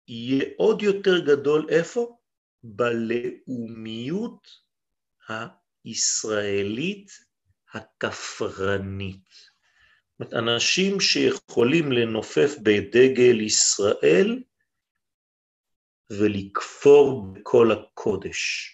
[0.07, 2.17] יהיה עוד יותר גדול איפה?
[2.63, 4.47] בלאומיות
[5.85, 7.11] הישראלית
[7.73, 9.55] הכפרנית.
[10.33, 14.43] אנשים שיכולים לנופף בדגל ישראל
[16.09, 18.71] ולכפור בכל הקודש.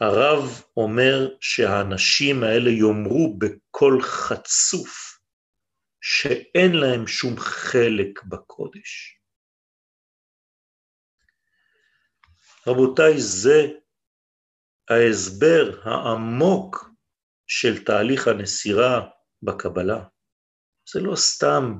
[0.00, 5.07] הרב אומר שהאנשים האלה יאמרו בקול חצוף
[6.00, 9.18] שאין להם שום חלק בקודש.
[12.66, 13.66] רבותיי, זה
[14.90, 16.90] ההסבר העמוק
[17.46, 19.08] של תהליך הנסירה
[19.42, 20.04] בקבלה.
[20.92, 21.78] זה לא סתם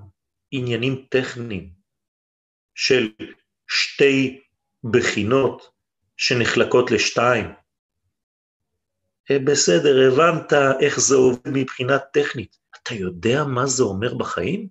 [0.50, 1.72] עניינים טכניים
[2.74, 3.08] של
[3.68, 4.42] שתי
[4.92, 5.70] בחינות
[6.16, 7.46] שנחלקות לשתיים.
[9.30, 12.56] אה, בסדר, הבנת איך זה עובד מבחינה טכנית.
[12.88, 14.68] אתה יודע מה זה אומר בחיים?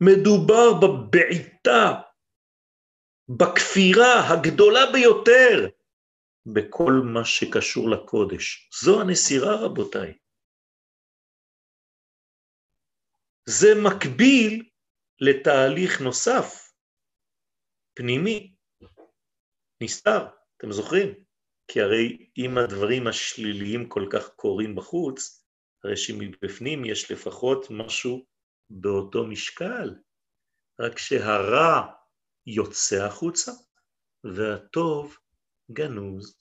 [0.00, 2.02] מדובר בבעיטה,
[3.28, 5.68] בכפירה הגדולה ביותר
[6.46, 8.70] בכל מה שקשור לקודש.
[8.82, 10.18] זו הנסירה, רבותיי.
[13.48, 14.70] זה מקביל
[15.20, 16.72] לתהליך נוסף,
[17.94, 18.54] פנימי,
[19.82, 20.26] נסתר,
[20.56, 21.24] אתם זוכרים?
[21.68, 25.45] כי הרי אם הדברים השליליים כל כך קורים בחוץ,
[25.84, 28.26] הרי שמבפנים יש לפחות משהו
[28.70, 29.94] באותו משקל,
[30.80, 31.92] רק שהרע
[32.46, 33.52] יוצא החוצה
[34.24, 35.16] והטוב
[35.70, 36.38] גנוז.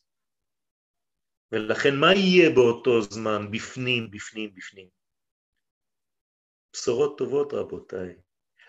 [1.51, 4.89] ולכן מה יהיה באותו זמן בפנים, בפנים, בפנים?
[6.73, 8.15] בשורות טובות רבותיי.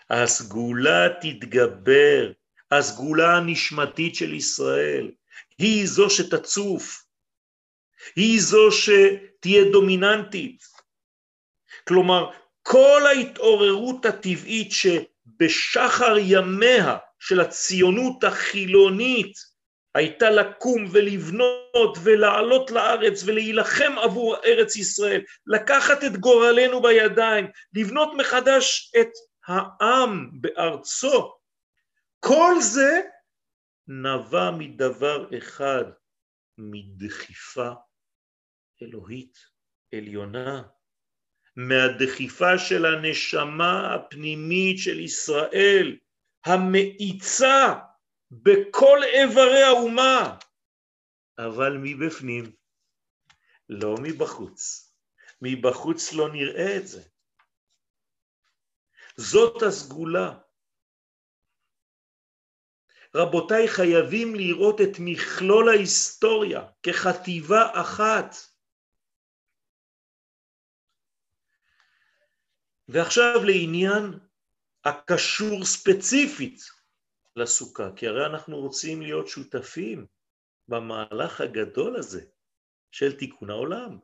[0.09, 2.31] הסגולה תתגבר,
[2.71, 5.11] הסגולה הנשמתית של ישראל,
[5.59, 7.06] היא זו שתצוף,
[8.15, 10.63] היא זו שתהיה דומיננטית.
[11.87, 12.31] כלומר,
[12.63, 19.33] כל ההתעוררות הטבעית שבשחר ימיה של הציונות החילונית
[19.95, 28.91] הייתה לקום ולבנות ולעלות לארץ ולהילחם עבור ארץ ישראל, לקחת את גורלנו בידיים, לבנות מחדש
[29.01, 29.09] את
[29.47, 31.33] העם בארצו.
[32.19, 33.01] כל זה
[33.87, 35.83] נבע מדבר אחד,
[36.57, 37.71] מדחיפה
[38.81, 39.37] אלוהית
[39.95, 40.63] עליונה,
[41.55, 45.97] מהדחיפה של הנשמה הפנימית של ישראל,
[46.45, 47.73] המאיצה
[48.31, 50.37] בכל איברי האומה,
[51.37, 52.55] אבל מבפנים,
[53.69, 54.87] לא מבחוץ.
[55.41, 57.03] מבחוץ לא נראה את זה.
[59.17, 60.39] זאת הסגולה.
[63.15, 68.35] רבותיי, חייבים לראות את מכלול ההיסטוריה כחטיבה אחת.
[72.87, 74.19] ועכשיו לעניין
[74.85, 76.61] הקשור ספציפית
[77.35, 80.05] לסוכה, כי הרי אנחנו רוצים להיות שותפים
[80.67, 82.25] במהלך הגדול הזה
[82.91, 83.99] של תיקון העולם.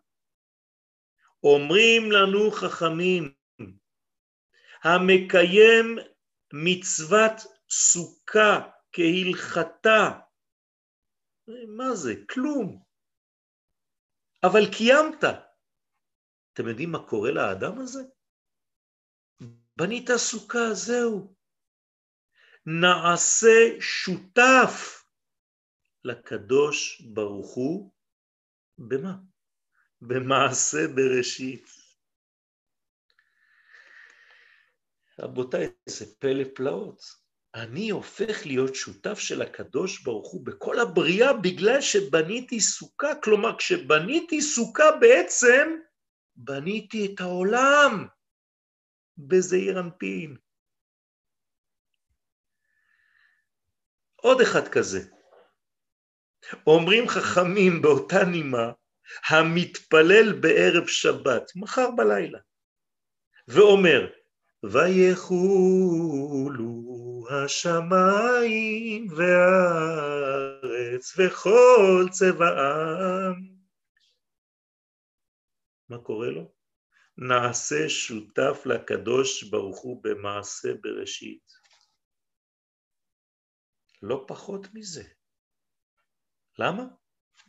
[1.44, 3.34] אומרים לנו חכמים,
[4.84, 5.98] המקיים
[6.54, 7.34] מצוות
[7.70, 10.20] סוכה כהלכתה,
[11.68, 12.14] מה זה?
[12.30, 12.84] כלום.
[14.44, 15.24] אבל קיימת.
[16.54, 18.04] אתם יודעים מה קורה לאדם הזה?
[19.78, 21.36] בנית סוכה, זהו.
[22.66, 25.04] נעשה שותף
[26.04, 27.92] לקדוש ברוך הוא,
[28.78, 29.16] במה?
[30.02, 31.68] במעשה בראשית.
[35.20, 37.02] רבותיי, זה פלא פלאות.
[37.56, 43.16] אני הופך להיות שותף של הקדוש ברוך הוא בכל הבריאה בגלל שבניתי סוכה.
[43.24, 45.78] כלומר, כשבניתי סוכה בעצם
[46.36, 48.08] בניתי את העולם
[49.18, 50.38] בזעיר אנפין.
[54.16, 55.00] עוד אחד כזה.
[56.68, 58.72] אומרים חכמים באותה נימה,
[59.30, 62.40] המתפלל בערב שבת, מחר בלילה,
[63.48, 64.12] ואומר,
[64.64, 66.04] ויחולו
[67.30, 73.54] השמיים והארץ וכל צבעם.
[75.90, 76.53] מה קורה לו?
[77.18, 81.52] נעשה שותף לקדוש ברוך הוא במעשה בראשית.
[84.02, 85.04] לא פחות מזה.
[86.60, 86.84] למה?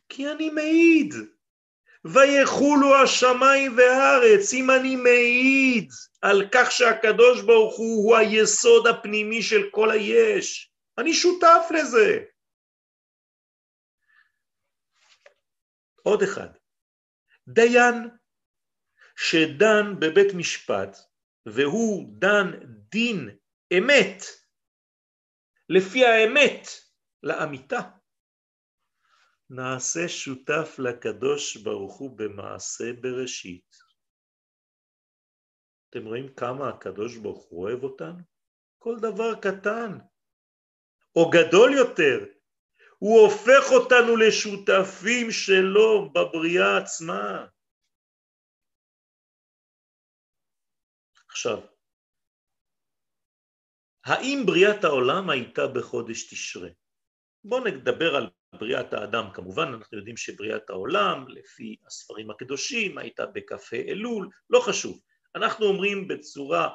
[0.08, 1.14] כי אני מעיד.
[2.04, 5.90] ויחולו השמיים והארץ, אם אני מעיד
[6.22, 12.24] על כך שהקדוש ברוך הוא הוא היסוד הפנימי של כל היש, אני שותף לזה.
[16.02, 16.48] עוד אחד,
[17.48, 18.08] דיין
[19.16, 20.96] שדן בבית משפט
[21.46, 22.50] והוא דן
[22.90, 23.36] דין
[23.78, 24.22] אמת
[25.68, 26.66] לפי האמת
[27.22, 27.80] לאמיתה
[29.50, 33.76] נעשה שותף לקדוש ברוך הוא במעשה בראשית.
[35.90, 38.22] אתם רואים כמה הקדוש ברוך הוא אוהב אותנו?
[38.78, 39.98] כל דבר קטן
[41.16, 42.26] או גדול יותר,
[42.98, 47.46] הוא הופך אותנו לשותפים שלו בבריאה עצמה.
[51.34, 51.58] עכשיו,
[54.06, 56.68] האם בריאת העולם הייתה בחודש תשרה?
[57.44, 63.76] בואו נדבר על בריאת האדם, כמובן אנחנו יודעים שבריאת העולם, לפי הספרים הקדושים, הייתה בכ"ה
[63.76, 65.00] אלול, לא חשוב.
[65.34, 66.74] אנחנו אומרים בצורה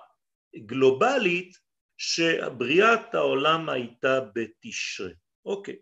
[0.55, 1.57] גלובלית
[1.97, 5.11] שבריאת העולם הייתה בתשרה.
[5.45, 5.79] אוקיי.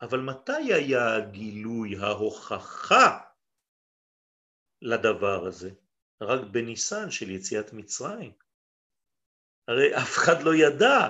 [0.00, 3.18] אבל מתי היה הגילוי, ההוכחה
[4.82, 5.70] לדבר הזה?
[6.20, 8.32] רק בניסן של יציאת מצרים.
[9.68, 11.08] הרי אף אחד לא ידע.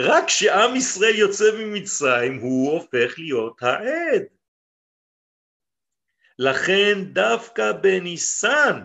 [0.00, 4.22] רק כשעם ישראל יוצא ממצרים הוא הופך להיות העד.
[6.38, 8.80] לכן דווקא בניסן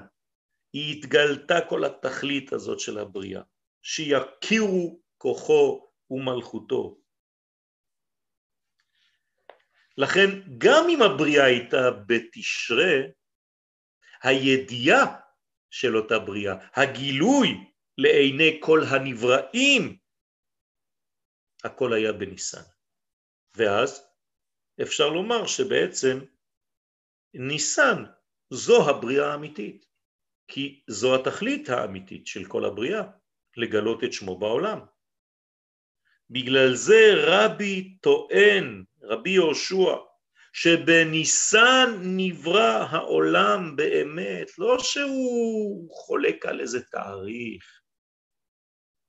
[0.73, 3.41] היא התגלתה כל התכלית הזאת של הבריאה,
[3.81, 6.97] שיכירו כוחו ומלכותו.
[9.97, 12.95] לכן גם אם הבריאה הייתה בתשרה,
[14.23, 15.24] הידיעה
[15.75, 17.47] של אותה בריאה, הגילוי
[17.97, 19.97] לעיני כל הנבראים,
[21.63, 22.61] הכל היה בניסן.
[23.55, 24.07] ואז
[24.81, 26.19] אפשר לומר שבעצם
[27.33, 28.03] ניסן
[28.49, 29.85] זו הבריאה האמיתית,
[30.47, 33.03] כי זו התכלית האמיתית של כל הבריאה,
[33.57, 34.79] לגלות את שמו בעולם.
[36.29, 39.95] בגלל זה רבי טוען, רבי יהושע,
[40.57, 47.81] שבניסן נברא העולם באמת, לא שהוא חולק על איזה תאריך,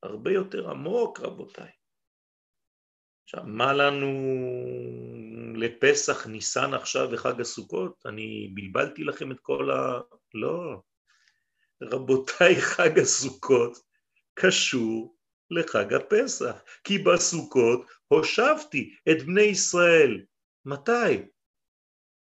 [0.03, 1.71] הרבה יותר עמוק רבותיי.
[3.25, 4.11] עכשיו, מה לנו
[5.57, 8.03] לפסח, ניסן עכשיו וחג הסוכות?
[8.07, 10.01] אני בלבלתי לכם את כל ה...
[10.35, 10.81] לא.
[11.83, 13.79] רבותיי, חג הסוכות
[14.35, 15.17] קשור
[15.51, 20.25] לחג הפסח, כי בסוכות הושבתי את בני ישראל.
[20.65, 21.36] מתי?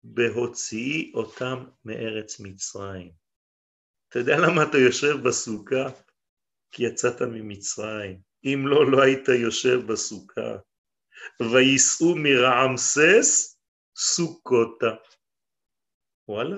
[0.05, 3.13] בהוציאי אותם מארץ מצרים.
[4.09, 5.91] אתה יודע למה אתה יושב בסוכה?
[6.71, 8.21] כי יצאת ממצרים.
[8.45, 10.57] אם לא, לא היית יושב בסוכה.
[11.41, 13.59] וייסעו מרעמסס
[13.97, 14.95] סוכותה.
[16.29, 16.57] וואלה?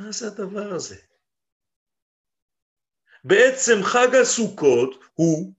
[0.00, 0.96] מה זה הדבר הזה?
[3.24, 5.54] בעצם חג הסוכות הוא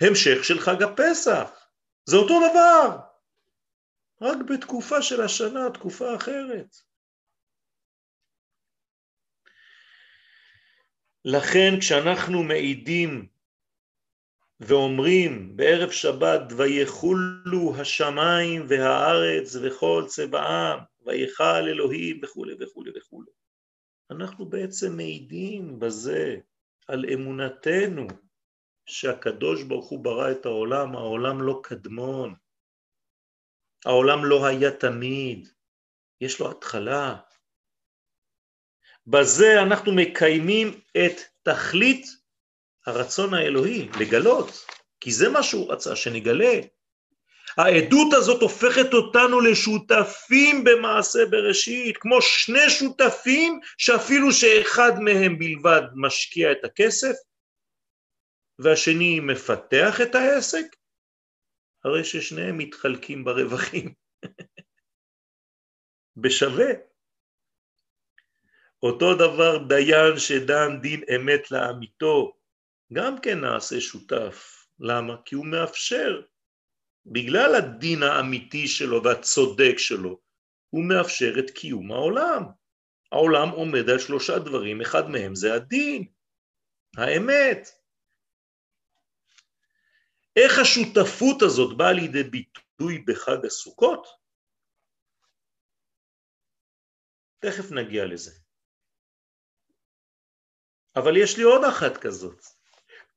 [0.00, 1.70] המשך של חג הפסח.
[2.04, 3.05] זה אותו דבר.
[4.20, 6.76] רק בתקופה של השנה, תקופה אחרת.
[11.24, 13.28] לכן כשאנחנו מעידים
[14.60, 23.30] ואומרים בערב שבת ויחולו השמיים והארץ וכל צבעם ויכל אלוהים וכולי וכולי וכולי
[24.10, 26.36] אנחנו בעצם מעידים בזה
[26.88, 28.06] על אמונתנו
[28.86, 32.34] שהקדוש ברוך הוא ברא את העולם, העולם לא קדמון,
[33.84, 35.48] העולם לא היה תמיד,
[36.20, 37.16] יש לו התחלה
[39.06, 42.06] בזה אנחנו מקיימים את תכלית
[42.86, 44.66] הרצון האלוהי, לגלות,
[45.00, 46.60] כי זה מה שהוא רצה, שנגלה.
[47.56, 56.52] העדות הזאת הופכת אותנו לשותפים במעשה בראשית, כמו שני שותפים שאפילו שאחד מהם בלבד משקיע
[56.52, 57.14] את הכסף
[58.58, 60.66] והשני מפתח את העסק,
[61.86, 63.94] הרי ששניהם מתחלקים ברווחים.
[66.22, 66.72] בשווה.
[68.82, 72.36] אותו דבר דיין שדן דין אמת לאמיתו,
[72.92, 74.66] גם כן נעשה שותף.
[74.80, 75.16] למה?
[75.24, 76.22] כי הוא מאפשר.
[77.06, 80.20] בגלל הדין האמיתי שלו והצודק שלו,
[80.70, 82.42] הוא מאפשר את קיום העולם.
[83.12, 86.04] העולם עומד על שלושה דברים, אחד מהם זה הדין,
[86.96, 87.68] האמת.
[90.36, 94.06] איך השותפות הזאת באה לידי ביטוי בחג הסוכות?
[97.38, 98.30] תכף נגיע לזה.
[100.96, 102.42] אבל יש לי עוד אחת כזאת.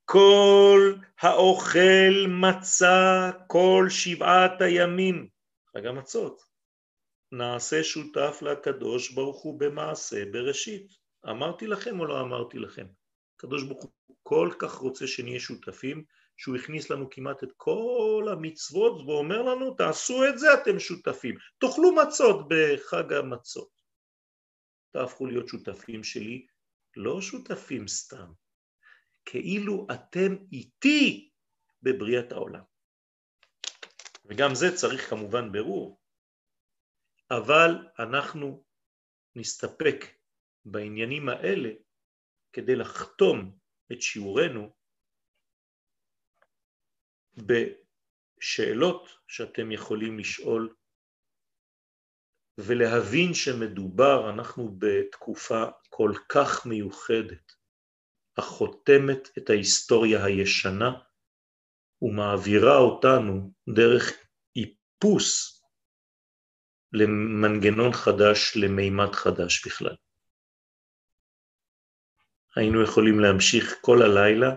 [0.05, 5.29] כל האוכל מצה כל שבעת הימים,
[5.73, 6.41] חג המצות,
[7.31, 10.91] נעשה שותף לקדוש ברוך הוא במעשה בראשית.
[11.29, 12.87] אמרתי לכם או לא אמרתי לכם?
[13.35, 16.03] הקדוש ברוך הוא כל כך רוצה שנהיה שותפים,
[16.39, 21.95] שהוא הכניס לנו כמעט את כל המצוות ואומר לנו תעשו את זה אתם שותפים, תאכלו
[21.95, 23.81] מצות בחג המצות.
[24.91, 26.47] תהפכו להיות שותפים שלי,
[26.95, 28.31] לא שותפים סתם,
[29.25, 31.31] כאילו אתם איתי
[31.81, 32.63] בבריאת העולם.
[34.25, 36.01] וגם זה צריך כמובן ברור,
[37.31, 38.63] אבל אנחנו
[39.35, 40.05] נסתפק
[40.65, 41.69] בעניינים האלה
[42.53, 43.57] כדי לחתום
[43.91, 44.78] את שיעורנו
[47.47, 50.75] בשאלות שאתם יכולים לשאול
[52.57, 57.51] ולהבין שמדובר, אנחנו בתקופה כל כך מיוחדת,
[58.37, 60.91] החותמת את ההיסטוריה הישנה
[62.01, 64.13] ומעבירה אותנו דרך
[64.55, 65.59] איפוס
[66.93, 69.95] למנגנון חדש, למימד חדש בכלל.
[72.55, 74.55] היינו יכולים להמשיך כל הלילה,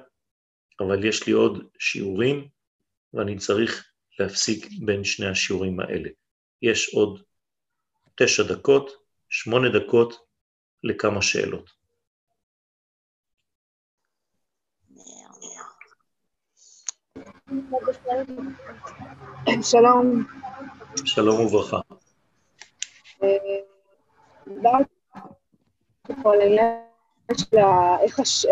[0.80, 2.48] אבל יש לי עוד שיעורים
[3.14, 6.08] ואני צריך להפסיק בין שני השיעורים האלה.
[6.62, 7.22] יש עוד
[8.14, 8.90] תשע דקות,
[9.28, 10.14] שמונה דקות
[10.84, 11.70] לכמה שאלות.
[19.62, 20.24] שלום.
[21.04, 21.80] שלום וברכה.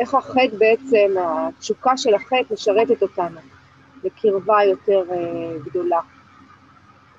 [0.01, 3.41] איך החטא בעצם, התשוקה של החטא משרתת אותנו
[4.05, 6.01] לקרבה יותר אה, גדולה.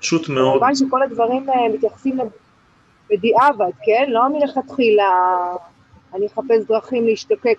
[0.00, 0.52] פשוט מאוד.
[0.52, 2.18] כמובן שכל הדברים אה, מתייחסים
[3.10, 4.10] בדיעבד, כן?
[4.10, 5.10] לא מלכתחילה
[6.14, 7.58] אני אחפש דרכים להשתוקק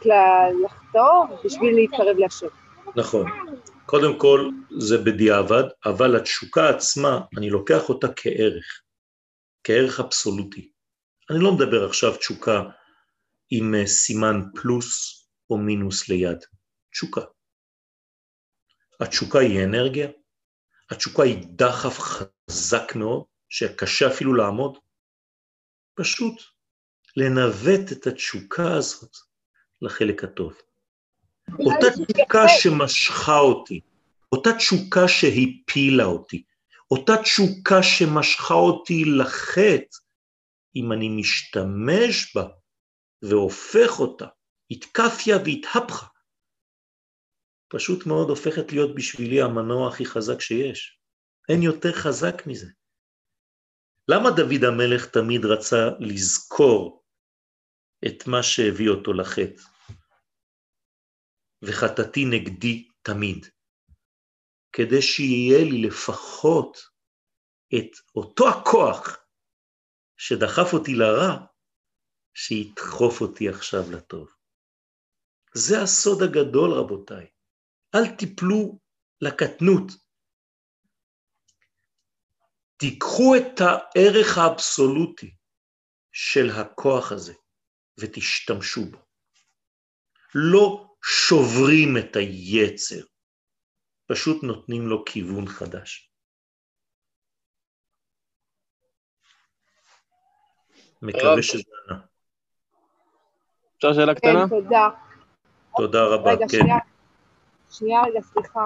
[0.63, 2.47] לחטוא בשביל להתקרב להשם.
[2.95, 3.25] נכון.
[3.85, 8.81] קודם כל זה בדיעבד, אבל התשוקה עצמה, אני לוקח אותה כערך,
[9.63, 10.69] כערך אבסולוטי.
[11.29, 12.63] אני לא מדבר עכשיו תשוקה
[13.49, 15.19] עם אה, סימן פלוס
[15.49, 16.37] או מינוס ליד,
[16.91, 17.21] תשוקה.
[18.99, 20.07] התשוקה היא אנרגיה,
[20.89, 24.77] התשוקה היא דחף חזק מאוד, שקשה אפילו לעמוד.
[25.95, 26.41] פשוט
[27.17, 29.17] לנווט את התשוקה הזאת
[29.81, 30.53] לחלק הטוב.
[31.59, 33.79] אותה תשוקה שמשכה אותי,
[34.31, 36.43] אותה תשוקה שהפילה אותי,
[36.91, 39.97] אותה תשוקה שמשכה אותי לחטא,
[40.75, 42.47] אם אני משתמש בה
[43.21, 44.25] והופך אותה,
[44.71, 46.05] התקפיה והתהפכה,
[47.73, 50.99] פשוט מאוד הופכת להיות בשבילי המנוע הכי חזק שיש.
[51.49, 52.67] אין יותר חזק מזה.
[54.07, 57.05] למה דוד המלך תמיד רצה לזכור
[58.07, 59.63] את מה שהביא אותו לחטא?
[61.61, 63.45] וחטאתי נגדי תמיד,
[64.71, 66.77] כדי שיהיה לי לפחות
[67.75, 69.25] את אותו הכוח
[70.17, 71.45] שדחף אותי לרע,
[72.33, 74.27] שידחוף אותי עכשיו לטוב.
[75.55, 77.32] זה הסוד הגדול, רבותיי.
[77.95, 78.79] אל תיפלו
[79.21, 79.91] לקטנות.
[82.77, 85.35] תיקחו את הערך האבסולוטי
[86.11, 87.33] של הכוח הזה
[87.99, 88.97] ותשתמשו בו.
[90.35, 93.05] לא שוברים את היצר,
[94.05, 96.09] פשוט נותנים לו כיוון חדש.
[101.01, 101.99] מקווה שזה ענה.
[103.77, 104.49] אפשר שאלה קטנה?
[104.49, 104.89] כן, תודה.
[105.77, 106.57] תודה רבה, רגע, כן.
[106.59, 106.77] שנייה,
[107.73, 108.65] שנייה רגע, סליחה.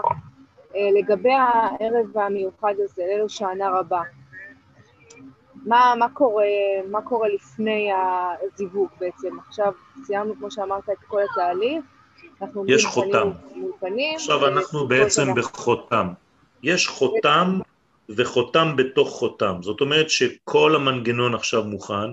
[0.75, 4.01] אה, לגבי הערב המיוחד הזה, ליל הושענא רבה,
[5.65, 6.45] מה, מה, קורה,
[6.91, 9.39] מה קורה לפני הזיווג בעצם?
[9.47, 9.71] עכשיו
[10.05, 11.83] סיימנו, כמו שאמרת, את כל התהליך,
[12.41, 13.31] אנחנו יש חותם.
[13.79, 14.15] פנים.
[14.15, 16.07] עכשיו אנחנו בעצם בחותם.
[16.63, 17.59] יש חותם
[18.09, 19.57] וחותם בתוך חותם.
[19.61, 22.09] זאת אומרת שכל המנגנון עכשיו מוכן.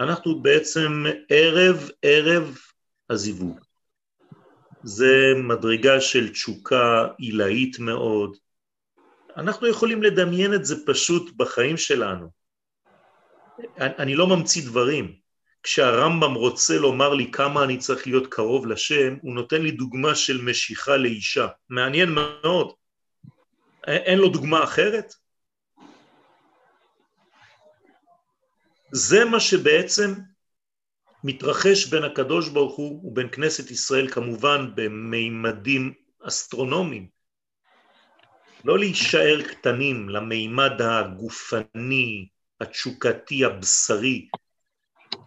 [0.00, 2.58] אנחנו בעצם ערב ערב
[3.10, 3.60] הזיווג.
[4.84, 8.36] זה מדרגה של תשוקה עילאית מאוד.
[9.36, 12.28] אנחנו יכולים לדמיין את זה פשוט בחיים שלנו.
[13.78, 15.14] אני לא ממציא דברים.
[15.62, 20.40] כשהרמב"ם רוצה לומר לי כמה אני צריך להיות קרוב לשם, הוא נותן לי דוגמה של
[20.42, 21.46] משיכה לאישה.
[21.68, 22.72] מעניין מאוד.
[23.86, 25.14] אין לו דוגמה אחרת?
[28.92, 30.14] זה מה שבעצם
[31.24, 35.92] מתרחש בין הקדוש ברוך הוא ובין כנסת ישראל כמובן במימדים
[36.22, 37.08] אסטרונומיים.
[38.64, 42.28] לא להישאר קטנים למימד הגופני,
[42.60, 44.28] התשוקתי, הבשרי,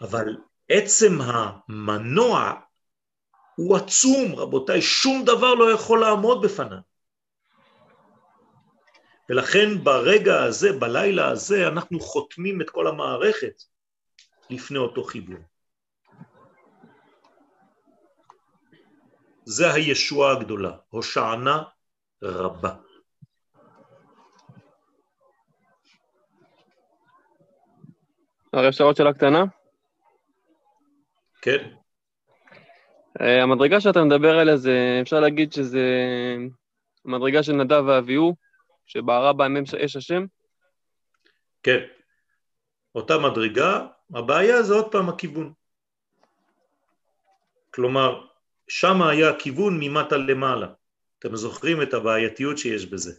[0.01, 0.37] אבל
[0.69, 2.53] עצם המנוע
[3.55, 6.79] הוא עצום, רבותיי, שום דבר לא יכול לעמוד בפניו.
[9.29, 13.63] ולכן ברגע הזה, בלילה הזה, אנחנו חותמים את כל המערכת
[14.49, 15.37] לפני אותו חיבור.
[19.49, 21.63] זה הישועה הגדולה, הושענה
[22.21, 22.75] רבה.
[28.53, 29.43] הרי אפשר עוד שאלה קטנה?
[31.41, 31.69] כן.
[33.19, 35.85] Uh, המדרגה שאתה מדבר עליה, זה, אפשר להגיד שזה
[37.05, 38.35] המדרגה של נדב ואביהו,
[38.85, 40.25] שבערה בהם אש השם?
[41.63, 41.79] כן.
[42.95, 45.53] אותה מדרגה, הבעיה זה עוד פעם הכיוון.
[47.73, 48.26] כלומר,
[48.67, 50.67] שם היה הכיוון ממטה למעלה.
[51.19, 53.13] אתם זוכרים את הבעייתיות שיש בזה.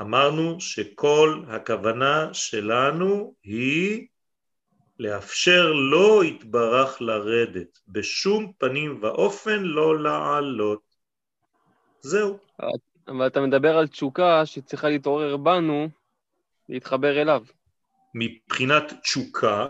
[0.00, 4.06] אמרנו שכל הכוונה שלנו היא
[4.98, 10.82] לאפשר לו יתברך לרדת, בשום פנים ואופן לא לעלות.
[12.00, 12.38] זהו.
[13.08, 15.88] אבל אתה מדבר על תשוקה שצריכה להתעורר בנו,
[16.68, 17.42] להתחבר אליו.
[18.14, 19.66] מבחינת תשוקה,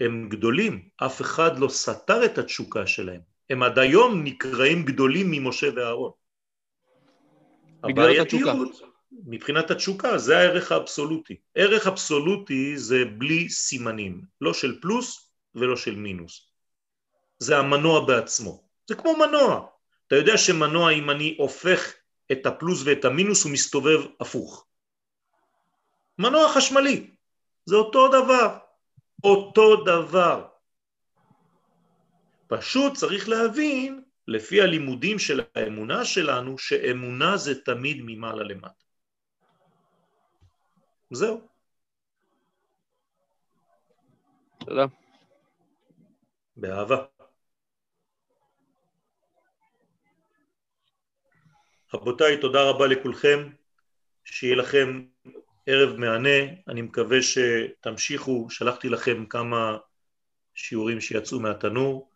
[0.00, 3.20] הם גדולים, אף אחד לא סתר את התשוקה שלהם.
[3.50, 6.10] הם עד היום נקראים גדולים ממשה ואהרון.
[7.82, 8.52] בגלל התשוקה.
[9.26, 11.36] מבחינת התשוקה זה הערך האבסולוטי.
[11.54, 16.46] ערך אבסולוטי זה בלי סימנים, לא של פלוס ולא של מינוס.
[17.38, 18.64] זה המנוע בעצמו.
[18.86, 19.66] זה כמו מנוע.
[20.06, 21.92] אתה יודע שמנוע אם אני הופך
[22.32, 24.66] את הפלוס ואת המינוס הוא מסתובב הפוך.
[26.18, 27.10] מנוע חשמלי,
[27.66, 28.58] זה אותו דבר,
[29.24, 30.49] אותו דבר.
[32.50, 38.84] פשוט צריך להבין, לפי הלימודים של האמונה שלנו, שאמונה זה תמיד ממעלה למטה.
[41.10, 41.48] זהו.
[44.58, 44.86] תודה.
[46.56, 47.04] באהבה.
[51.94, 53.48] רבותיי, תודה רבה לכולכם,
[54.24, 55.02] שיהיה לכם
[55.66, 59.78] ערב מהנה, אני מקווה שתמשיכו, שלחתי לכם כמה
[60.54, 62.09] שיעורים שיצאו מהתנור,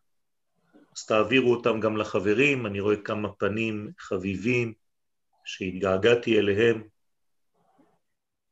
[0.97, 4.73] אז תעבירו אותם גם לחברים, אני רואה כמה פנים חביבים
[5.45, 6.83] שהתגעגעתי אליהם,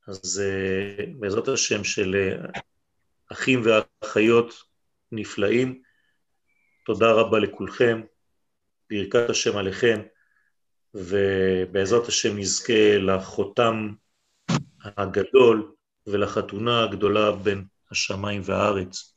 [0.08, 2.60] אז uh, בעזרת השם של uh,
[3.32, 4.54] אחים ואחיות
[5.12, 5.82] נפלאים,
[6.86, 8.00] תודה רבה לכולכם,
[8.90, 10.00] ברכת השם עליכם,
[10.94, 13.92] ובעזרת השם נזכה לחותם
[14.84, 15.72] הגדול
[16.06, 19.14] ולחתונה הגדולה בין השמיים והארץ.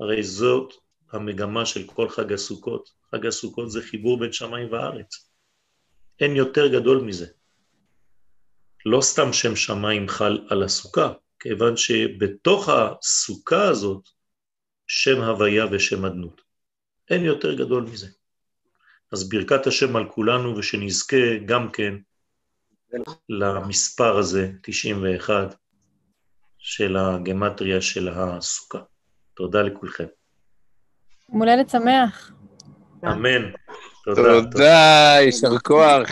[0.00, 0.85] הרי זאת
[1.16, 2.88] המגמה של כל חג הסוכות.
[3.10, 5.30] חג הסוכות זה חיבור בין שמיים וארץ.
[6.20, 7.26] אין יותר גדול מזה.
[8.86, 14.08] לא סתם שם שמיים חל על הסוכה, כיוון שבתוך הסוכה הזאת
[14.86, 16.40] שם הוויה ושם אדנות.
[17.10, 18.08] אין יותר גדול מזה.
[19.12, 21.94] אז ברכת השם על כולנו ושנזכה גם כן
[23.28, 25.54] למספר הזה, 91,
[26.58, 28.82] של הגמטריה של הסוכה.
[29.34, 30.06] תודה לכולכם.
[31.32, 32.30] יום הולדת שמח.
[33.04, 33.50] אמן.
[34.04, 36.08] תודה, תודה, יישר כוח.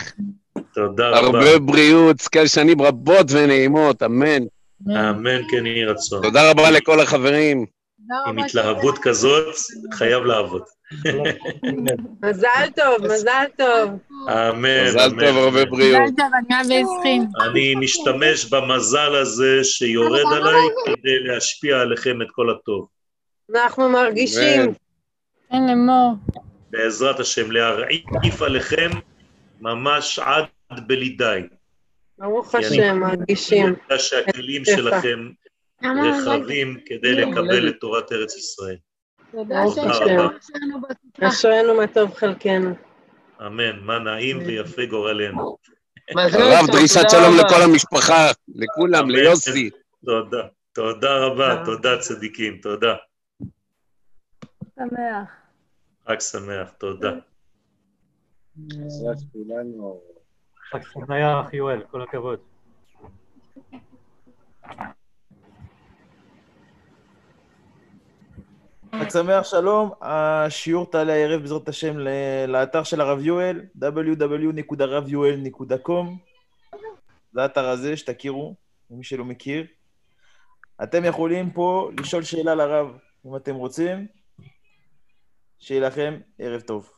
[0.73, 1.17] תודה רבה.
[1.17, 4.43] הרבה בריאות, זכה שנים רבות ונעימות, אמן.
[4.87, 6.21] אמן כן יהי רצון.
[6.23, 7.65] תודה רבה לכל החברים.
[8.27, 9.55] עם התלהבות כזאת,
[9.93, 10.61] חייב לעבוד.
[12.23, 13.89] מזל טוב, מזל טוב.
[14.29, 16.01] אמן, מזל טוב, הרבה בריאות.
[16.01, 16.27] מזל טוב,
[16.59, 17.27] אני אוהב.
[17.41, 22.87] אני משתמש במזל הזה שיורד עליי כדי להשפיע עליכם את כל הטוב.
[23.55, 24.73] אנחנו מרגישים.
[25.51, 26.13] אין לאמור.
[26.69, 28.89] בעזרת השם, להרעיף עליכם
[29.61, 31.41] ממש עד בלי די.
[32.17, 33.65] ברוך השם, מרגישים.
[33.65, 35.29] אני יודע שהכלים שלכם
[35.83, 38.75] רחבים כדי לקבל את תורת ארץ ישראל.
[39.31, 39.63] תודה.
[39.63, 40.27] רבה.
[41.21, 42.75] אשרינו מה טוב חלקנו.
[43.45, 45.57] אמן, מה נעים ויפה גורלנו.
[46.15, 47.37] הרב, דרישת שלום.
[47.37, 49.09] לכל המשפחה, לכולם.
[49.09, 49.69] ליוסי.
[50.05, 50.41] תודה.
[50.73, 52.95] תודה רבה, תודה צדיקים, תודה.
[54.75, 55.29] שמח.
[56.07, 57.11] חג שמח, תודה.
[60.69, 62.39] חג שמח, יואל, כל הכבוד.
[68.99, 69.91] חג שמח, שלום.
[70.01, 72.09] השיעור תעלה הערב בעזרת השם ל-
[72.47, 76.05] לאתר של הרב יואל, www.רביואל.com.
[77.33, 78.55] זה האתר הזה, שתכירו,
[78.91, 79.65] למי שלא מכיר.
[80.83, 82.87] אתם יכולים פה לשאול שאלה לרב,
[83.25, 84.07] אם אתם רוצים.
[85.65, 86.94] שיהיה לכם ערב טוב.